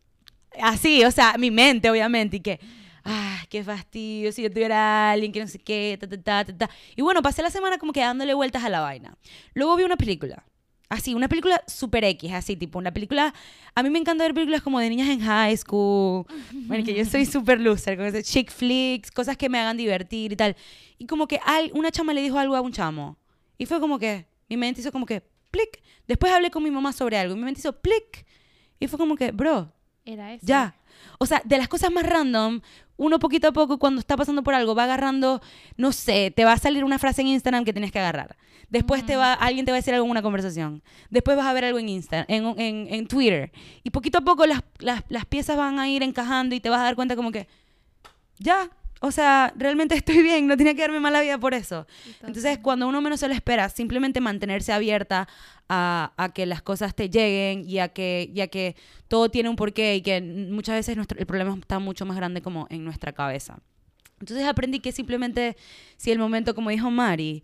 Así, 0.61 1.03
o 1.03 1.11
sea, 1.11 1.35
mi 1.37 1.51
mente, 1.51 1.89
obviamente, 1.89 2.37
y 2.37 2.39
que, 2.39 2.59
ah, 3.05 3.43
qué 3.49 3.63
fastidio, 3.63 4.31
si 4.31 4.41
yo 4.41 4.51
tuviera 4.51 4.77
a 4.77 5.11
alguien 5.11 5.31
que 5.31 5.39
no 5.39 5.47
sé 5.47 5.59
qué, 5.59 5.97
ta, 5.99 6.07
ta, 6.07 6.17
ta, 6.43 6.57
ta. 6.57 6.69
Y 6.95 7.01
bueno, 7.01 7.21
pasé 7.21 7.41
la 7.43 7.51
semana 7.51 7.77
como 7.77 7.93
que 7.93 8.01
dándole 8.01 8.33
vueltas 8.33 8.63
a 8.63 8.69
la 8.69 8.81
vaina. 8.81 9.15
Luego 9.53 9.75
vi 9.75 9.83
una 9.83 9.97
película. 9.97 10.43
Así, 10.89 11.13
una 11.13 11.27
película 11.27 11.61
super 11.67 12.03
X, 12.03 12.33
así, 12.33 12.55
tipo, 12.55 12.79
una 12.79 12.91
película... 12.91 13.33
A 13.75 13.83
mí 13.83 13.91
me 13.91 13.99
encanta 13.99 14.23
ver 14.23 14.33
películas 14.33 14.63
como 14.63 14.79
de 14.79 14.89
niñas 14.89 15.07
en 15.09 15.19
high 15.21 15.55
school. 15.55 16.25
Bueno, 16.51 16.83
que 16.83 16.95
yo 16.95 17.05
soy 17.05 17.25
super 17.27 17.59
loser, 17.61 17.95
con 17.95 18.07
ese 18.07 18.23
chick 18.23 18.51
flicks, 18.51 19.11
cosas 19.11 19.37
que 19.37 19.49
me 19.49 19.59
hagan 19.59 19.77
divertir 19.77 20.33
y 20.33 20.35
tal. 20.35 20.55
Y 20.97 21.05
como 21.05 21.27
que 21.27 21.39
al- 21.45 21.71
una 21.75 21.91
chama 21.91 22.13
le 22.13 22.21
dijo 22.23 22.39
algo 22.39 22.55
a 22.55 22.61
un 22.61 22.71
chamo. 22.71 23.17
Y 23.59 23.67
fue 23.67 23.79
como 23.79 23.99
que, 23.99 24.25
mi 24.49 24.57
mente 24.57 24.81
hizo 24.81 24.91
como 24.91 25.05
que, 25.05 25.21
plic. 25.51 25.81
Después 26.07 26.33
hablé 26.33 26.49
con 26.49 26.63
mi 26.63 26.71
mamá 26.71 26.91
sobre 26.91 27.17
algo 27.17 27.35
y 27.35 27.37
mi 27.37 27.45
mente 27.45 27.59
hizo, 27.59 27.73
plic. 27.79 28.25
Y 28.79 28.87
fue 28.87 28.97
como 28.97 29.15
que, 29.15 29.31
bro, 29.31 29.71
Era 30.05 30.33
eso. 30.33 30.45
ya. 30.45 30.75
O 31.19 31.27
sea, 31.27 31.41
de 31.45 31.57
las 31.59 31.67
cosas 31.67 31.91
más 31.91 32.03
random, 32.05 32.61
uno 32.97 33.19
poquito 33.19 33.47
a 33.47 33.51
poco 33.53 33.77
cuando 33.77 33.99
está 33.99 34.17
pasando 34.17 34.41
por 34.43 34.53
algo 34.55 34.73
va 34.75 34.83
agarrando, 34.85 35.39
no 35.77 35.91
sé, 35.91 36.31
te 36.31 36.43
va 36.45 36.53
a 36.53 36.57
salir 36.57 36.83
una 36.83 36.97
frase 36.99 37.21
en 37.21 37.27
Instagram 37.27 37.63
que 37.63 37.73
tienes 37.73 37.91
que 37.91 37.99
agarrar. 37.99 38.35
Después 38.69 39.05
te 39.05 39.15
va, 39.15 39.33
alguien 39.33 39.65
te 39.65 39.71
va 39.71 39.77
a 39.77 39.79
decir 39.79 39.93
algo 39.93 40.05
en 40.05 40.11
una 40.11 40.21
conversación. 40.21 40.83
Después 41.09 41.35
vas 41.35 41.47
a 41.47 41.53
ver 41.53 41.65
algo 41.65 41.79
en 41.79 41.89
Insta, 41.89 42.25
en, 42.27 42.45
en, 42.59 42.93
en 42.93 43.07
Twitter. 43.07 43.51
Y 43.83 43.89
poquito 43.89 44.19
a 44.19 44.21
poco 44.21 44.45
las, 44.45 44.61
las, 44.79 45.03
las 45.09 45.25
piezas 45.25 45.57
van 45.57 45.79
a 45.79 45.89
ir 45.89 46.03
encajando 46.03 46.55
y 46.55 46.59
te 46.59 46.69
vas 46.69 46.81
a 46.81 46.83
dar 46.83 46.95
cuenta 46.95 47.15
como 47.15 47.31
que, 47.31 47.47
ya, 48.37 48.69
o 49.01 49.11
sea, 49.11 49.53
realmente 49.55 49.95
estoy 49.95 50.21
bien, 50.21 50.47
no 50.47 50.55
tenía 50.55 50.75
que 50.75 50.81
darme 50.81 50.99
mala 50.99 51.21
vida 51.21 51.37
por 51.37 51.53
eso. 51.53 51.87
Entonces, 52.21 52.59
cuando 52.59 52.87
uno 52.87 53.01
menos 53.01 53.19
se 53.19 53.27
lo 53.27 53.33
espera, 53.33 53.69
simplemente 53.69 54.21
mantenerse 54.21 54.71
abierta 54.71 55.27
a, 55.67 56.13
a 56.17 56.33
que 56.33 56.45
las 56.45 56.61
cosas 56.61 56.95
te 56.95 57.09
lleguen 57.09 57.67
y 57.67 57.79
a 57.79 57.89
que, 57.89 58.29
y 58.33 58.41
a 58.41 58.47
que 58.47 58.75
todo 59.07 59.29
tiene 59.29 59.49
un 59.49 59.55
porqué 59.55 59.95
y 59.95 60.01
que 60.01 60.21
muchas 60.21 60.75
veces 60.75 60.95
nuestro, 60.95 61.17
el 61.17 61.25
problema 61.25 61.55
está 61.59 61.79
mucho 61.79 62.05
más 62.05 62.17
grande 62.17 62.41
como 62.41 62.67
en 62.69 62.83
nuestra 62.83 63.13
cabeza. 63.13 63.59
Entonces 64.19 64.45
aprendí 64.45 64.79
que 64.79 64.91
simplemente, 64.91 65.55
si 65.95 66.11
el 66.11 66.19
momento, 66.19 66.53
como 66.53 66.69
dijo 66.69 66.91
Mari, 66.91 67.41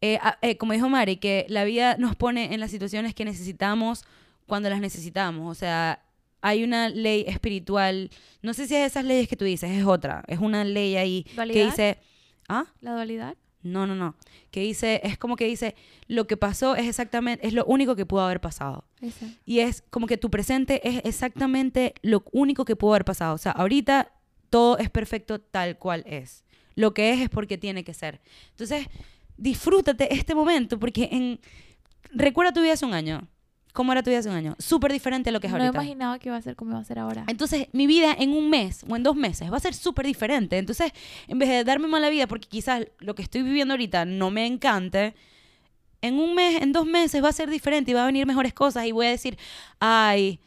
eh, 0.00 0.18
a- 0.22 0.38
eh, 0.42 0.56
como 0.56 0.72
dijo 0.72 0.88
Mari, 0.88 1.16
que 1.16 1.46
la 1.48 1.64
vida 1.64 1.96
nos 1.98 2.16
pone 2.16 2.52
en 2.54 2.60
las 2.60 2.70
situaciones 2.70 3.14
que 3.14 3.24
necesitamos 3.24 4.04
cuando 4.46 4.68
las 4.70 4.80
necesitamos. 4.80 5.50
O 5.50 5.54
sea, 5.54 6.02
hay 6.42 6.62
una 6.64 6.88
ley 6.88 7.24
espiritual, 7.26 8.10
no 8.42 8.54
sé 8.54 8.66
si 8.68 8.74
es 8.76 8.86
esas 8.92 9.04
leyes 9.04 9.26
que 9.28 9.36
tú 9.36 9.44
dices, 9.44 9.70
es 9.70 9.84
otra, 9.84 10.22
es 10.28 10.38
una 10.38 10.64
ley 10.64 10.96
ahí 10.96 11.24
que 11.24 11.34
¿Dualidad? 11.34 11.64
dice, 11.66 11.98
¿ah? 12.48 12.66
¿La 12.80 12.92
dualidad? 12.92 13.36
No, 13.62 13.84
no, 13.86 13.96
no. 13.96 14.14
Que 14.52 14.60
dice, 14.60 15.00
es 15.02 15.18
como 15.18 15.34
que 15.34 15.46
dice, 15.46 15.74
lo 16.06 16.28
que 16.28 16.36
pasó 16.36 16.76
es 16.76 16.86
exactamente, 16.86 17.44
es 17.46 17.52
lo 17.52 17.64
único 17.64 17.96
que 17.96 18.06
pudo 18.06 18.20
haber 18.20 18.40
pasado. 18.40 18.84
Y 19.44 19.58
es 19.58 19.82
como 19.90 20.06
que 20.06 20.16
tu 20.18 20.30
presente 20.30 20.86
es 20.88 21.00
exactamente 21.04 21.94
lo 22.02 22.22
único 22.30 22.64
que 22.64 22.76
pudo 22.76 22.92
haber 22.92 23.04
pasado. 23.04 23.34
O 23.34 23.38
sea, 23.38 23.50
ahorita 23.52 24.12
todo 24.50 24.78
es 24.78 24.88
perfecto 24.88 25.40
tal 25.40 25.78
cual 25.78 26.04
es. 26.06 26.44
Lo 26.76 26.94
que 26.94 27.10
es 27.12 27.20
es 27.22 27.28
porque 27.28 27.58
tiene 27.58 27.82
que 27.82 27.92
ser. 27.94 28.20
Entonces, 28.50 28.86
disfrútate 29.36 30.12
este 30.14 30.34
momento 30.34 30.78
porque 30.78 31.08
en... 31.12 31.40
Recuerda 32.12 32.52
tu 32.52 32.62
vida 32.62 32.72
hace 32.74 32.86
un 32.86 32.94
año. 32.94 33.28
¿Cómo 33.72 33.92
era 33.92 34.02
tu 34.02 34.08
vida 34.08 34.20
hace 34.20 34.30
un 34.30 34.36
año? 34.36 34.56
Súper 34.58 34.90
diferente 34.90 35.28
a 35.28 35.32
lo 35.32 35.40
que 35.40 35.48
es 35.48 35.52
No 35.52 35.58
ahorita. 35.58 35.76
imaginaba 35.82 36.18
que 36.18 36.30
iba 36.30 36.36
a 36.36 36.40
ser 36.40 36.56
como 36.56 36.70
iba 36.70 36.80
a 36.80 36.84
ser 36.84 36.98
ahora. 36.98 37.24
Entonces, 37.28 37.68
mi 37.72 37.86
vida 37.86 38.14
en 38.18 38.32
un 38.32 38.48
mes 38.48 38.84
o 38.88 38.96
en 38.96 39.02
dos 39.02 39.16
meses 39.16 39.52
va 39.52 39.58
a 39.58 39.60
ser 39.60 39.74
súper 39.74 40.06
diferente. 40.06 40.56
Entonces, 40.56 40.92
en 41.28 41.38
vez 41.38 41.50
de 41.50 41.62
darme 41.62 41.86
mala 41.86 42.08
vida, 42.08 42.26
porque 42.26 42.48
quizás 42.48 42.86
lo 43.00 43.14
que 43.14 43.20
estoy 43.22 43.42
viviendo 43.42 43.74
ahorita 43.74 44.06
no 44.06 44.30
me 44.30 44.46
encante, 44.46 45.14
en 46.00 46.18
un 46.18 46.34
mes, 46.34 46.62
en 46.62 46.72
dos 46.72 46.86
meses 46.86 47.22
va 47.22 47.28
a 47.28 47.32
ser 47.32 47.50
diferente 47.50 47.90
y 47.90 47.94
va 47.94 48.04
a 48.04 48.06
venir 48.06 48.26
mejores 48.26 48.54
cosas 48.54 48.86
y 48.86 48.92
voy 48.92 49.06
a 49.06 49.10
decir, 49.10 49.36
ay, 49.78 50.40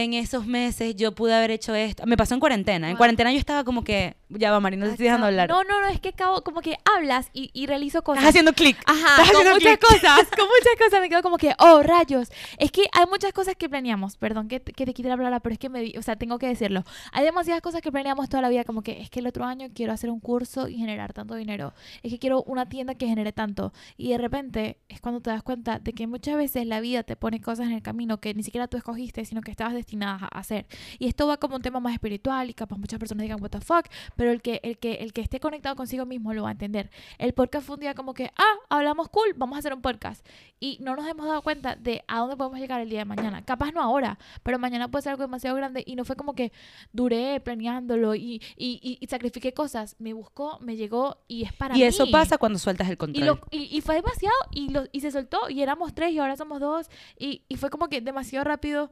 en 0.00 0.14
esos 0.14 0.46
meses 0.46 0.94
yo 0.94 1.12
pude 1.12 1.34
haber 1.34 1.50
hecho 1.50 1.74
esto. 1.74 2.06
Me 2.06 2.16
pasó 2.16 2.34
en 2.34 2.40
cuarentena. 2.40 2.86
En 2.88 2.92
Wow. 2.94 2.98
cuarentena 2.98 3.32
yo 3.32 3.38
estaba 3.38 3.64
como 3.64 3.82
que, 3.82 4.16
ya 4.28 4.52
va, 4.52 4.60
Mari, 4.60 4.76
no 4.76 4.86
te 4.86 4.92
estoy 4.92 5.04
dejando 5.06 5.26
hablar. 5.26 5.48
No, 5.48 5.64
no, 5.64 5.80
no, 5.80 5.88
es 5.88 5.98
que 6.00 6.10
acabo, 6.10 6.42
como 6.44 6.60
que 6.60 6.76
hablas 6.84 7.30
y, 7.32 7.50
y 7.52 7.66
realizo 7.66 8.02
cosas. 8.02 8.22
Estás 8.22 8.28
haciendo 8.30 8.52
clic. 8.52 8.76
Ajá, 8.86 8.98
Estás 8.98 9.16
con 9.16 9.24
haciendo 9.40 9.54
muchas 9.54 9.78
clic. 9.78 9.90
cosas, 9.90 10.20
con 10.38 10.46
muchas 10.46 10.74
cosas 10.78 11.00
me 11.00 11.08
quedo 11.08 11.22
como 11.22 11.36
que, 11.36 11.52
oh, 11.58 11.82
rayos. 11.82 12.30
Es 12.58 12.70
que 12.70 12.82
hay 12.92 13.06
muchas 13.10 13.32
cosas 13.32 13.56
que 13.56 13.68
planeamos, 13.68 14.16
perdón 14.16 14.46
que, 14.46 14.60
te- 14.60 14.72
que 14.72 14.86
te 14.86 14.94
quite 14.94 15.08
la 15.08 15.16
palabra, 15.16 15.40
pero 15.40 15.52
es 15.54 15.58
que 15.58 15.68
me, 15.68 15.92
o 15.98 16.02
sea, 16.02 16.14
tengo 16.14 16.38
que 16.38 16.46
decirlo. 16.46 16.84
Hay 17.12 17.24
demasiadas 17.24 17.60
cosas 17.60 17.80
que 17.82 17.90
planeamos 17.90 18.28
toda 18.28 18.40
la 18.42 18.50
vida, 18.50 18.62
como 18.64 18.82
que 18.82 19.00
es 19.00 19.10
que 19.10 19.18
el 19.18 19.26
otro 19.26 19.44
año 19.46 19.66
quiero 19.74 19.92
hacer 19.92 20.10
un 20.10 20.20
curso 20.20 20.68
y 20.68 20.76
generar 20.76 21.12
tanto 21.12 21.34
dinero. 21.34 21.74
Es 22.04 22.12
que 22.12 22.20
quiero 22.20 22.44
una 22.44 22.68
tienda 22.68 22.94
que 22.94 23.06
genere 23.08 23.32
tanto. 23.32 23.72
Y 23.96 24.10
de 24.10 24.18
repente 24.18 24.78
es 24.88 25.00
cuando 25.00 25.20
te 25.20 25.30
das 25.30 25.42
cuenta 25.42 25.80
de 25.80 25.92
que 25.92 26.06
muchas 26.06 26.36
veces 26.36 26.66
la 26.66 26.78
vida 26.80 27.02
te 27.02 27.16
pone 27.16 27.40
cosas 27.40 27.66
en 27.66 27.72
el 27.72 27.82
camino 27.82 28.20
que 28.20 28.32
ni 28.34 28.44
siquiera 28.44 28.68
tú 28.68 28.76
escogiste, 28.76 29.24
sino 29.24 29.40
que 29.40 29.50
estabas 29.50 29.74
destinada 29.88 30.28
a 30.30 30.38
hacer. 30.38 30.66
Y 30.98 31.06
esto 31.06 31.26
va 31.26 31.38
como 31.38 31.56
un 31.56 31.62
tema 31.62 31.80
más 31.80 31.94
espiritual 31.94 32.50
y 32.50 32.54
capaz 32.54 32.76
muchas 32.76 32.98
personas 32.98 33.22
digan, 33.22 33.40
what 33.42 33.48
the 33.50 33.60
fuck, 33.60 33.86
pero 34.16 34.30
el 34.30 34.42
que, 34.42 34.60
el 34.62 34.76
que, 34.78 34.94
el 34.94 35.12
que 35.14 35.22
esté 35.22 35.40
conectado 35.40 35.74
consigo 35.76 36.04
mismo 36.04 36.34
lo 36.34 36.42
va 36.42 36.50
a 36.50 36.52
entender. 36.52 36.90
El 37.16 37.32
podcast 37.32 37.66
fue 37.66 37.74
un 37.76 37.80
día 37.80 37.94
como 37.94 38.12
que, 38.12 38.30
ah, 38.36 38.54
hablamos 38.68 39.08
cool, 39.08 39.32
vamos 39.36 39.56
a 39.56 39.60
hacer 39.60 39.72
un 39.72 39.80
podcast. 39.80 40.26
Y 40.60 40.76
no 40.80 40.94
nos 40.96 41.06
hemos 41.08 41.26
dado 41.26 41.40
cuenta 41.42 41.76
de 41.76 42.04
a 42.06 42.18
dónde 42.18 42.36
podemos 42.36 42.58
llegar 42.60 42.80
el 42.80 42.90
día 42.90 42.98
de 43.00 43.04
mañana. 43.06 43.42
Capaz 43.44 43.72
no 43.72 43.80
ahora, 43.80 44.18
pero 44.42 44.58
mañana 44.58 44.88
puede 44.90 45.02
ser 45.02 45.10
algo 45.12 45.22
demasiado 45.22 45.56
grande 45.56 45.82
y 45.86 45.94
no 45.96 46.04
fue 46.04 46.16
como 46.16 46.34
que 46.34 46.52
duré 46.92 47.40
planeándolo 47.40 48.14
y, 48.14 48.42
y, 48.56 48.78
y- 48.82 48.98
y 49.00 49.06
sacrifiqué 49.06 49.52
cosas. 49.54 49.96
Me 49.98 50.12
buscó, 50.12 50.58
me 50.60 50.76
llegó 50.76 51.18
y 51.28 51.44
es 51.44 51.52
para 51.52 51.74
Y 51.74 51.78
mí. 51.78 51.84
eso 51.84 52.10
pasa 52.10 52.36
cuando 52.38 52.58
sueltas 52.58 52.88
el 52.88 52.94
Y, 52.94 52.96
control. 52.96 53.26
lo- 53.26 53.40
y, 53.50 53.74
y 53.76 53.80
fue 53.80 53.94
demasiado 53.94 54.36
y, 54.50 54.68
lo, 54.70 54.84
y 54.92 55.00
se 55.00 55.10
soltó 55.10 55.48
y 55.48 55.62
éramos 55.62 55.94
tres 55.94 56.12
y 56.12 56.18
ahora 56.18 56.36
somos 56.36 56.60
dos 56.60 56.88
y, 57.18 57.42
y 57.48 57.56
fue 57.56 57.70
como 57.70 57.88
que 57.88 58.00
demasiado 58.00 58.44
rápido. 58.44 58.90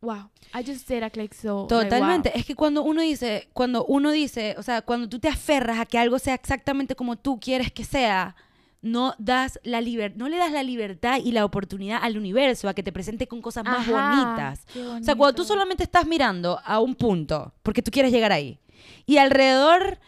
Wow, 0.00 0.30
I 0.54 0.62
just 0.64 0.88
did 0.88 1.02
a 1.02 1.10
click 1.10 1.34
so. 1.34 1.62
like, 1.62 1.74
wow. 1.74 1.82
Totalmente. 1.82 2.38
Es 2.38 2.46
que 2.46 2.54
cuando 2.54 2.82
uno 2.84 3.00
dice, 3.02 3.48
cuando 3.52 3.84
uno 3.84 4.12
dice, 4.12 4.54
o 4.56 4.62
sea, 4.62 4.82
cuando 4.82 5.08
tú 5.08 5.18
te 5.18 5.28
aferras 5.28 5.80
a 5.80 5.86
que 5.86 5.98
algo 5.98 6.18
sea 6.18 6.34
exactamente 6.34 6.94
como 6.94 7.16
tú 7.16 7.40
quieres 7.40 7.72
que 7.72 7.84
sea, 7.84 8.36
no 8.80 9.14
das 9.18 9.58
la 9.64 9.80
liber 9.80 10.16
no 10.16 10.28
le 10.28 10.36
das 10.36 10.52
la 10.52 10.62
libertad 10.62 11.18
y 11.22 11.32
la 11.32 11.44
oportunidad 11.44 11.98
al 12.00 12.16
universo 12.16 12.68
a 12.68 12.74
que 12.74 12.84
te 12.84 12.92
presente 12.92 13.26
con 13.26 13.42
cosas 13.42 13.64
más 13.64 13.88
Ajá, 13.88 14.14
bonitas. 14.14 14.66
O 15.00 15.02
sea, 15.02 15.16
cuando 15.16 15.34
tú 15.34 15.44
solamente 15.44 15.82
estás 15.82 16.06
mirando 16.06 16.60
a 16.64 16.78
un 16.78 16.94
punto, 16.94 17.52
porque 17.62 17.82
tú 17.82 17.90
quieres 17.90 18.12
llegar 18.12 18.30
ahí, 18.30 18.60
y 19.04 19.18
alrededor, 19.18 19.98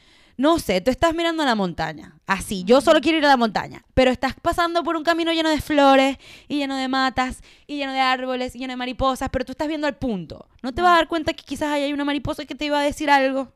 no 0.41 0.59
sé, 0.59 0.81
tú 0.81 0.91
estás 0.91 1.15
mirando 1.15 1.43
a 1.43 1.47
la 1.47 1.55
montaña, 1.55 2.19
así, 2.27 2.65
yo 2.65 2.81
solo 2.81 3.03
quiero 3.03 3.19
ir 3.19 3.27
a 3.27 3.29
la 3.29 3.37
montaña, 3.37 3.85
pero 3.93 4.11
estás 4.11 4.33
pasando 4.41 4.83
por 4.83 4.97
un 4.97 5.05
camino 5.05 5.35
lleno 5.35 5.51
de 5.51 5.61
flores, 5.61 6.17
y 6.49 6.57
lleno 6.57 6.79
de 6.79 6.89
matas, 6.89 7.43
y 7.67 7.77
lleno 7.77 7.93
de 7.93 8.01
árboles, 8.01 8.57
y 8.57 8.59
lleno 8.59 8.73
de 8.73 8.79
mariposas, 8.79 9.29
pero 9.31 9.45
tú 9.45 9.53
estás 9.53 9.69
viendo 9.69 9.87
al 9.87 9.99
punto. 9.99 10.49
No 10.63 10.73
te 10.73 10.81
vas 10.81 10.93
a 10.93 10.97
dar 10.97 11.09
cuenta 11.09 11.35
que 11.35 11.45
quizás 11.45 11.69
ahí 11.69 11.83
hay 11.83 11.93
una 11.93 12.07
mariposa 12.07 12.47
que 12.47 12.55
te 12.55 12.65
iba 12.65 12.81
a 12.81 12.83
decir 12.83 13.11
algo, 13.11 13.53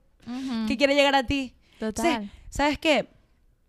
que 0.69 0.77
quiere 0.77 0.95
llegar 0.95 1.15
a 1.15 1.25
ti. 1.25 1.55
Total. 1.79 2.31
¿sabes 2.51 2.79
qué? 2.79 3.09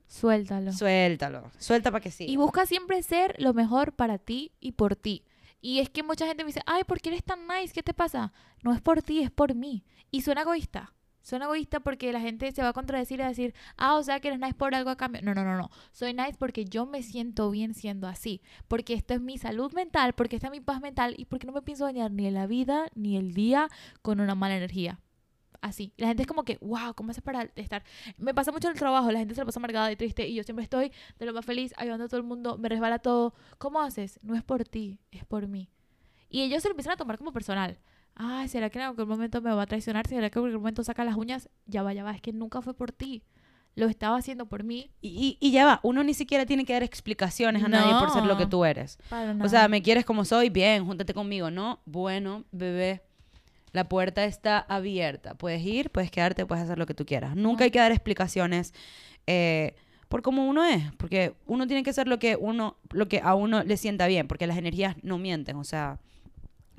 Suéltalo. 0.09 0.73
Suéltalo, 0.73 1.51
suelta 1.57 1.91
para 1.91 2.01
que 2.01 2.11
sí. 2.11 2.25
Y 2.27 2.35
busca 2.35 2.65
siempre 2.65 3.01
ser 3.01 3.33
lo 3.39 3.53
mejor 3.53 3.93
para 3.93 4.17
ti 4.17 4.51
y 4.59 4.73
por 4.73 4.97
ti. 4.97 5.23
Y 5.61 5.79
es 5.79 5.89
que 5.89 6.03
mucha 6.03 6.27
gente 6.27 6.43
me 6.43 6.47
dice, 6.47 6.63
ay, 6.65 6.83
¿por 6.83 6.99
qué 6.99 7.11
eres 7.11 7.23
tan 7.23 7.47
nice? 7.47 7.73
¿Qué 7.73 7.81
te 7.81 7.93
pasa? 7.93 8.33
No 8.61 8.73
es 8.73 8.81
por 8.81 9.01
ti, 9.01 9.21
es 9.21 9.31
por 9.31 9.55
mí. 9.55 9.85
Y 10.11 10.21
suena 10.21 10.41
egoísta. 10.41 10.91
Suena 11.25 11.45
egoísta 11.45 11.79
porque 11.79 12.13
la 12.13 12.21
gente 12.21 12.51
se 12.51 12.61
va 12.61 12.69
a 12.69 12.73
contradecir 12.73 13.19
y 13.19 13.23
a 13.23 13.27
decir, 13.27 13.55
ah, 13.77 13.95
o 13.95 14.03
sea 14.03 14.19
que 14.19 14.27
eres 14.27 14.39
nice 14.39 14.53
por 14.53 14.75
algo 14.75 14.91
a 14.91 14.95
cambio. 14.95 15.23
No, 15.23 15.33
no, 15.33 15.43
no, 15.43 15.57
no. 15.57 15.71
Soy 15.91 16.13
nice 16.13 16.35
porque 16.37 16.65
yo 16.65 16.85
me 16.85 17.01
siento 17.01 17.49
bien 17.49 17.73
siendo 17.73 18.07
así. 18.07 18.43
Porque 18.67 18.93
esto 18.93 19.15
es 19.15 19.21
mi 19.21 19.39
salud 19.39 19.73
mental, 19.73 20.13
porque 20.13 20.35
esta 20.35 20.49
es 20.49 20.51
mi 20.51 20.61
paz 20.61 20.81
mental 20.81 21.15
y 21.17 21.25
porque 21.25 21.47
no 21.47 21.53
me 21.53 21.63
pienso 21.63 21.85
dañar 21.85 22.11
ni 22.11 22.29
la 22.29 22.45
vida 22.45 22.91
ni 22.93 23.17
el 23.17 23.33
día 23.33 23.69
con 24.03 24.19
una 24.19 24.35
mala 24.35 24.55
energía. 24.55 24.99
Así. 25.61 25.93
La 25.97 26.05
gente 26.09 26.21
es 26.21 26.27
como 26.27 26.43
que, 26.43 26.59
wow, 26.61 26.93
¿cómo 26.93 27.09
haces 27.09 27.23
para 27.23 27.49
estar? 27.55 27.83
Me 28.19 28.35
pasa 28.35 28.51
mucho 28.51 28.67
en 28.67 28.73
el 28.73 28.79
trabajo, 28.79 29.11
la 29.11 29.17
gente 29.17 29.33
se 29.33 29.41
la 29.41 29.45
pasa 29.45 29.59
amargada 29.59 29.91
y 29.91 29.95
triste 29.95 30.27
y 30.27 30.35
yo 30.35 30.43
siempre 30.43 30.61
estoy 30.61 30.91
de 31.17 31.25
lo 31.25 31.33
más 31.33 31.43
feliz, 31.43 31.73
ayudando 31.77 32.05
a 32.05 32.07
todo 32.07 32.19
el 32.19 32.27
mundo, 32.27 32.59
me 32.59 32.69
resbala 32.69 32.99
todo. 32.99 33.33
¿Cómo 33.57 33.81
haces? 33.81 34.19
No 34.21 34.35
es 34.35 34.43
por 34.43 34.63
ti, 34.65 34.99
es 35.09 35.25
por 35.25 35.47
mí. 35.47 35.71
Y 36.29 36.43
ellos 36.43 36.61
se 36.61 36.69
lo 36.69 36.73
empiezan 36.73 36.93
a 36.93 36.97
tomar 36.97 37.17
como 37.17 37.33
personal. 37.33 37.79
Ay, 38.15 38.47
¿será 38.47 38.69
que 38.69 38.79
en 38.79 38.85
algún 38.85 39.07
momento 39.07 39.41
me 39.41 39.53
va 39.53 39.63
a 39.63 39.65
traicionar? 39.65 40.07
¿Será 40.07 40.29
que 40.29 40.39
en 40.39 40.45
algún 40.45 40.59
momento 40.61 40.83
saca 40.83 41.03
las 41.03 41.15
uñas? 41.15 41.49
Ya 41.65 41.83
va, 41.83 41.93
ya 41.93 42.03
va, 42.03 42.11
es 42.11 42.21
que 42.21 42.31
nunca 42.31 42.61
fue 42.61 42.73
por 42.73 42.91
ti. 42.91 43.23
Lo 43.75 43.87
estaba 43.87 44.15
haciendo 44.15 44.45
por 44.45 44.63
mí. 44.63 44.89
Y, 45.01 45.37
y- 45.41 45.47
y 45.47 45.51
ya 45.51 45.65
va, 45.65 45.79
uno 45.83 46.01
ni 46.01 46.13
siquiera 46.13 46.45
tiene 46.45 46.63
que 46.63 46.71
dar 46.71 46.83
explicaciones 46.83 47.61
a 47.61 47.67
nadie 47.67 47.93
por 47.99 48.09
ser 48.11 48.23
lo 48.23 48.37
que 48.37 48.43
No. 48.45 48.49
tú 48.49 48.63
eres. 48.63 48.97
Para 49.09 49.31
O 49.31 49.33
nada. 49.33 49.49
sea, 49.49 49.67
me 49.67 49.81
quieres 49.81 50.05
como 50.05 50.23
soy, 50.23 50.49
bien, 50.49 50.85
júntate 50.85 51.13
conmigo. 51.13 51.51
No, 51.51 51.81
bueno, 51.85 52.45
bebé, 52.53 53.01
la 53.73 53.89
puerta 53.89 54.23
está 54.23 54.59
abierta. 54.59 55.33
Puedes 55.35 55.61
ir, 55.65 55.89
puedes 55.89 56.09
quedarte, 56.09 56.45
puedes 56.45 56.63
hacer 56.63 56.77
lo 56.79 56.85
que 56.85 56.93
tú 56.93 57.05
quieras. 57.05 57.35
Nunca 57.35 57.65
hay 57.65 57.71
que 57.71 57.79
dar 57.79 57.91
explicaciones 57.91 58.73
eh, 59.27 59.75
por 60.07 60.21
cómo 60.21 60.47
uno 60.47 60.63
es, 60.63 60.93
porque 60.93 61.35
uno 61.45 61.67
tiene 61.67 61.83
que 61.83 61.89
hacer 61.89 62.07
lo 62.07 62.17
que 62.17 62.37
uno, 62.37 62.77
lo 62.91 63.09
que 63.09 63.19
a 63.21 63.35
uno 63.35 63.61
le 63.65 63.75
sienta 63.75 64.07
bien, 64.07 64.29
porque 64.29 64.47
las 64.47 64.57
energías 64.57 64.95
no 65.03 65.17
mienten. 65.17 65.57
O 65.57 65.65
sea, 65.65 65.99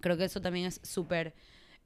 creo 0.07 0.17
que 0.17 0.25
eso 0.25 0.41
también 0.41 0.67
es 0.67 0.81
súper 0.85 1.35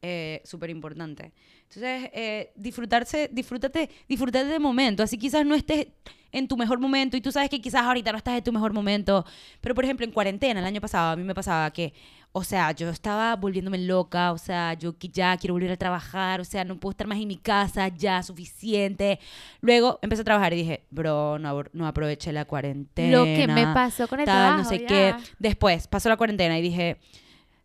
eh, 0.02 0.40
súper 0.46 0.70
importante. 0.70 1.30
Entonces, 1.64 2.10
eh, 2.14 2.52
disfrutarse, 2.54 3.28
disfrútate, 3.30 3.90
disfrútate 4.08 4.46
del 4.46 4.60
momento. 4.60 5.02
Así 5.02 5.18
quizás 5.18 5.44
no 5.44 5.54
estés 5.54 5.88
en 6.32 6.48
tu 6.48 6.56
mejor 6.56 6.80
momento 6.80 7.18
y 7.18 7.20
tú 7.20 7.30
sabes 7.30 7.50
que 7.50 7.60
quizás 7.60 7.82
ahorita 7.82 8.10
no 8.10 8.16
estás 8.16 8.38
en 8.38 8.44
tu 8.44 8.50
mejor 8.50 8.72
momento. 8.72 9.26
Pero, 9.60 9.74
por 9.74 9.84
ejemplo, 9.84 10.06
en 10.06 10.12
cuarentena, 10.12 10.60
el 10.60 10.64
año 10.66 10.80
pasado, 10.80 11.10
a 11.10 11.16
mí 11.16 11.22
me 11.22 11.34
pasaba 11.34 11.70
que, 11.70 11.92
o 12.32 12.42
sea, 12.42 12.72
yo 12.72 12.88
estaba 12.88 13.36
volviéndome 13.36 13.76
loca, 13.76 14.32
o 14.32 14.38
sea, 14.38 14.72
yo 14.72 14.94
ya 14.98 15.36
quiero 15.36 15.52
volver 15.52 15.72
a 15.72 15.76
trabajar, 15.76 16.40
o 16.40 16.44
sea, 16.44 16.64
no 16.64 16.80
puedo 16.80 16.92
estar 16.92 17.06
más 17.06 17.18
en 17.18 17.28
mi 17.28 17.36
casa, 17.36 17.88
ya, 17.88 18.22
suficiente. 18.22 19.18
Luego 19.60 19.98
empecé 20.00 20.22
a 20.22 20.24
trabajar 20.24 20.54
y 20.54 20.56
dije, 20.56 20.84
bro, 20.90 21.38
no, 21.38 21.64
no 21.74 21.86
aproveché 21.86 22.32
la 22.32 22.46
cuarentena. 22.46 23.18
Lo 23.18 23.24
que 23.24 23.46
me 23.46 23.66
pasó 23.74 24.08
con 24.08 24.20
el 24.20 24.24
tal, 24.24 24.34
trabajo. 24.34 24.62
no 24.62 24.64
sé 24.64 24.78
ya. 24.78 24.86
qué. 24.86 25.14
Después 25.38 25.88
pasó 25.88 26.08
la 26.08 26.16
cuarentena 26.16 26.58
y 26.58 26.62
dije, 26.62 26.96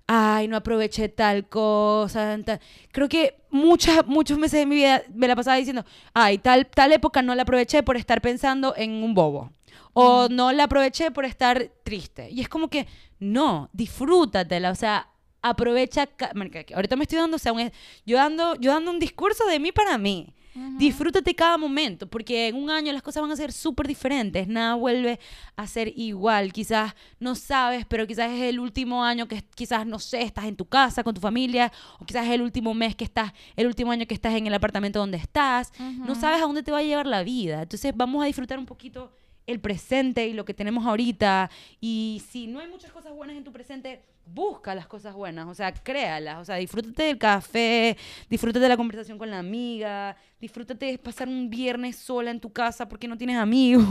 ay, 0.07 0.47
no 0.47 0.57
aproveché 0.57 1.09
tal 1.09 1.47
cosa. 1.49 2.37
tal". 2.45 2.59
Creo 2.91 3.09
que 3.09 3.37
muchas, 3.49 4.05
muchos 4.07 4.37
meses 4.37 4.59
de 4.59 4.65
mi 4.65 4.75
vida 4.75 5.03
me 5.13 5.27
la 5.27 5.35
pasaba 5.35 5.57
diciendo, 5.57 5.83
ay, 6.13 6.37
tal, 6.37 6.67
tal 6.67 6.91
época 6.91 7.21
no 7.21 7.33
la 7.35 7.43
aproveché 7.43 7.83
por 7.83 7.97
estar 7.97 8.21
pensando 8.21 8.73
en 8.77 8.91
un 9.03 9.13
bobo. 9.13 9.51
O 9.93 10.27
no 10.29 10.51
la 10.51 10.65
aproveché 10.65 11.11
por 11.11 11.25
estar 11.25 11.71
triste. 11.83 12.29
Y 12.29 12.41
es 12.41 12.49
como 12.49 12.69
que, 12.69 12.85
no, 13.19 13.69
disfrútatela. 13.73 14.71
O 14.71 14.75
sea, 14.75 15.07
aprovecha. 15.41 16.09
Ahorita 16.75 16.95
me 16.97 17.03
estoy 17.03 17.17
dando, 17.19 17.35
o 17.37 17.39
sea, 17.39 17.53
un- 17.53 17.71
yo, 18.05 18.17
dando, 18.17 18.55
yo 18.55 18.73
dando 18.73 18.91
un 18.91 18.99
discurso 18.99 19.45
de 19.47 19.59
mí 19.59 19.71
para 19.71 19.97
mí. 19.97 20.33
Disfrútate 20.77 21.35
cada 21.35 21.57
momento, 21.57 22.07
porque 22.07 22.47
en 22.47 22.55
un 22.55 22.69
año 22.69 22.93
las 22.93 23.01
cosas 23.01 23.21
van 23.21 23.31
a 23.31 23.35
ser 23.35 23.51
súper 23.51 23.87
diferentes, 23.87 24.47
nada 24.47 24.75
vuelve 24.75 25.19
a 25.57 25.67
ser 25.67 25.91
igual. 25.97 26.53
Quizás 26.53 26.95
no 27.19 27.35
sabes, 27.35 27.85
pero 27.85 28.07
quizás 28.07 28.31
es 28.31 28.41
el 28.41 28.59
último 28.59 29.03
año 29.03 29.27
que 29.27 29.43
quizás, 29.53 29.85
no 29.85 29.99
sé, 29.99 30.21
estás 30.21 30.45
en 30.45 30.55
tu 30.55 30.65
casa 30.65 31.03
con 31.03 31.13
tu 31.13 31.19
familia, 31.19 31.71
o 31.99 32.05
quizás 32.05 32.25
es 32.25 32.31
el 32.31 32.41
último 32.41 32.73
mes 32.73 32.95
que 32.95 33.03
estás, 33.03 33.33
el 33.55 33.67
último 33.67 33.91
año 33.91 34.05
que 34.05 34.13
estás 34.13 34.33
en 34.33 34.47
el 34.47 34.53
apartamento 34.53 34.99
donde 34.99 35.17
estás. 35.17 35.73
No 35.79 36.15
sabes 36.15 36.41
a 36.41 36.45
dónde 36.45 36.63
te 36.63 36.71
va 36.71 36.77
a 36.77 36.83
llevar 36.83 37.07
la 37.07 37.23
vida. 37.23 37.63
Entonces 37.63 37.93
vamos 37.95 38.23
a 38.23 38.27
disfrutar 38.27 38.57
un 38.57 38.65
poquito 38.65 39.11
el 39.47 39.59
presente 39.59 40.27
y 40.27 40.33
lo 40.33 40.45
que 40.45 40.53
tenemos 40.53 40.85
ahorita. 40.85 41.49
Y 41.81 42.23
si 42.29 42.47
no 42.47 42.59
hay 42.59 42.67
muchas 42.69 42.91
cosas 42.91 43.13
buenas 43.13 43.35
en 43.35 43.43
tu 43.43 43.51
presente, 43.51 44.01
busca 44.27 44.73
las 44.75 44.87
cosas 44.87 45.13
buenas, 45.13 45.47
o 45.47 45.53
sea, 45.53 45.73
créalas, 45.73 46.39
o 46.39 46.45
sea, 46.45 46.55
disfrútate 46.55 47.03
del 47.03 47.17
café, 47.17 47.95
disfrútate 48.29 48.59
de 48.63 48.69
la 48.69 48.77
conversación 48.77 49.17
con 49.17 49.29
la 49.29 49.39
amiga, 49.39 50.15
disfrútate 50.39 50.87
de 50.87 50.97
pasar 50.97 51.27
un 51.27 51.49
viernes 51.49 51.95
sola 51.97 52.31
en 52.31 52.39
tu 52.39 52.51
casa 52.51 52.87
porque 52.87 53.07
no 53.07 53.17
tienes 53.17 53.37
amigos. 53.37 53.85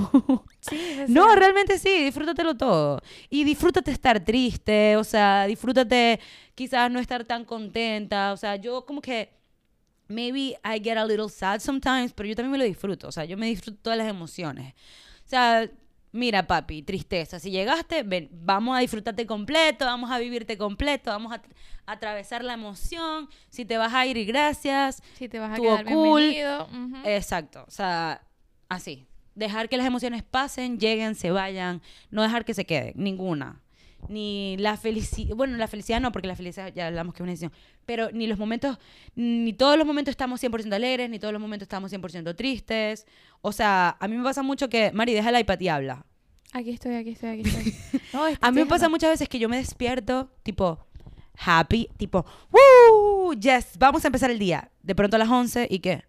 Sí, 0.61 0.77
No, 1.09 1.25
cierto. 1.25 1.37
realmente 1.37 1.79
sí, 1.79 2.05
disfrútatelo 2.05 2.57
todo. 2.57 3.01
Y 3.31 3.45
disfrútate 3.45 3.91
estar 3.91 4.19
triste, 4.25 4.97
o 4.97 5.05
sea, 5.05 5.47
disfrútate 5.47 6.21
quizás 6.55 6.91
no 6.91 6.99
estar 6.99 7.25
tan 7.25 7.45
contenta, 7.45 8.33
o 8.33 8.37
sea, 8.37 8.57
yo 8.57 8.85
como 8.87 9.01
que 9.01 9.33
maybe 10.09 10.57
I 10.65 10.81
get 10.83 10.97
a 10.99 11.05
little 11.07 11.29
sad 11.29 11.61
sometimes, 11.61 12.13
pero 12.13 12.29
yo 12.29 12.35
también 12.37 12.53
me 12.53 12.59
lo 12.59 12.65
disfruto, 12.65 13.09
o 13.09 13.13
sea, 13.13 13.25
yo 13.25 13.37
me 13.37 13.47
disfruto 13.47 13.79
todas 13.83 13.99
las 13.99 14.09
emociones. 14.09 14.75
O 15.25 15.29
sea, 15.29 15.69
mira, 16.15 16.47
papi, 16.47 16.83
tristeza, 16.83 17.41
si 17.41 17.51
llegaste, 17.51 18.05
ven, 18.05 18.29
vamos 18.31 18.77
a 18.77 18.81
disfrutarte 18.81 19.27
completo, 19.27 19.85
vamos 19.85 20.13
a 20.13 20.19
vivirte 20.19 20.57
completo, 20.57 21.11
vamos 21.11 21.33
a, 21.33 21.43
a 21.87 21.93
atravesar 21.93 22.45
la 22.45 22.55
emoción, 22.55 23.29
si 23.51 23.65
te 23.65 23.77
vas 23.79 23.93
a 23.93 24.07
ir, 24.07 24.25
gracias, 24.25 25.03
Si 25.19 25.29
te 25.29 25.41
vas 25.41 25.59
a 25.59 25.61
quedar 25.61 25.85
cool. 25.85 26.21
bienvenido. 26.21 26.69
Exacto, 27.05 27.65
o 27.67 27.71
sea, 27.71 28.23
así. 28.69 29.07
Dejar 29.35 29.69
que 29.69 29.77
las 29.77 29.87
emociones 29.87 30.23
pasen, 30.23 30.79
lleguen, 30.79 31.17
se 31.17 31.33
vayan, 31.33 31.83
no 32.11 32.23
dejar 32.23 32.45
que 32.45 32.55
se 32.55 32.65
queden, 32.65 32.93
ninguna. 32.95 33.61
Ni 34.09 34.57
la 34.59 34.77
felicidad, 34.77 35.35
bueno, 35.35 35.57
la 35.57 35.69
felicidad 35.69 36.01
no, 36.01 36.13
porque 36.13 36.29
la 36.29 36.37
felicidad 36.37 36.73
ya 36.75 36.87
hablamos 36.87 37.15
que 37.15 37.19
es 37.19 37.23
una 37.23 37.33
decisión, 37.33 37.53
pero 37.87 38.11
ni 38.13 38.27
los 38.27 38.39
momentos, 38.39 38.79
ni 39.15 39.53
todos 39.53 39.79
los 39.79 39.87
momentos 39.87 40.11
estamos 40.13 40.43
100% 40.43 40.73
alegres, 40.75 41.09
ni 41.09 41.19
todos 41.19 41.33
los 41.33 41.41
momentos 41.41 41.65
estamos 41.65 41.93
100% 41.93 42.37
tristes. 42.37 43.07
O 43.41 43.53
sea, 43.53 43.97
a 43.99 44.09
mí 44.09 44.17
me 44.17 44.25
pasa 44.25 44.43
mucho 44.43 44.69
que, 44.69 44.93
Mari, 44.93 45.15
deja 45.15 45.31
el 45.31 45.41
iPad 45.41 45.61
y 45.61 45.69
habla. 45.69 46.07
Aquí 46.53 46.71
estoy, 46.71 46.95
aquí 46.95 47.11
estoy, 47.11 47.31
aquí 47.31 47.43
estoy. 47.49 48.01
No, 48.13 48.27
estoy 48.27 48.49
A 48.49 48.53
mí 48.53 48.61
me 48.61 48.67
pasa 48.67 48.89
muchas 48.89 49.11
veces 49.11 49.29
que 49.29 49.39
yo 49.39 49.49
me 49.49 49.57
despierto, 49.57 50.31
tipo, 50.43 50.87
happy, 51.37 51.89
tipo, 51.97 52.25
¡Woo! 52.51 53.35
Yes, 53.35 53.79
vamos 53.79 54.05
a 54.05 54.09
empezar 54.09 54.31
el 54.31 54.39
día. 54.39 54.71
De 54.83 54.95
pronto 54.95 55.17
a 55.17 55.19
las 55.19 55.29
11 55.29 55.67
y 55.71 55.81
qué? 55.81 56.05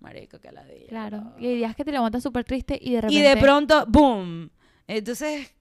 Marico, 0.00 0.38
que 0.38 0.52
la 0.52 0.64
Claro. 0.88 1.34
Y 1.38 1.46
hay 1.46 1.56
días 1.56 1.76
que 1.76 1.84
te 1.84 1.92
levantas 1.92 2.22
súper 2.22 2.44
triste 2.44 2.78
y 2.80 2.92
de 2.92 3.00
repente. 3.00 3.20
Y 3.20 3.22
de 3.22 3.36
pronto, 3.36 3.84
¡boom! 3.88 4.50
Entonces, 4.86 5.54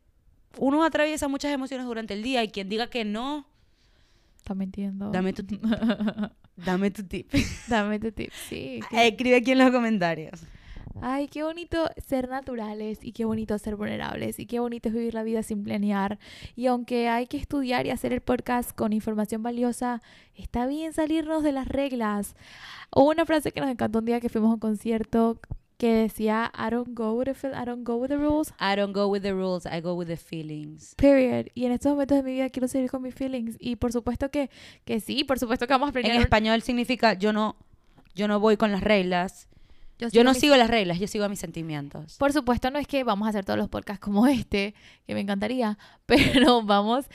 uno 0.59 0.83
atraviesa 0.83 1.27
muchas 1.27 1.51
emociones 1.51 1.85
durante 1.85 2.13
el 2.13 2.23
día 2.23 2.43
y 2.43 2.49
quien 2.49 2.69
diga 2.69 2.87
que 2.89 3.05
no, 3.05 3.45
Está 4.37 4.53
mintiendo. 4.55 5.11
dame 5.11 5.33
tu 5.33 5.43
tip. 5.43 5.61
dame 6.55 6.91
tu 6.91 7.03
tip. 7.03 7.31
Dame 7.67 7.99
tu 7.99 8.11
tip. 8.11 8.31
Sí. 8.49 8.79
que- 8.89 9.07
Escribe 9.07 9.35
aquí 9.37 9.51
en 9.51 9.57
los 9.59 9.71
comentarios. 9.71 10.41
Ay, 10.99 11.27
qué 11.27 11.43
bonito 11.43 11.87
ser 12.03 12.27
naturales 12.27 12.97
y 13.03 13.11
qué 13.11 13.25
bonito 13.25 13.55
ser 13.59 13.75
vulnerables 13.75 14.39
y 14.39 14.47
qué 14.47 14.59
bonito 14.59 14.89
es 14.89 14.95
vivir 14.95 15.13
la 15.13 15.21
vida 15.21 15.43
sin 15.43 15.63
planear. 15.63 16.17
Y 16.55 16.65
aunque 16.65 17.07
hay 17.07 17.27
que 17.27 17.37
estudiar 17.37 17.85
y 17.85 17.91
hacer 17.91 18.13
el 18.13 18.21
podcast 18.21 18.71
con 18.71 18.93
información 18.93 19.43
valiosa, 19.43 20.01
está 20.33 20.65
bien 20.65 20.93
salirnos 20.93 21.43
de 21.43 21.51
las 21.51 21.67
reglas. 21.67 22.35
Hubo 22.95 23.09
una 23.11 23.27
frase 23.27 23.51
que 23.51 23.61
nos 23.61 23.69
encantó 23.69 23.99
un 23.99 24.05
día 24.05 24.19
que 24.19 24.29
fuimos 24.29 24.49
a 24.49 24.53
un 24.55 24.59
concierto 24.59 25.39
que 25.77 25.93
decía, 25.93 26.51
I 26.57 26.71
don't 26.71 26.89
go 26.97 27.13
with 27.13 27.25
the, 27.25 27.33
fe- 27.35 27.51
I 27.53 27.65
don't 27.65 27.83
go 27.87 27.95
with 27.97 28.09
the 28.09 28.17
rules, 28.17 28.51
I 28.59 28.75
don't 28.75 28.93
go 28.95 29.07
with 29.07 29.21
the 29.21 29.33
rules, 29.33 29.65
I 29.65 29.79
go 29.81 29.93
with 29.93 30.07
the 30.07 30.17
feelings. 30.17 30.95
period. 30.95 31.47
Y 31.53 31.65
en 31.65 31.71
estos 31.71 31.91
momentos 31.91 32.17
de 32.17 32.23
mi 32.23 32.31
vida 32.33 32.49
quiero 32.49 32.67
seguir 32.67 32.89
con 32.89 33.01
mis 33.03 33.13
feelings. 33.13 33.55
Y 33.59 33.75
por 33.75 33.91
supuesto 33.91 34.31
que, 34.31 34.49
que 34.85 34.99
sí, 34.99 35.23
por 35.23 35.37
supuesto 35.39 35.67
que 35.67 35.73
vamos 35.73 35.87
a 35.87 35.89
En 35.89 35.93
planear. 36.03 36.21
español 36.21 36.61
significa 36.63 37.13
yo 37.13 37.31
no, 37.31 37.55
yo 38.15 38.27
no 38.27 38.39
voy 38.39 38.57
con 38.57 38.71
las 38.71 38.81
reglas. 38.83 39.47
Yo 39.99 40.09
sigo 40.11 40.23
no 40.23 40.31
mis- 40.31 40.39
sigo 40.39 40.55
las 40.55 40.69
reglas, 40.69 40.99
yo 40.99 41.07
sigo 41.07 41.25
a 41.25 41.29
mis 41.29 41.39
sentimientos. 41.39 42.17
Por 42.17 42.31
supuesto, 42.33 42.69
no 42.71 42.77
es 42.79 42.87
que 42.87 43.03
vamos 43.03 43.25
a 43.25 43.29
hacer 43.29 43.45
todos 43.45 43.57
los 43.57 43.67
podcasts 43.69 43.99
como 43.99 44.27
este, 44.27 44.73
que 45.07 45.13
me 45.15 45.21
encantaría, 45.21 45.77
pero 46.05 46.61
vamos 46.63 47.05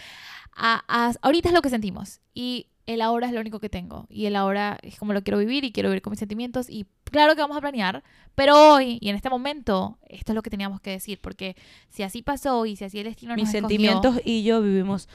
a, 0.54 0.82
a- 0.88 1.12
Ahorita 1.22 1.48
es 1.48 1.54
lo 1.54 1.62
que 1.62 1.70
sentimos 1.70 2.20
y 2.34 2.66
el 2.86 3.00
ahora 3.00 3.26
es 3.28 3.32
lo 3.32 3.40
único 3.40 3.60
que 3.60 3.68
tengo 3.68 4.06
y 4.10 4.26
el 4.26 4.34
ahora 4.36 4.78
es 4.82 4.98
como 4.98 5.12
lo 5.12 5.22
quiero 5.22 5.38
vivir 5.38 5.64
y 5.64 5.72
quiero 5.72 5.88
vivir 5.90 6.02
con 6.02 6.10
mis 6.10 6.18
sentimientos 6.18 6.68
y 6.68 6.86
claro 7.04 7.34
que 7.34 7.40
vamos 7.40 7.56
a 7.56 7.60
planear, 7.60 8.02
pero 8.34 8.74
hoy 8.74 8.98
y 9.00 9.08
en 9.08 9.16
este 9.16 9.30
momento 9.30 9.98
esto 10.08 10.32
es 10.32 10.34
lo 10.34 10.42
que 10.42 10.50
teníamos 10.50 10.80
que 10.80 10.90
decir 10.90 11.20
porque 11.20 11.56
si 11.90 12.02
así 12.02 12.22
pasó 12.22 12.66
y 12.66 12.74
si 12.76 12.84
así 12.84 12.98
el 12.98 13.04
destino 13.04 13.34
Mis 13.34 13.44
nos 13.44 13.54
escogió- 13.54 13.68
sentimientos 13.68 14.20
y 14.24 14.42
yo 14.42 14.60
vivimos... 14.62 15.08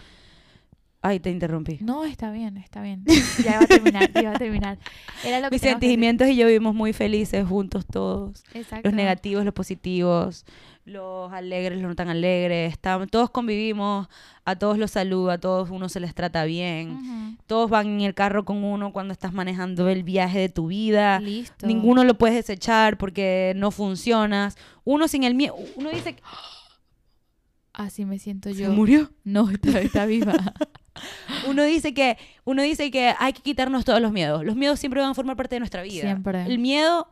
Ay, 1.02 1.20
te 1.20 1.30
interrumpí. 1.30 1.78
No, 1.82 2.04
está 2.06 2.32
bien, 2.32 2.58
está 2.58 2.82
bien. 2.82 3.04
Ya 3.44 3.52
iba 3.56 3.60
a 3.62 3.68
terminar, 3.68 4.12
ya 4.14 4.22
iba 4.22 4.32
a 4.32 4.40
terminar. 4.40 4.80
Era 5.24 5.40
lo 5.40 5.50
Mis 5.52 5.62
que 5.62 5.70
sentimientos 5.70 6.28
y 6.28 6.36
yo 6.36 6.48
vivimos 6.48 6.74
muy 6.74 6.92
felices 6.92 7.48
juntos 7.48 7.86
todos. 7.86 8.44
Exacto. 8.54 8.90
los 8.90 8.94
negativos, 8.96 9.46
los 9.46 9.54
positivos, 9.54 10.46
los 10.86 11.32
alegres, 11.32 11.80
los 11.80 11.90
no 11.90 11.96
tan 11.96 12.10
alegres. 12.10 12.74
Estamos, 12.74 13.10
todos 13.10 13.30
convivimos, 13.30 14.08
a 14.44 14.56
todos 14.56 14.80
los 14.80 14.92
saluda, 14.92 15.34
a 15.34 15.38
todos 15.38 15.70
uno 15.70 15.88
se 15.88 16.00
les 16.00 16.16
trata 16.16 16.46
bien. 16.46 17.38
Todos 17.46 17.70
van 17.70 17.88
en 17.88 18.02
el 18.02 18.16
carro 18.16 18.44
con 18.44 18.64
uno 18.64 18.92
cuando 18.92 19.12
estás 19.14 19.34
manejando 19.34 19.88
el 19.90 20.04
viaje 20.04 20.40
de 20.40 20.50
tu 20.50 20.68
vida. 20.68 21.20
Listo. 21.20 21.68
Ninguno 21.68 22.04
lo 22.06 22.18
puedes 22.18 22.36
desechar 22.36 22.98
porque 22.98 23.54
no 23.56 23.70
funcionas. 23.70 24.58
Uno 24.84 25.08
sin 25.08 25.24
el 25.24 25.36
miedo, 25.36 25.56
uno 25.76 25.90
dice 25.92 26.16
que 26.16 26.24
Así 27.74 28.06
me 28.06 28.18
siento 28.18 28.50
se 28.52 28.56
yo. 28.64 28.72
murió. 28.72 29.12
No, 29.24 29.52
está, 29.52 29.80
está 29.82 30.06
viva. 30.08 30.34
Uno 31.48 31.64
dice 31.64 31.94
que 31.94 32.18
uno 32.44 32.62
dice 32.62 32.92
que 32.92 33.14
hay 33.18 33.34
que 33.34 33.42
quitarnos 33.42 33.86
todos 33.86 34.02
los 34.02 34.12
miedos. 34.12 34.44
Los 34.44 34.56
miedos 34.56 34.80
siempre 34.80 35.02
van 35.02 35.12
a 35.12 35.14
formar 35.14 35.36
parte 35.36 35.56
de 35.56 35.60
nuestra 35.60 35.82
vida. 35.82 36.02
Siempre. 36.02 36.46
El 36.46 36.60
miedo 36.60 37.08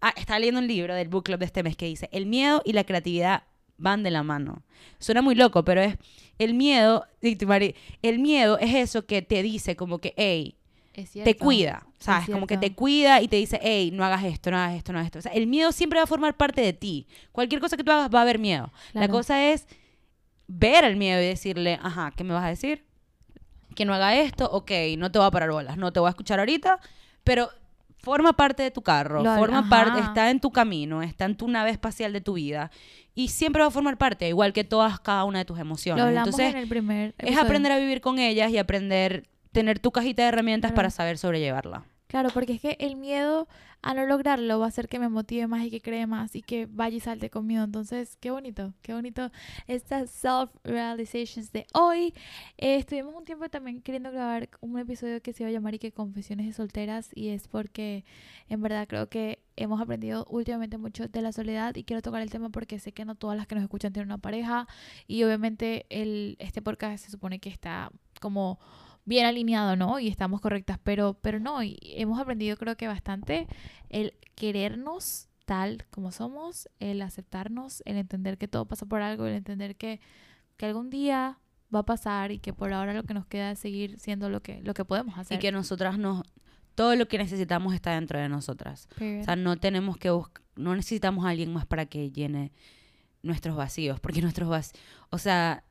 ah, 0.00 0.12
estaba 0.16 0.38
leyendo 0.38 0.60
un 0.60 0.66
libro 0.66 0.94
del 0.94 1.08
book 1.08 1.24
club 1.24 1.38
de 1.38 1.46
este 1.46 1.62
mes 1.62 1.76
que 1.76 1.86
dice, 1.86 2.08
el 2.12 2.26
miedo 2.26 2.62
y 2.64 2.72
la 2.72 2.84
creatividad 2.84 3.42
van 3.76 4.02
de 4.02 4.10
la 4.10 4.22
mano. 4.22 4.62
Suena 4.98 5.22
muy 5.22 5.34
loco, 5.34 5.64
pero 5.64 5.80
es 5.80 5.96
el 6.38 6.54
miedo, 6.54 7.06
el 7.20 8.18
miedo 8.18 8.58
es 8.58 8.74
eso 8.74 9.06
que 9.06 9.22
te 9.22 9.42
dice 9.42 9.76
como 9.76 9.98
que, 9.98 10.14
hey, 10.16 10.56
te 11.24 11.36
cuida, 11.36 11.86
¿sabes? 11.98 12.28
Es 12.28 12.34
Como 12.34 12.46
que 12.46 12.58
te 12.58 12.74
cuida 12.74 13.22
y 13.22 13.28
te 13.28 13.36
dice, 13.36 13.58
hey, 13.62 13.90
no 13.92 14.04
hagas 14.04 14.24
esto, 14.24 14.50
no 14.50 14.56
hagas 14.56 14.76
esto, 14.76 14.92
no 14.92 14.98
hagas 14.98 15.06
esto. 15.06 15.18
O 15.20 15.22
sea, 15.22 15.32
el 15.32 15.46
miedo 15.46 15.72
siempre 15.72 15.98
va 15.98 16.04
a 16.04 16.06
formar 16.06 16.36
parte 16.36 16.60
de 16.60 16.72
ti. 16.72 17.06
Cualquier 17.32 17.60
cosa 17.60 17.76
que 17.76 17.84
tú 17.84 17.92
hagas 17.92 18.10
va 18.12 18.18
a 18.20 18.22
haber 18.22 18.38
miedo. 18.38 18.72
La 18.92 19.08
cosa 19.08 19.50
es 19.50 19.66
ver 20.46 20.84
el 20.84 20.96
miedo 20.96 21.20
y 21.22 21.26
decirle, 21.26 21.78
ajá, 21.82 22.12
¿qué 22.16 22.24
me 22.24 22.34
vas 22.34 22.44
a 22.44 22.48
decir? 22.48 22.84
Que 23.78 23.84
no 23.84 23.94
haga 23.94 24.16
esto, 24.16 24.50
ok, 24.50 24.72
no 24.98 25.12
te 25.12 25.20
voy 25.20 25.28
a 25.28 25.30
parar 25.30 25.52
bolas, 25.52 25.76
no 25.76 25.92
te 25.92 26.00
voy 26.00 26.08
a 26.08 26.10
escuchar 26.10 26.40
ahorita, 26.40 26.80
pero 27.22 27.48
forma 27.98 28.32
parte 28.32 28.64
de 28.64 28.72
tu 28.72 28.82
carro, 28.82 29.22
forma 29.22 29.68
parte, 29.68 30.00
está 30.00 30.30
en 30.30 30.40
tu 30.40 30.50
camino, 30.50 31.00
está 31.00 31.26
en 31.26 31.36
tu 31.36 31.46
nave 31.46 31.70
espacial 31.70 32.12
de 32.12 32.20
tu 32.20 32.32
vida 32.32 32.72
y 33.14 33.28
siempre 33.28 33.62
va 33.62 33.68
a 33.68 33.70
formar 33.70 33.96
parte, 33.96 34.26
igual 34.26 34.52
que 34.52 34.64
todas, 34.64 34.98
cada 34.98 35.22
una 35.22 35.38
de 35.38 35.44
tus 35.44 35.60
emociones. 35.60 36.04
Lo 36.04 36.10
Entonces, 36.10 36.54
en 36.54 36.56
el 36.56 36.68
primer 36.68 37.14
es 37.18 37.38
aprender 37.38 37.70
a 37.70 37.78
vivir 37.78 38.00
con 38.00 38.18
ellas 38.18 38.50
y 38.50 38.58
aprender, 38.58 39.28
tener 39.52 39.78
tu 39.78 39.92
cajita 39.92 40.22
de 40.22 40.28
herramientas 40.30 40.70
Claro. 40.72 40.76
para 40.76 40.90
saber 40.90 41.16
sobrellevarla. 41.16 41.84
Claro, 42.08 42.30
porque 42.34 42.54
es 42.54 42.60
que 42.60 42.76
el 42.80 42.96
miedo 42.96 43.46
a 43.88 43.94
no 43.94 44.04
lograrlo 44.04 44.58
va 44.58 44.66
a 44.66 44.68
hacer 44.68 44.86
que 44.86 44.98
me 44.98 45.08
motive 45.08 45.46
más 45.46 45.64
y 45.64 45.70
que 45.70 45.80
cree 45.80 46.06
más 46.06 46.36
y 46.36 46.42
que 46.42 46.66
vaya 46.66 46.98
y 46.98 47.00
salte 47.00 47.30
conmigo. 47.30 47.64
Entonces, 47.64 48.18
qué 48.20 48.30
bonito, 48.30 48.74
qué 48.82 48.92
bonito 48.92 49.30
estas 49.66 50.10
self-realizations 50.10 51.52
de 51.52 51.66
hoy. 51.72 52.12
Eh, 52.58 52.76
estuvimos 52.76 53.14
un 53.14 53.24
tiempo 53.24 53.48
también 53.48 53.80
queriendo 53.80 54.12
grabar 54.12 54.50
un 54.60 54.78
episodio 54.78 55.22
que 55.22 55.32
se 55.32 55.42
iba 55.42 55.48
a 55.48 55.52
llamar 55.52 55.74
y 55.74 55.78
que 55.78 55.90
Confesiones 55.90 56.44
de 56.44 56.52
Solteras 56.52 57.08
y 57.14 57.28
es 57.28 57.48
porque 57.48 58.04
en 58.50 58.60
verdad 58.60 58.86
creo 58.86 59.08
que 59.08 59.42
hemos 59.56 59.80
aprendido 59.80 60.26
últimamente 60.28 60.76
mucho 60.76 61.08
de 61.08 61.22
la 61.22 61.32
soledad 61.32 61.74
y 61.74 61.84
quiero 61.84 62.02
tocar 62.02 62.20
el 62.20 62.28
tema 62.28 62.50
porque 62.50 62.78
sé 62.78 62.92
que 62.92 63.06
no 63.06 63.14
todas 63.14 63.38
las 63.38 63.46
que 63.46 63.54
nos 63.54 63.64
escuchan 63.64 63.94
tienen 63.94 64.10
una 64.10 64.18
pareja 64.18 64.68
y 65.06 65.24
obviamente 65.24 65.86
el, 65.88 66.36
este 66.40 66.60
podcast 66.60 67.02
se 67.06 67.10
supone 67.10 67.38
que 67.38 67.48
está 67.48 67.90
como 68.20 68.58
bien 69.08 69.26
alineado, 69.26 69.74
¿no? 69.74 69.98
Y 69.98 70.08
estamos 70.08 70.40
correctas, 70.40 70.78
pero, 70.82 71.14
pero 71.14 71.40
no, 71.40 71.62
y 71.62 71.78
hemos 71.82 72.20
aprendido 72.20 72.56
creo 72.56 72.76
que 72.76 72.86
bastante 72.86 73.48
el 73.88 74.14
querernos 74.34 75.28
tal 75.46 75.86
como 75.90 76.12
somos, 76.12 76.68
el 76.78 77.00
aceptarnos, 77.00 77.82
el 77.86 77.96
entender 77.96 78.36
que 78.36 78.48
todo 78.48 78.66
pasa 78.66 78.84
por 78.84 79.00
algo, 79.00 79.26
el 79.26 79.34
entender 79.34 79.76
que, 79.76 79.98
que 80.58 80.66
algún 80.66 80.90
día 80.90 81.38
va 81.74 81.80
a 81.80 81.84
pasar 81.84 82.32
y 82.32 82.38
que 82.38 82.52
por 82.52 82.72
ahora 82.72 82.92
lo 82.92 83.04
que 83.04 83.14
nos 83.14 83.26
queda 83.26 83.50
es 83.50 83.58
seguir 83.58 83.98
siendo 83.98 84.28
lo 84.28 84.42
que, 84.42 84.60
lo 84.62 84.74
que 84.74 84.84
podemos 84.84 85.18
hacer. 85.18 85.38
Y 85.38 85.40
que 85.40 85.50
nosotras 85.50 85.98
nos... 85.98 86.22
Todo 86.74 86.94
lo 86.94 87.08
que 87.08 87.18
necesitamos 87.18 87.74
está 87.74 87.94
dentro 87.94 88.20
de 88.20 88.28
nosotras. 88.28 88.88
Period. 88.98 89.22
O 89.22 89.24
sea, 89.24 89.36
no 89.36 89.56
tenemos 89.56 89.96
que 89.96 90.10
buscar... 90.10 90.42
No 90.54 90.76
necesitamos 90.76 91.24
a 91.24 91.30
alguien 91.30 91.52
más 91.52 91.66
para 91.66 91.86
que 91.86 92.10
llene 92.10 92.52
nuestros 93.22 93.56
vacíos. 93.56 94.00
Porque 94.00 94.22
nuestros 94.22 94.48
vacíos... 94.48 94.80
O 95.10 95.18
sea, 95.18 95.64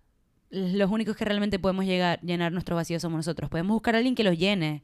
los 0.50 0.90
únicos 0.90 1.16
que 1.16 1.26
realmente 1.26 1.60
podemos 1.60 1.86
llegar, 1.86 2.20
llenar 2.22 2.52
nuestros 2.52 2.76
vacíos 2.76 3.02
somos 3.02 3.18
nosotros. 3.18 3.50
Podemos 3.50 3.74
buscar 3.74 3.96
a 3.96 3.98
alguien 3.98 4.16
que 4.16 4.24
los 4.24 4.38
llene, 4.38 4.84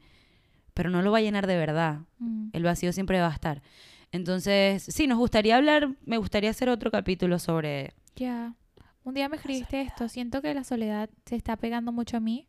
pero 0.74 0.90
no 0.90 1.02
lo 1.02 1.12
va 1.12 1.18
a 1.18 1.22
llenar 1.22 1.46
de 1.46 1.56
verdad. 1.56 2.00
Mm. 2.18 2.48
El 2.52 2.62
vacío 2.62 2.92
siempre 2.92 3.20
va 3.20 3.28
a 3.28 3.32
estar. 3.32 3.62
Entonces, 4.12 4.82
sí, 4.82 5.06
nos 5.06 5.18
gustaría 5.18 5.56
hablar, 5.56 5.90
me 6.04 6.18
gustaría 6.18 6.50
hacer 6.50 6.68
otro 6.68 6.90
capítulo 6.90 7.38
sobre... 7.38 7.94
Ya. 8.14 8.54
Un 9.02 9.14
día 9.14 9.28
me 9.28 9.36
escribiste 9.36 9.80
esto. 9.80 10.08
Siento 10.08 10.40
que 10.40 10.54
la 10.54 10.64
soledad 10.64 11.10
se 11.26 11.36
está 11.36 11.56
pegando 11.56 11.92
mucho 11.92 12.16
a 12.16 12.20
mí. 12.20 12.46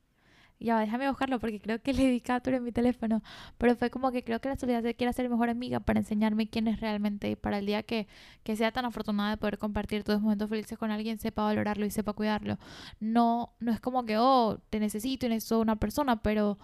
Ya, 0.59 0.79
déjame 0.79 1.09
buscarlo 1.09 1.39
porque 1.39 1.59
creo 1.59 1.81
que 1.81 1.93
le 1.93 2.09
di 2.09 2.21
captura 2.21 2.57
en 2.57 2.63
mi 2.63 2.71
teléfono. 2.71 3.21
Pero 3.57 3.75
fue 3.75 3.89
como 3.89 4.11
que 4.11 4.23
creo 4.23 4.39
que 4.39 4.49
la 4.49 4.55
soledad 4.55 4.83
se 4.83 4.95
quiere 4.95 5.13
ser 5.13 5.29
mejor 5.29 5.49
amiga 5.49 5.79
para 5.79 5.99
enseñarme 5.99 6.47
quién 6.49 6.67
es 6.67 6.79
realmente. 6.79 7.29
Y 7.29 7.35
para 7.35 7.59
el 7.59 7.65
día 7.65 7.83
que, 7.83 8.07
que 8.43 8.55
sea 8.55 8.71
tan 8.71 8.85
afortunada 8.85 9.31
de 9.31 9.37
poder 9.37 9.57
compartir 9.57 10.03
todos 10.03 10.17
los 10.17 10.23
momentos 10.23 10.49
felices 10.49 10.77
con 10.77 10.91
alguien, 10.91 11.17
sepa 11.19 11.43
valorarlo 11.43 11.85
y 11.85 11.91
sepa 11.91 12.13
cuidarlo. 12.13 12.57
No, 12.99 13.53
no 13.59 13.71
es 13.71 13.79
como 13.79 14.05
que, 14.05 14.17
oh, 14.17 14.59
te 14.69 14.79
necesito 14.79 15.25
y 15.25 15.29
necesito 15.29 15.59
una 15.59 15.75
persona, 15.77 16.21
pero 16.21 16.57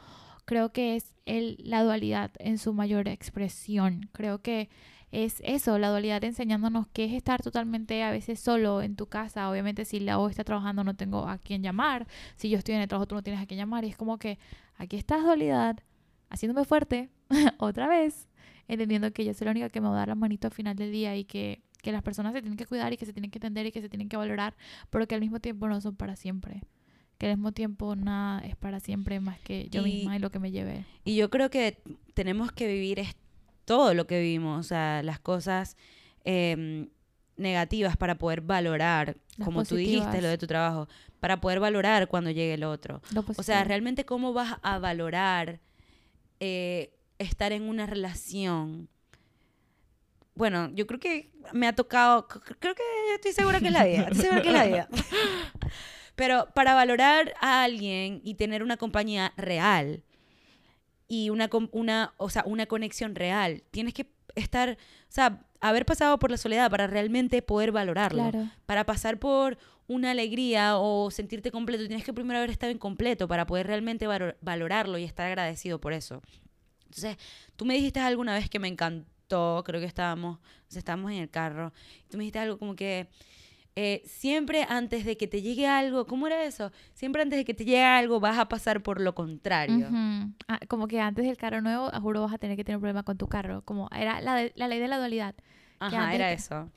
creo 0.46 0.72
que 0.72 0.96
es 0.96 1.14
el, 1.26 1.58
la 1.60 1.84
dualidad 1.84 2.32
en 2.39 2.58
su 2.58 2.74
mayor 2.74 3.08
expresión. 3.08 4.10
Creo 4.14 4.42
que 4.42 4.70
es 5.12 5.41
eso, 5.43 5.78
la 5.78 5.89
dualidad 5.89 6.24
enseñándonos 6.24 6.88
que 6.88 7.05
es 7.05 7.14
estar 7.14 7.41
totalmente 7.41 8.01
a 8.03 8.12
veces 8.12 8.39
solo 8.39 8.82
en 8.82 8.95
tu 8.95 9.07
casa. 9.07 9.49
Obviamente 9.49 9.84
si 9.86 9.99
la 9.99 10.18
O 10.20 10.30
está 10.30 10.43
trabajando 10.43 10.84
no 10.84 10.95
tengo 10.95 11.28
a 11.28 11.38
quién 11.38 11.62
llamar. 11.64 12.07
Si 12.38 12.49
yo 12.49 12.57
estoy 12.57 12.76
en 12.76 12.82
el 12.82 12.88
trabajo 12.88 13.07
tú 13.07 13.16
no 13.16 13.22
tienes 13.24 13.41
a 13.41 13.45
quién 13.45 13.57
llamar. 13.57 13.84
Y 13.84 13.89
es 13.89 13.97
como 13.97 14.18
que 14.18 14.39
aquí 14.78 14.95
estás 14.95 15.24
dualidad, 15.24 15.78
haciéndome 16.30 16.66
fuerte 16.66 17.09
otra 17.57 17.88
vez, 17.88 18.28
entendiendo 18.68 19.12
que 19.12 19.26
yo 19.26 19.34
soy 19.34 19.45
la 19.45 19.51
única 19.51 19.70
que 19.70 19.82
me 19.82 19.88
va 19.89 19.95
a 19.95 19.97
dar 19.99 20.07
la 20.07 20.16
manito 20.16 20.47
al 20.47 20.53
final 20.53 20.76
del 20.78 20.91
día 20.93 21.16
y 21.18 21.26
que, 21.26 21.62
que 21.82 21.91
las 21.91 22.03
personas 22.03 22.34
se 22.34 22.41
tienen 22.41 22.57
que 22.57 22.66
cuidar 22.66 22.93
y 22.93 22.97
que 22.97 23.05
se 23.05 23.12
tienen 23.12 23.32
que 23.32 23.38
entender 23.39 23.66
y 23.66 23.72
que 23.74 23.82
se 23.82 23.89
tienen 23.89 24.07
que 24.07 24.16
valorar, 24.18 24.55
pero 24.89 25.07
que 25.07 25.16
al 25.16 25.22
mismo 25.22 25.39
tiempo 25.41 25.68
no 25.68 25.82
son 25.82 25.95
para 25.97 26.16
siempre. 26.16 26.64
Que 27.18 27.28
al 27.30 27.38
mismo 27.38 27.51
tiempo 27.51 27.95
nada 27.95 28.39
es 28.45 28.55
para 28.55 28.80
siempre 28.80 29.20
más 29.20 29.39
que 29.41 29.68
yo 29.70 29.82
Y- 29.86 29.91
misma 29.97 30.16
y 30.16 30.20
lo 30.20 30.32
que 30.32 30.39
me 30.39 30.51
lleve. 30.51 30.86
Y 31.03 31.16
yo 31.18 31.30
creo 31.30 31.49
que 31.49 31.78
tenemos 32.14 32.51
que 32.53 32.66
vivir 32.68 32.99
todo 33.66 33.93
lo 33.93 34.07
que 34.07 34.20
vivimos, 34.20 34.59
o 34.59 34.64
sea, 34.64 35.03
las 35.03 35.20
cosas 35.20 35.78
em, 36.24 36.89
negativas 37.38 37.97
para 37.97 38.16
poder 38.16 38.41
valorar, 38.41 39.18
Las 39.38 39.45
como 39.45 39.64
tú 39.66 39.76
dijiste, 39.76 40.22
lo 40.22 40.28
de 40.28 40.38
tu 40.38 40.47
trabajo, 40.47 40.88
para 41.20 41.41
poder 41.41 41.59
valorar 41.59 42.07
cuando 42.07 42.30
llegue 42.30 42.53
el 42.53 42.64
otro. 42.64 43.01
O 43.38 43.43
sea, 43.43 43.64
realmente 43.64 44.05
cómo 44.05 44.34
vas 44.34 44.57
a 44.62 44.80
valorar 44.80 45.59
eh, 46.39 46.93
estar 47.20 47.51
en 47.51 47.64
una 47.64 47.86
relación. 47.86 48.89
Bueno, 50.34 50.72
yo 50.74 50.88
creo 50.88 50.99
que 50.99 51.32
me 51.53 51.68
ha 51.68 51.76
tocado, 51.76 52.28
creo 52.28 52.74
que 52.74 52.84
estoy 53.16 53.34
segura 53.34 53.59
que 53.59 53.68
es 53.68 53.74
la 53.74 53.84
vida, 53.84 54.01
estoy 54.03 54.22
segura 54.22 54.41
que 54.41 54.47
es 54.47 54.53
la 54.53 54.66
vida. 54.66 54.88
Pero 56.16 56.47
para 56.53 56.74
valorar 56.74 57.34
a 57.41 57.64
alguien 57.64 58.22
y 58.24 58.36
tener 58.36 58.64
una 58.64 58.78
compañía 58.78 59.34
real 59.38 60.03
y 61.14 61.30
una, 61.30 61.49
una, 61.74 62.14
o 62.16 62.30
sea, 62.30 62.43
una 62.45 62.66
conexión 62.68 63.16
real, 63.16 63.64
tienes 63.72 63.93
que 63.93 64.05
estar, 64.36 64.70
o 64.70 65.12
sea, 65.12 65.43
haber 65.59 65.86
pasado 65.86 66.18
por 66.20 66.32
la 66.32 66.38
soledad 66.38 66.72
para 66.72 66.88
realmente 66.88 67.41
poder 67.41 67.74
valorarlo 67.74 68.30
Claro. 68.32 68.49
para 68.66 68.86
pasar 68.86 69.20
por 69.20 69.57
una 69.88 70.12
alegría 70.12 70.78
o 70.78 71.12
sentirte 71.12 71.51
completo, 71.51 71.86
tienes 71.86 72.05
que 72.05 72.14
primero 72.14 72.38
haber 72.38 72.49
estado 72.49 72.72
incompleto 72.72 73.28
para 73.28 73.45
poder 73.45 73.68
realmente 73.68 74.07
valo- 74.07 74.36
valorarlo 74.39 74.97
y 74.97 75.03
estar 75.03 75.26
agradecido 75.28 75.82
por 75.82 75.91
eso. 75.91 76.22
Entonces, 76.86 77.18
tú 77.57 77.66
me 77.66 77.74
dijiste 77.74 77.99
alguna 77.99 78.34
vez 78.34 78.49
que 78.49 78.59
me 78.59 78.70
encantó, 78.70 79.64
creo 79.66 79.82
que 79.82 79.88
estábamos, 79.88 80.38
o 80.38 80.72
sea, 80.72 80.80
estábamos 80.80 81.12
en 81.12 81.18
el 81.18 81.30
carro, 81.30 81.74
y 82.05 82.09
tú 82.09 82.18
me 82.18 82.24
dijiste 82.24 82.39
algo 82.39 82.57
como 82.57 82.74
que 82.76 83.09
eh, 83.76 84.01
siempre 84.05 84.65
antes 84.67 85.05
de 85.05 85.15
que 85.17 85.28
te 85.28 85.41
llegue 85.41 85.67
algo, 85.67 86.05
¿cómo 86.05 86.28
era 86.28 86.43
eso? 86.43 86.72
Siempre 86.93 87.22
antes 87.22 87.38
de 87.38 87.45
que 87.45 87.53
te 87.53 87.63
llegue 87.65 87.84
algo 87.84 88.19
vas 88.19 88.38
a 88.38 88.47
pasar 88.49 88.84
por 88.84 88.99
lo 88.99 89.15
contrario. 89.15 89.88
Ah, 90.47 90.59
como 90.67 90.88
que 90.88 90.99
antes 90.99 91.26
del 91.26 91.38
carro 91.38 91.61
nuevo, 91.61 91.89
juro 92.01 92.22
vas 92.22 92.34
a 92.34 92.38
tener 92.38 92.57
que 92.57 92.63
tener 92.63 92.78
un 92.78 92.82
problema 92.82 93.03
con 93.03 93.17
tu 93.17 93.28
carro. 93.28 93.61
Como 93.63 93.88
era 93.95 94.19
la, 94.22 94.36
de- 94.36 94.51
la 94.55 94.67
ley 94.67 94.80
de 94.80 94.88
la 94.88 94.97
dualidad. 94.97 95.36
Ajá, 95.80 96.13
era 96.13 96.28
que- 96.30 96.34
eso. 96.34 96.69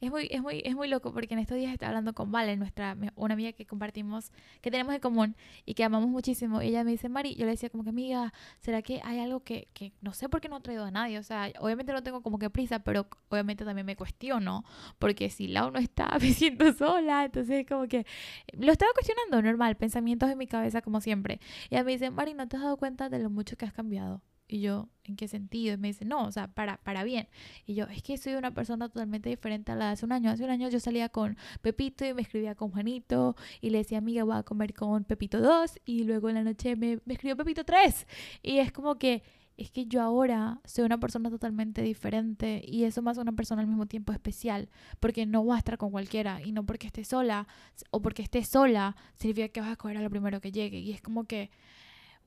Es 0.00 0.12
muy, 0.12 0.28
es 0.30 0.40
muy, 0.42 0.62
es 0.64 0.76
muy 0.76 0.86
loco 0.86 1.12
porque 1.12 1.34
en 1.34 1.40
estos 1.40 1.56
días 1.56 1.72
estaba 1.72 1.88
hablando 1.90 2.14
con 2.14 2.30
Vale, 2.30 2.56
nuestra, 2.56 2.96
una 3.16 3.34
amiga 3.34 3.52
que 3.52 3.66
compartimos, 3.66 4.30
que 4.60 4.70
tenemos 4.70 4.94
en 4.94 5.00
común 5.00 5.36
y 5.66 5.74
que 5.74 5.82
amamos 5.82 6.08
muchísimo. 6.08 6.62
Y 6.62 6.68
ella 6.68 6.84
me 6.84 6.92
dice, 6.92 7.08
Mari, 7.08 7.34
yo 7.34 7.46
le 7.46 7.52
decía 7.52 7.68
como 7.68 7.82
que, 7.82 7.90
amiga, 7.90 8.32
¿será 8.60 8.80
que 8.82 9.00
hay 9.02 9.18
algo 9.18 9.40
que, 9.40 9.68
que 9.74 9.92
no 10.00 10.12
sé 10.12 10.28
por 10.28 10.40
qué 10.40 10.48
no 10.48 10.56
ha 10.56 10.60
traído 10.60 10.84
a 10.84 10.92
nadie? 10.92 11.18
O 11.18 11.24
sea, 11.24 11.50
obviamente 11.58 11.92
no 11.92 12.02
tengo 12.04 12.22
como 12.22 12.38
que 12.38 12.48
prisa, 12.48 12.78
pero 12.78 13.08
obviamente 13.28 13.64
también 13.64 13.86
me 13.86 13.96
cuestiono, 13.96 14.64
porque 15.00 15.30
si 15.30 15.48
Lau 15.48 15.72
no 15.72 15.80
está, 15.80 16.16
me 16.20 16.32
siento 16.32 16.72
sola. 16.74 17.24
Entonces, 17.24 17.66
como 17.66 17.88
que 17.88 18.06
lo 18.52 18.70
estaba 18.70 18.92
cuestionando, 18.92 19.42
normal, 19.42 19.76
pensamientos 19.76 20.30
en 20.30 20.38
mi 20.38 20.46
cabeza 20.46 20.80
como 20.80 21.00
siempre. 21.00 21.40
Y 21.70 21.74
ella 21.74 21.82
me 21.84 21.92
dice, 21.92 22.10
Mari, 22.10 22.34
¿no 22.34 22.46
te 22.46 22.56
has 22.56 22.62
dado 22.62 22.76
cuenta 22.76 23.08
de 23.08 23.18
lo 23.18 23.30
mucho 23.30 23.56
que 23.56 23.66
has 23.66 23.72
cambiado? 23.72 24.22
Y 24.48 24.60
yo, 24.62 24.88
¿en 25.04 25.16
qué 25.16 25.28
sentido? 25.28 25.74
Y 25.74 25.76
me 25.76 25.88
dice, 25.88 26.06
no, 26.06 26.24
o 26.24 26.32
sea, 26.32 26.48
para, 26.48 26.78
para 26.78 27.04
bien. 27.04 27.28
Y 27.66 27.74
yo, 27.74 27.84
es 27.84 28.02
que 28.02 28.16
soy 28.16 28.34
una 28.34 28.52
persona 28.54 28.88
totalmente 28.88 29.28
diferente 29.28 29.72
a 29.72 29.76
la 29.76 29.86
de 29.86 29.92
hace 29.92 30.06
un 30.06 30.12
año. 30.12 30.30
Hace 30.30 30.44
un 30.44 30.50
año 30.50 30.70
yo 30.70 30.80
salía 30.80 31.10
con 31.10 31.36
Pepito 31.60 32.06
y 32.06 32.14
me 32.14 32.22
escribía 32.22 32.54
con 32.54 32.70
Juanito 32.70 33.36
y 33.60 33.70
le 33.70 33.78
decía, 33.78 33.98
amiga, 33.98 34.24
voy 34.24 34.36
a 34.36 34.42
comer 34.42 34.72
con 34.72 35.04
Pepito 35.04 35.40
2 35.40 35.80
y 35.84 36.04
luego 36.04 36.30
en 36.30 36.36
la 36.36 36.44
noche 36.44 36.76
me, 36.76 36.98
me 37.04 37.14
escribió 37.14 37.36
Pepito 37.36 37.64
3. 37.64 38.06
Y 38.42 38.58
es 38.58 38.72
como 38.72 38.96
que, 38.96 39.22
es 39.58 39.70
que 39.70 39.86
yo 39.86 40.00
ahora 40.00 40.60
soy 40.64 40.84
una 40.84 40.98
persona 40.98 41.28
totalmente 41.28 41.82
diferente 41.82 42.62
y 42.64 42.84
eso 42.84 43.02
más 43.02 43.18
una 43.18 43.32
persona 43.32 43.60
al 43.60 43.68
mismo 43.68 43.86
tiempo 43.86 44.12
especial 44.12 44.70
porque 45.00 45.26
no 45.26 45.42
voy 45.42 45.56
a 45.56 45.58
estar 45.58 45.76
con 45.76 45.90
cualquiera 45.90 46.40
y 46.40 46.52
no 46.52 46.64
porque 46.64 46.86
esté 46.86 47.04
sola 47.04 47.48
o 47.90 48.00
porque 48.00 48.22
esté 48.22 48.44
sola 48.44 48.96
significa 49.16 49.48
que 49.48 49.60
vas 49.60 49.70
a 49.70 49.72
escoger 49.72 49.98
a 49.98 50.02
lo 50.02 50.10
primero 50.10 50.40
que 50.40 50.52
llegue. 50.52 50.78
Y 50.78 50.92
es 50.92 51.02
como 51.02 51.24
que 51.24 51.50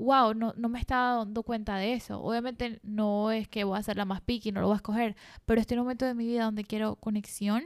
wow, 0.01 0.33
no, 0.33 0.53
no 0.57 0.69
me 0.69 0.79
estaba 0.79 1.17
dando 1.17 1.43
cuenta 1.43 1.77
de 1.77 1.93
eso. 1.93 2.21
Obviamente 2.21 2.79
no 2.83 3.31
es 3.31 3.47
que 3.47 3.63
voy 3.63 3.77
a 3.77 3.83
ser 3.83 3.97
la 3.97 4.05
más 4.05 4.21
picky, 4.21 4.51
no 4.51 4.61
lo 4.61 4.67
voy 4.67 4.75
a 4.75 4.77
escoger, 4.77 5.15
pero 5.45 5.61
un 5.71 5.77
momento 5.77 6.05
de 6.05 6.13
mi 6.13 6.25
vida 6.25 6.45
donde 6.45 6.63
quiero 6.63 6.95
conexión, 6.95 7.63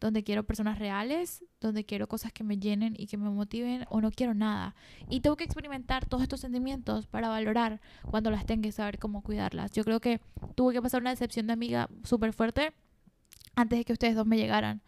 donde 0.00 0.24
quiero 0.24 0.44
personas 0.44 0.78
reales, 0.78 1.44
donde 1.60 1.84
quiero 1.84 2.06
cosas 2.06 2.32
que 2.32 2.44
me 2.44 2.58
llenen 2.58 2.94
y 2.98 3.06
que 3.06 3.16
me 3.16 3.30
motiven 3.30 3.84
o 3.88 4.00
no 4.00 4.10
quiero 4.10 4.34
nada. 4.34 4.74
Y 5.08 5.20
tengo 5.20 5.36
que 5.36 5.44
experimentar 5.44 6.06
todos 6.06 6.22
estos 6.22 6.40
sentimientos 6.40 7.06
para 7.06 7.28
valorar 7.28 7.80
cuando 8.10 8.30
las 8.30 8.46
tenga 8.46 8.68
y 8.68 8.72
saber 8.72 8.98
cómo 8.98 9.22
cuidarlas. 9.22 9.70
Yo 9.72 9.84
creo 9.84 10.00
que 10.00 10.20
tuve 10.54 10.74
que 10.74 10.82
pasar 10.82 11.00
una 11.00 11.10
decepción 11.10 11.46
de 11.46 11.52
amiga 11.52 11.88
súper 12.04 12.32
fuerte 12.32 12.72
antes 13.54 13.78
de 13.78 13.84
que 13.84 13.92
ustedes 13.92 14.14
dos 14.14 14.26
me 14.26 14.36
llegaran. 14.36 14.82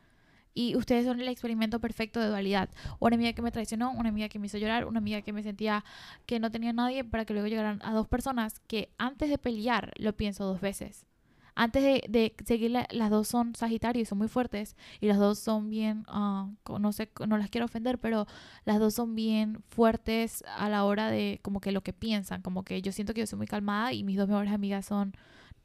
Y 0.55 0.77
ustedes 0.77 1.07
son 1.07 1.21
el 1.21 1.29
experimento 1.29 1.81
perfecto 1.81 2.21
de 2.21 2.29
dualidad. 2.29 2.69
Una 2.99 3.17
amiga 3.17 3.33
que 3.33 3.43
me 3.43 3.53
traicionó, 3.53 3.93
una 3.93 4.09
amiga 4.09 4.29
que 4.29 4.39
me 4.39 4.47
hizo 4.47 4.59
llorar, 4.59 4.87
una 4.87 4.99
amiga 4.99 5.23
que 5.23 5.33
me 5.33 5.43
sentía 5.43 5.85
que 6.27 6.41
no 6.41 6.51
tenía 6.51 6.73
nadie 6.73 7.05
para 7.05 7.25
que 7.25 7.33
luego 7.35 7.49
llegaran 7.49 7.81
a 7.83 7.93
dos 7.93 8.09
personas 8.09 8.61
que 8.67 8.91
antes 8.99 9.31
de 9.31 9.39
pelear 9.39 9.93
lo 9.99 10.17
pienso 10.17 10.45
dos 10.45 10.61
veces. 10.61 11.07
Antes 11.55 11.83
de, 11.83 12.05
de 12.09 12.35
seguir, 12.47 12.71
la- 12.71 12.87
las 12.93 13.11
dos 13.11 13.27
son 13.27 13.55
Sagitario 13.57 14.01
y 14.03 14.05
son 14.05 14.19
muy 14.19 14.29
fuertes. 14.29 14.77
Y 15.01 15.07
las 15.07 15.19
dos 15.19 15.41
son 15.41 15.69
bien, 15.71 16.05
co- 16.63 16.79
no 16.79 16.93
sé, 16.93 17.11
no 17.27 17.37
las 17.37 17.51
quiero 17.51 17.65
ofender, 17.67 17.99
pero 17.99 18.27
las 18.65 18.79
dos 18.79 18.95
son 18.95 19.15
bien 19.17 19.63
fuertes 19.69 20.45
a 20.57 20.69
la 20.69 20.85
hora 20.85 21.11
de 21.11 21.41
como 21.43 21.61
que 21.61 21.73
lo 21.73 21.83
que 21.83 21.93
piensan. 21.93 22.43
Como 22.43 22.63
que 22.65 22.81
yo 22.83 22.93
siento 22.93 23.13
que 23.15 23.21
yo 23.21 23.27
soy 23.27 23.39
muy 23.39 23.47
calmada 23.49 23.93
y 23.93 24.05
mis 24.05 24.17
dos 24.17 24.29
mejores 24.29 24.53
amigas 24.53 24.87
son, 24.87 25.15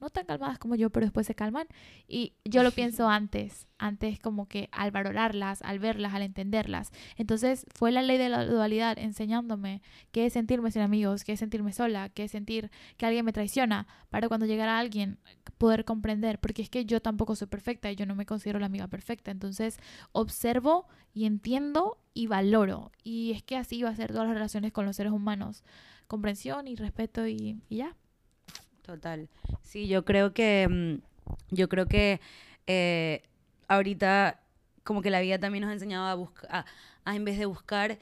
no 0.04 0.10
tan 0.10 0.26
calmadas 0.26 0.60
como 0.60 0.76
yo, 0.76 0.90
pero 0.90 1.06
después 1.06 1.26
se 1.26 1.36
calman. 1.36 1.68
Y 2.08 2.34
yo 2.46 2.62
lo 2.62 2.72
pienso 2.72 3.10
antes, 3.10 3.68
antes 3.78 4.20
como 4.20 4.48
que 4.48 4.70
al 4.72 4.92
valorarlas, 4.92 5.62
al 5.62 5.80
verlas, 5.80 6.14
al 6.14 6.22
entenderlas. 6.22 6.92
Entonces 7.16 7.66
fue 7.74 7.92
la 7.92 8.02
ley 8.02 8.18
de 8.18 8.30
la 8.30 8.46
dualidad 8.46 8.98
enseñándome 9.00 9.82
qué 10.12 10.26
es 10.26 10.34
sentirme 10.34 10.72
sin 10.72 10.82
amigos, 10.82 11.24
qué 11.24 11.34
es 11.34 11.40
sentirme 11.40 11.74
sola, 11.74 12.10
qué 12.10 12.26
es 12.26 12.32
sentir 12.32 12.70
que 12.98 13.06
alguien 13.06 13.26
me 13.26 13.34
traiciona, 13.34 13.88
para 14.10 14.28
cuando 14.28 14.46
llegara 14.46 14.78
alguien 14.78 15.20
poder 15.58 15.86
comprender, 15.86 16.40
porque 16.40 16.62
es 16.62 16.70
que 16.70 16.86
yo 16.86 17.02
tampoco 17.02 17.36
soy 17.36 17.48
perfecta 17.48 17.92
y 17.92 17.96
yo 17.96 18.06
no 18.06 18.16
me 18.16 18.26
considero 18.26 18.60
la 18.60 18.66
amiga 18.66 18.88
perfecta. 18.88 19.32
Entonces 19.32 19.78
observo 20.12 20.88
y 21.14 21.26
entiendo 21.26 21.98
y 22.14 22.28
valoro. 22.28 22.92
Y 23.04 23.32
es 23.32 23.44
que 23.44 23.56
así 23.58 23.82
va 23.84 23.90
a 23.90 23.96
ser 23.96 24.12
todas 24.12 24.28
las 24.28 24.36
relaciones 24.36 24.74
con 24.74 24.86
los 24.86 24.96
seres 24.96 25.14
humanos. 25.14 25.64
Comprensión 26.08 26.68
y 26.68 26.76
respeto 26.76 27.28
y, 27.28 27.62
y 27.70 27.78
ya. 27.78 27.96
Total. 28.84 29.28
Sí, 29.64 29.88
yo 29.88 30.06
creo 30.06 30.34
que, 30.34 30.68
mm, 30.70 31.56
yo 31.56 31.68
creo 31.70 31.88
que 31.88 32.20
eh, 32.68 33.24
ahorita 33.68 34.40
como 34.84 35.02
que 35.02 35.10
la 35.10 35.22
vida 35.22 35.40
también 35.40 35.62
nos 35.64 35.72
ha 35.72 35.74
enseñado 35.74 36.06
a 36.08 36.14
buscar, 36.16 36.50
a, 36.54 36.66
a 37.06 37.16
en 37.16 37.24
vez 37.26 37.38
de 37.40 37.46
buscar 37.46 37.98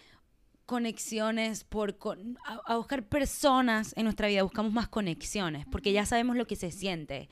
conexiones, 0.66 1.64
por 1.64 1.98
con- 1.98 2.38
a, 2.46 2.60
a 2.74 2.78
buscar 2.78 3.04
personas 3.04 3.94
en 3.98 4.06
nuestra 4.06 4.28
vida, 4.28 4.44
buscamos 4.44 4.72
más 4.72 4.88
conexiones, 4.88 5.66
porque 5.72 5.92
ya 5.92 6.06
sabemos 6.06 6.36
lo 6.38 6.48
que 6.48 6.56
se 6.56 6.72
siente. 6.72 7.30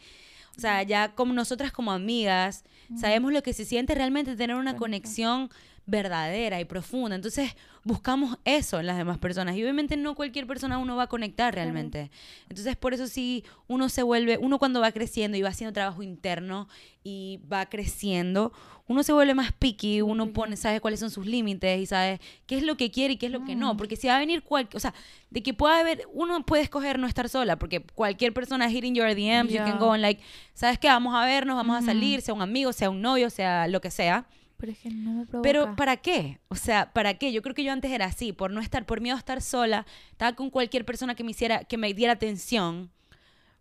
O 0.57 0.59
sea, 0.59 0.83
ya 0.83 1.15
como 1.15 1.33
nosotras 1.33 1.71
como 1.71 1.91
amigas, 1.93 2.65
sabemos 2.97 3.31
lo 3.31 3.41
que 3.41 3.53
se 3.53 3.63
siente 3.63 3.95
realmente 3.95 4.35
tener 4.35 4.57
una 4.57 4.75
conexión 4.75 5.49
verdadera 5.89 6.59
y 6.59 6.65
profunda. 6.65 7.15
Entonces, 7.15 7.55
buscamos 7.83 8.37
eso 8.45 8.79
en 8.79 8.85
las 8.85 8.97
demás 8.97 9.17
personas. 9.17 9.55
Y 9.55 9.63
obviamente 9.63 9.97
no 9.97 10.15
cualquier 10.15 10.45
persona 10.47 10.77
uno 10.77 10.95
va 10.95 11.03
a 11.03 11.07
conectar 11.07 11.53
realmente. 11.53 12.11
Entonces, 12.49 12.75
por 12.75 12.93
eso 12.93 13.07
sí, 13.07 13.43
uno 13.67 13.89
se 13.89 14.03
vuelve, 14.03 14.37
uno 14.37 14.59
cuando 14.59 14.81
va 14.81 14.91
creciendo 14.91 15.37
y 15.37 15.41
va 15.41 15.49
haciendo 15.49 15.73
trabajo 15.73 16.03
interno 16.03 16.67
y 17.03 17.39
va 17.51 17.65
creciendo, 17.67 18.51
uno 18.87 19.03
se 19.03 19.13
vuelve 19.13 19.35
más 19.35 19.51
picky, 19.53 20.01
uno 20.01 20.33
pone, 20.33 20.57
sabe 20.57 20.81
cuáles 20.81 20.99
son 20.99 21.11
sus 21.11 21.25
límites 21.25 21.79
y 21.79 21.85
sabe 21.85 22.19
qué 22.47 22.57
es 22.57 22.63
lo 22.63 22.75
que 22.75 22.89
quiere 22.91 23.13
y 23.13 23.17
qué 23.17 23.27
es 23.27 23.31
lo 23.31 23.45
que 23.45 23.55
no. 23.55 23.73
Mm. 23.73 23.77
Porque 23.77 23.95
si 23.95 24.07
va 24.07 24.15
a 24.15 24.19
venir 24.19 24.41
cualquier, 24.43 24.77
o 24.77 24.79
sea, 24.79 24.93
de 25.29 25.43
que 25.43 25.53
pueda 25.53 25.79
haber, 25.79 26.03
uno 26.11 26.43
puede 26.45 26.63
escoger 26.63 26.97
no 26.99 27.07
estar 27.07 27.29
sola, 27.29 27.57
porque 27.57 27.81
cualquier 27.81 28.33
persona 28.33 28.69
hitting 28.69 28.95
your 28.95 29.07
DMs, 29.13 29.49
you 29.49 29.59
Yeah. 29.59 29.65
can 29.65 29.79
go 29.79 29.91
and 29.93 30.01
like, 30.01 30.21
¿sabes 30.53 30.79
qué? 30.79 30.87
Vamos 30.87 31.13
a 31.15 31.25
vernos, 31.25 31.55
vamos 31.55 31.77
a 31.77 31.85
salir, 31.85 32.21
sea 32.21 32.33
un 32.33 32.41
amigo, 32.41 32.73
sea 32.73 32.89
un 32.89 33.01
novio, 33.01 33.29
sea 33.29 33.67
lo 33.67 33.79
que 33.79 33.91
sea. 33.91 34.25
Pero 34.59 34.71
es 34.73 34.79
que 34.79 34.89
no 34.89 35.11
me 35.13 35.25
provoca. 35.25 35.41
Pero 35.47 35.75
¿para 35.75 35.97
qué? 35.97 36.39
O 36.49 36.55
sea, 36.55 36.91
¿para 36.91 37.13
qué? 37.13 37.31
Yo 37.31 37.41
creo 37.41 37.55
que 37.55 37.63
yo 37.63 37.71
antes 37.71 37.91
era 37.91 38.05
así, 38.05 38.33
por 38.33 38.51
no 38.51 38.59
estar, 38.59 38.85
por 38.85 38.99
miedo 38.99 39.15
a 39.15 39.19
estar 39.19 39.41
sola, 39.41 39.85
estaba 40.11 40.35
con 40.35 40.49
cualquier 40.49 40.83
persona 40.85 41.15
que 41.15 41.23
me 41.23 41.31
hiciera, 41.31 41.63
que 41.63 41.77
me 41.77 41.93
diera 41.93 42.13
atención, 42.13 42.91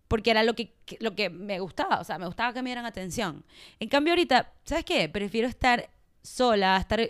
porque 0.09 0.31
era 0.33 0.43
lo 0.43 0.55
que, 0.55 0.73
que- 0.87 0.97
lo 1.01 1.15
que 1.15 1.31
me 1.31 1.61
gustaba, 1.61 2.01
o 2.01 2.05
sea, 2.05 2.19
me 2.19 2.27
gustaba 2.27 2.53
que 2.53 2.63
me 2.63 2.71
dieran 2.71 2.85
atención. 2.87 3.45
En 3.79 3.89
cambio 3.89 4.13
ahorita, 4.13 4.53
¿sabes 4.65 4.85
qué? 4.85 5.09
Prefiero 5.09 5.47
estar 5.47 5.89
sola, 6.23 6.77
estar 6.79 7.01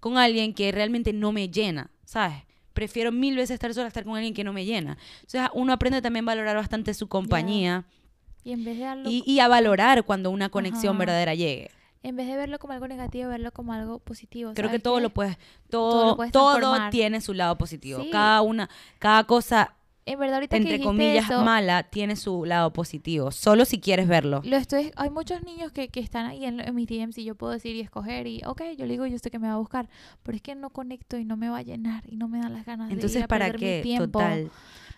con 0.00 0.18
alguien 0.18 0.52
que 0.52 0.70
realmente 0.70 1.12
no 1.14 1.32
me 1.32 1.48
llena, 1.48 1.90
¿sabes? 2.04 2.36
Prefiero 2.74 3.10
mil 3.12 3.34
veces 3.34 3.52
estar 3.54 3.72
sola 3.72 3.86
a 3.86 3.88
estar 3.88 4.04
con 4.04 4.14
alguien 4.16 4.34
que 4.34 4.44
no 4.44 4.52
me 4.52 4.64
llena. 4.66 4.98
O 5.26 5.30
sea, 5.30 5.50
uno 5.54 5.72
aprende 5.72 6.02
también 6.02 6.24
a 6.24 6.32
valorar 6.32 6.54
bastante 6.56 6.92
su 6.94 7.08
compañía 7.08 7.84
Y 8.44 8.52
en 8.52 8.62
vez 8.64 8.76
de 8.76 8.84
darlo 8.84 9.08
y, 9.10 9.24
y 9.26 9.40
a 9.40 9.48
valorar 9.48 10.04
cuando 10.04 10.30
una 10.30 10.48
conexión 10.50 10.92
Ajá. 10.94 10.98
verdadera 10.98 11.34
llegue. 11.34 11.70
En 12.02 12.16
vez 12.16 12.26
de 12.28 12.36
verlo 12.36 12.58
como 12.58 12.72
algo 12.72 12.86
negativo, 12.86 13.28
verlo 13.28 13.52
como 13.52 13.72
algo 13.72 13.98
positivo. 13.98 14.52
Creo 14.54 14.68
que 14.68 14.74
¿sabes 14.74 14.82
todo 14.82 14.96
qué? 14.96 15.02
lo 15.02 15.10
puedes, 15.10 15.36
Todo 15.68 15.90
todo, 15.90 16.06
lo 16.10 16.16
puedes 16.16 16.32
todo 16.32 16.90
tiene 16.90 17.20
su 17.20 17.34
lado 17.34 17.58
positivo. 17.58 18.02
Sí. 18.02 18.10
Cada 18.10 18.40
una, 18.42 18.70
cada 18.98 19.24
cosa, 19.24 19.74
En 20.06 20.18
verdad, 20.18 20.36
ahorita 20.36 20.56
que 20.56 20.62
entre 20.62 20.72
dijiste 20.74 20.86
comillas, 20.86 21.24
eso, 21.28 21.44
mala, 21.44 21.82
tiene 21.82 22.14
su 22.16 22.44
lado 22.44 22.72
positivo. 22.72 23.30
Solo 23.32 23.64
si 23.64 23.80
quieres 23.80 24.06
verlo. 24.08 24.40
Lo 24.44 24.56
estoy, 24.56 24.92
hay 24.96 25.10
muchos 25.10 25.42
niños 25.42 25.72
que, 25.72 25.88
que 25.88 26.00
están 26.00 26.26
ahí 26.26 26.44
en, 26.44 26.60
en 26.60 26.74
mis 26.74 26.86
DMs 26.86 27.18
y 27.18 27.24
yo 27.24 27.34
puedo 27.34 27.52
decir 27.52 27.74
y 27.74 27.80
escoger 27.80 28.26
y, 28.26 28.42
ok, 28.46 28.62
yo 28.78 28.86
le 28.86 28.92
digo, 28.92 29.06
yo 29.06 29.18
sé 29.18 29.30
que 29.30 29.38
me 29.38 29.48
va 29.48 29.54
a 29.54 29.58
buscar, 29.58 29.88
pero 30.22 30.36
es 30.36 30.40
que 30.42 30.54
no 30.54 30.70
conecto 30.70 31.18
y 31.18 31.24
no 31.24 31.36
me 31.36 31.48
va 31.50 31.58
a 31.58 31.62
llenar 31.62 32.04
y 32.06 32.16
no 32.16 32.28
me 32.28 32.38
dan 32.38 32.54
las 32.54 32.64
ganas 32.64 32.88
de 32.88 32.94
ir 32.94 32.98
Entonces, 32.98 33.24
a 33.24 33.26
¿para 33.28 33.46
perder 33.46 33.60
mi 33.60 33.66
qué? 33.66 33.80
tiempo. 33.82 34.18
Total. 34.20 34.50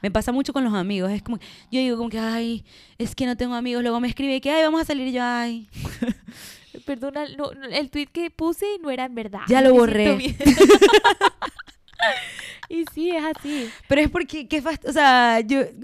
Me 0.02 0.10
pasa 0.10 0.32
mucho 0.32 0.52
con 0.52 0.64
los 0.64 0.74
amigos. 0.74 1.10
Es 1.10 1.22
como, 1.22 1.38
yo 1.70 1.80
digo 1.80 1.96
como 1.96 2.08
que, 2.08 2.18
ay, 2.18 2.64
es 2.98 3.14
que 3.14 3.26
no 3.26 3.36
tengo 3.36 3.54
amigos. 3.54 3.82
Luego 3.82 4.00
me 4.00 4.08
escribe 4.08 4.40
que, 4.40 4.50
ay, 4.50 4.62
vamos 4.62 4.80
a 4.80 4.84
salir. 4.84 5.08
Y 5.08 5.12
yo, 5.12 5.22
ay. 5.22 5.68
Perdona, 6.84 7.26
no, 7.36 7.52
no, 7.52 7.66
el 7.66 7.90
tweet 7.90 8.06
que 8.06 8.30
puse 8.30 8.64
no 8.80 8.90
era 8.90 9.04
en 9.06 9.14
verdad. 9.14 9.40
Ya 9.48 9.60
lo 9.60 9.74
borré. 9.74 10.14
y 12.68 12.84
sí, 12.94 13.10
es 13.10 13.24
así. 13.24 13.68
Pero 13.88 14.00
es 14.00 14.08
porque, 14.10 14.46
qué 14.48 14.62
fast... 14.62 14.84
O 14.86 14.92
sea, 14.92 15.40
yo... 15.40 15.60
eh, 15.60 15.74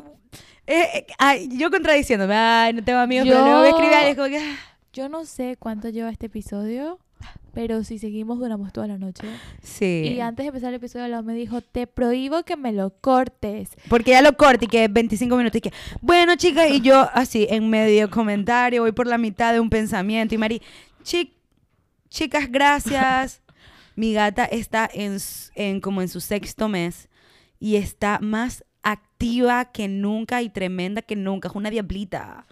eh, 0.67 1.07
ay, 1.19 1.49
yo 1.53 1.71
contradiciéndome, 1.71 2.35
ay, 2.35 2.73
no 2.75 2.85
tengo 2.85 2.99
amigos, 3.01 3.27
pero 3.29 3.45
luego 3.45 3.63
me 3.63 3.69
escribe 3.71 3.91
Yo- 3.93 3.97
alguien 3.99 4.11
es 4.13 4.17
como 4.17 4.29
que, 4.29 4.39
ah. 4.39 4.59
Yo 4.93 5.09
no 5.11 5.25
sé 5.27 5.57
cuánto 5.59 5.89
lleva 5.91 6.09
este 6.11 6.27
episodio, 6.27 6.99
pero 7.57 7.83
si 7.85 7.99
seguimos 7.99 8.39
duramos 8.39 8.71
toda 8.71 8.87
la 8.87 8.99
noche. 8.99 9.27
Sí. 9.63 10.13
Y 10.15 10.21
antes 10.21 10.45
de 10.45 10.49
empezar 10.49 10.69
el 10.69 10.75
episodio, 10.75 11.09
Lau 11.09 11.23
me 11.25 11.33
dijo, 11.33 11.63
te 11.63 11.87
prohíbo 11.87 12.43
que 12.43 12.55
me 12.55 12.71
lo 12.71 12.91
cortes. 12.91 13.71
Porque 13.89 14.11
ya 14.11 14.21
lo 14.21 14.37
corté 14.37 14.67
y 14.67 14.69
que 14.69 14.89
25 14.89 15.35
minutos 15.39 15.57
y 15.57 15.63
que, 15.63 15.73
bueno, 16.03 16.37
chicas, 16.37 16.69
y 16.71 16.83
yo 16.83 17.09
así 17.15 17.47
en 17.49 17.71
medio 17.71 18.11
comentario, 18.11 18.83
voy 18.83 18.93
por 18.93 19.07
la 19.07 19.17
mitad 19.17 19.55
de 19.55 19.61
un 19.61 19.71
pensamiento 19.71 20.35
y 20.35 20.39
Mari, 20.39 20.61
"Chi- 21.03 21.33
chicas, 22.11 22.53
gracias. 22.53 23.41
Mi 23.97 24.13
gata 24.13 24.45
está 24.45 24.87
en, 24.93 25.17
en 25.55 25.81
como 25.81 26.03
en 26.03 26.09
su 26.09 26.21
sexto 26.21 26.69
mes 26.69 27.09
y 27.59 27.77
está 27.77 28.19
más 28.21 28.67
activa 28.83 29.65
que 29.73 29.89
nunca 29.89 30.43
y 30.43 30.51
tremenda 30.51 31.01
que 31.01 31.17
nunca. 31.17 31.49
Es 31.49 31.55
una 31.55 31.71
diablita. 31.71 32.45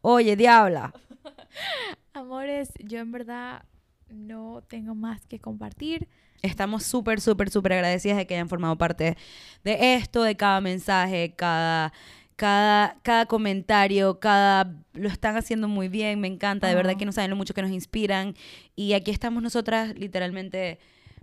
Oye, 0.00 0.34
diabla. 0.34 0.94
Amores, 2.14 2.70
yo 2.82 3.00
en 3.00 3.12
verdad 3.12 3.62
no 4.08 4.62
tengo 4.68 4.94
más 4.94 5.26
que 5.26 5.38
compartir. 5.38 6.08
Estamos 6.42 6.84
súper, 6.84 7.20
súper, 7.20 7.50
súper 7.50 7.74
agradecidas 7.74 8.16
de 8.16 8.26
que 8.26 8.34
hayan 8.34 8.48
formado 8.48 8.76
parte 8.76 9.16
de 9.64 9.94
esto, 9.94 10.22
de 10.22 10.36
cada 10.36 10.60
mensaje, 10.60 11.34
cada, 11.34 11.92
cada, 12.36 12.98
cada 13.02 13.26
comentario, 13.26 14.20
cada... 14.20 14.74
Lo 14.92 15.08
están 15.08 15.36
haciendo 15.36 15.68
muy 15.68 15.88
bien, 15.88 16.20
me 16.20 16.28
encanta, 16.28 16.68
de 16.68 16.74
verdad 16.74 16.96
que 16.96 17.06
no 17.06 17.12
saben 17.12 17.30
lo 17.30 17.36
mucho 17.36 17.54
que 17.54 17.62
nos 17.62 17.70
inspiran. 17.70 18.34
Y 18.74 18.92
aquí 18.92 19.10
estamos 19.10 19.42
nosotras 19.42 19.94
literalmente 19.98 20.78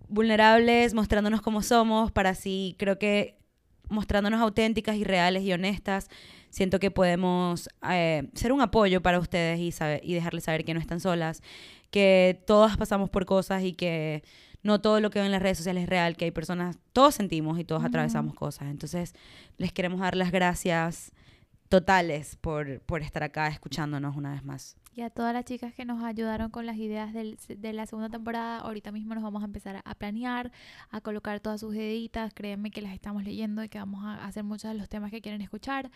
vulnerables, 0.10 0.94
mostrándonos 0.94 1.42
como 1.42 1.62
somos, 1.62 2.12
para 2.12 2.32
así, 2.32 2.76
creo 2.78 3.00
que 3.00 3.38
mostrándonos 3.90 4.42
auténticas 4.42 4.96
y 4.96 5.04
reales 5.04 5.44
y 5.44 5.54
honestas, 5.54 6.10
siento 6.50 6.80
que 6.80 6.92
podemos 6.92 7.70
eh, 7.90 8.30
ser 8.34 8.52
un 8.52 8.62
apoyo 8.62 9.02
para 9.02 9.20
ustedes 9.20 9.60
y, 9.60 9.72
saber, 9.72 10.02
y 10.04 10.14
dejarles 10.14 10.46
saber 10.46 10.66
que 10.66 10.74
no 10.74 10.80
están 10.80 11.00
solas, 11.00 11.42
que 11.94 12.42
todas 12.48 12.76
pasamos 12.76 13.12
por 13.12 13.28
cosas 13.28 13.62
y 13.62 13.74
que 13.74 14.24
no 14.64 14.82
todo 14.82 15.00
lo 15.00 15.12
que 15.12 15.20
ven 15.20 15.28
en 15.28 15.32
las 15.32 15.44
redes 15.44 15.60
sociales 15.60 15.84
es 15.84 15.90
real, 15.90 16.18
que 16.18 16.26
hay 16.26 16.32
personas, 16.32 16.80
todos 16.92 17.14
sentimos 17.14 17.60
y 17.60 17.66
todos 17.66 17.84
atravesamos 17.86 18.34
cosas. 18.34 18.70
Entonces, 18.70 19.14
les 19.60 19.72
queremos 19.72 20.00
dar 20.00 20.16
las 20.16 20.32
gracias 20.32 21.12
totales 21.70 22.36
por, 22.38 22.80
por 22.80 23.04
estar 23.04 23.22
acá 23.22 23.48
escuchándonos 23.48 24.16
una 24.16 24.32
vez 24.32 24.44
más. 24.44 24.76
Y 24.96 25.02
a 25.02 25.10
todas 25.10 25.34
las 25.34 25.46
chicas 25.46 25.74
que 25.74 25.86
nos 25.86 26.04
ayudaron 26.04 26.52
con 26.52 26.66
las 26.66 26.78
ideas 26.78 27.14
del- 27.14 27.38
de 27.48 27.74
la 27.74 27.86
segunda 27.88 28.10
temporada, 28.10 28.60
ahorita 28.60 28.92
mismo 28.92 29.16
nos 29.16 29.24
vamos 29.24 29.42
a 29.42 29.46
empezar 29.46 29.82
a 29.84 29.96
planear, 29.96 30.52
a 30.92 31.02
colocar 31.02 31.40
todas 31.40 31.62
sus 31.62 31.74
ideitas. 31.76 32.34
Créanme 32.34 32.70
que 32.70 32.82
las 32.82 32.94
estamos 32.94 33.24
leyendo 33.24 33.64
y 33.64 33.70
que 33.70 33.80
vamos 33.80 34.04
a 34.06 34.24
hacer 34.26 34.44
muchos 34.44 34.72
de 34.72 34.78
los 34.78 34.90
temas 34.90 35.10
que 35.10 35.22
quieren 35.22 35.42
escuchar. 35.42 35.90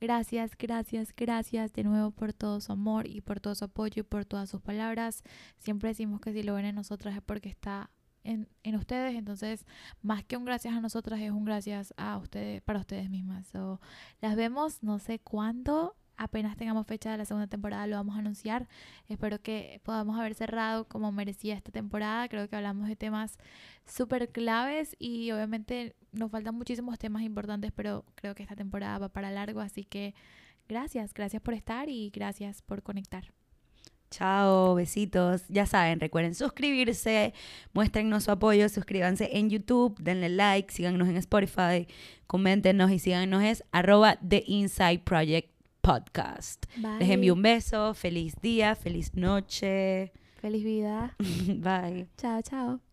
Gracias, 0.00 0.52
gracias, 0.58 1.14
gracias 1.16 1.72
de 1.72 1.84
nuevo 1.84 2.10
por 2.10 2.32
todo 2.34 2.60
su 2.60 2.72
amor 2.72 3.06
y 3.06 3.20
por 3.22 3.40
todo 3.40 3.54
su 3.54 3.64
apoyo 3.64 4.00
y 4.00 4.02
por 4.04 4.24
todas 4.26 4.50
sus 4.50 4.60
palabras. 4.60 5.22
Siempre 5.58 5.88
decimos 5.88 6.20
que 6.20 6.32
si 6.32 6.42
lo 6.42 6.54
ven 6.54 6.66
en 6.66 6.74
nosotras 6.74 7.16
es 7.16 7.22
porque 7.22 7.48
está 7.48 7.90
en, 8.24 8.48
en 8.62 8.76
ustedes. 8.76 9.14
Entonces, 9.16 9.64
más 10.02 10.24
que 10.24 10.36
un 10.36 10.44
gracias 10.44 10.74
a 10.74 10.80
nosotras, 10.80 11.20
es 11.20 11.30
un 11.30 11.44
gracias 11.44 11.94
a 11.96 12.18
ustedes, 12.18 12.60
para 12.62 12.80
ustedes 12.80 13.08
mismas. 13.08 13.46
So, 13.46 13.80
las 14.20 14.36
vemos 14.36 14.82
no 14.82 14.98
sé 14.98 15.18
cuándo. 15.20 15.96
Apenas 16.16 16.56
tengamos 16.56 16.86
fecha 16.86 17.10
de 17.10 17.18
la 17.18 17.24
segunda 17.24 17.46
temporada 17.46 17.86
lo 17.86 17.96
vamos 17.96 18.16
a 18.16 18.20
anunciar. 18.20 18.68
Espero 19.08 19.40
que 19.40 19.80
podamos 19.84 20.18
haber 20.18 20.34
cerrado 20.34 20.86
como 20.86 21.10
merecía 21.12 21.54
esta 21.54 21.72
temporada. 21.72 22.28
Creo 22.28 22.48
que 22.48 22.56
hablamos 22.56 22.88
de 22.88 22.96
temas 22.96 23.38
súper 23.86 24.30
claves 24.30 24.94
y 24.98 25.30
obviamente 25.32 25.96
nos 26.12 26.30
faltan 26.30 26.54
muchísimos 26.54 26.98
temas 26.98 27.22
importantes, 27.22 27.72
pero 27.74 28.04
creo 28.14 28.34
que 28.34 28.42
esta 28.42 28.56
temporada 28.56 28.98
va 28.98 29.08
para 29.08 29.30
largo. 29.30 29.60
Así 29.60 29.84
que 29.84 30.14
gracias, 30.68 31.14
gracias 31.14 31.42
por 31.42 31.54
estar 31.54 31.88
y 31.88 32.10
gracias 32.10 32.62
por 32.62 32.82
conectar. 32.82 33.32
Chao, 34.12 34.74
besitos. 34.74 35.42
Ya 35.48 35.64
saben, 35.64 35.98
recuerden 35.98 36.34
suscribirse, 36.34 37.32
muéstrennos 37.72 38.24
su 38.24 38.30
apoyo, 38.30 38.68
suscríbanse 38.68 39.38
en 39.38 39.48
YouTube, 39.48 39.98
denle 39.98 40.28
like, 40.28 40.70
síganos 40.70 41.08
en 41.08 41.16
Spotify, 41.16 41.88
coméntenos 42.26 42.90
y 42.90 42.98
síganos 42.98 43.42
es 43.42 43.64
arroba 43.72 44.16
The 44.16 44.44
Inside 44.46 44.98
Project 44.98 45.50
Podcast. 45.82 46.64
Les 46.76 46.98
Bye. 47.00 47.12
envío 47.12 47.34
un 47.34 47.42
beso, 47.42 47.92
feliz 47.92 48.34
día, 48.40 48.74
feliz 48.76 49.14
noche. 49.14 50.12
Feliz 50.40 50.64
vida. 50.64 51.16
Bye. 51.18 52.08
Chao, 52.16 52.40
chao. 52.42 52.91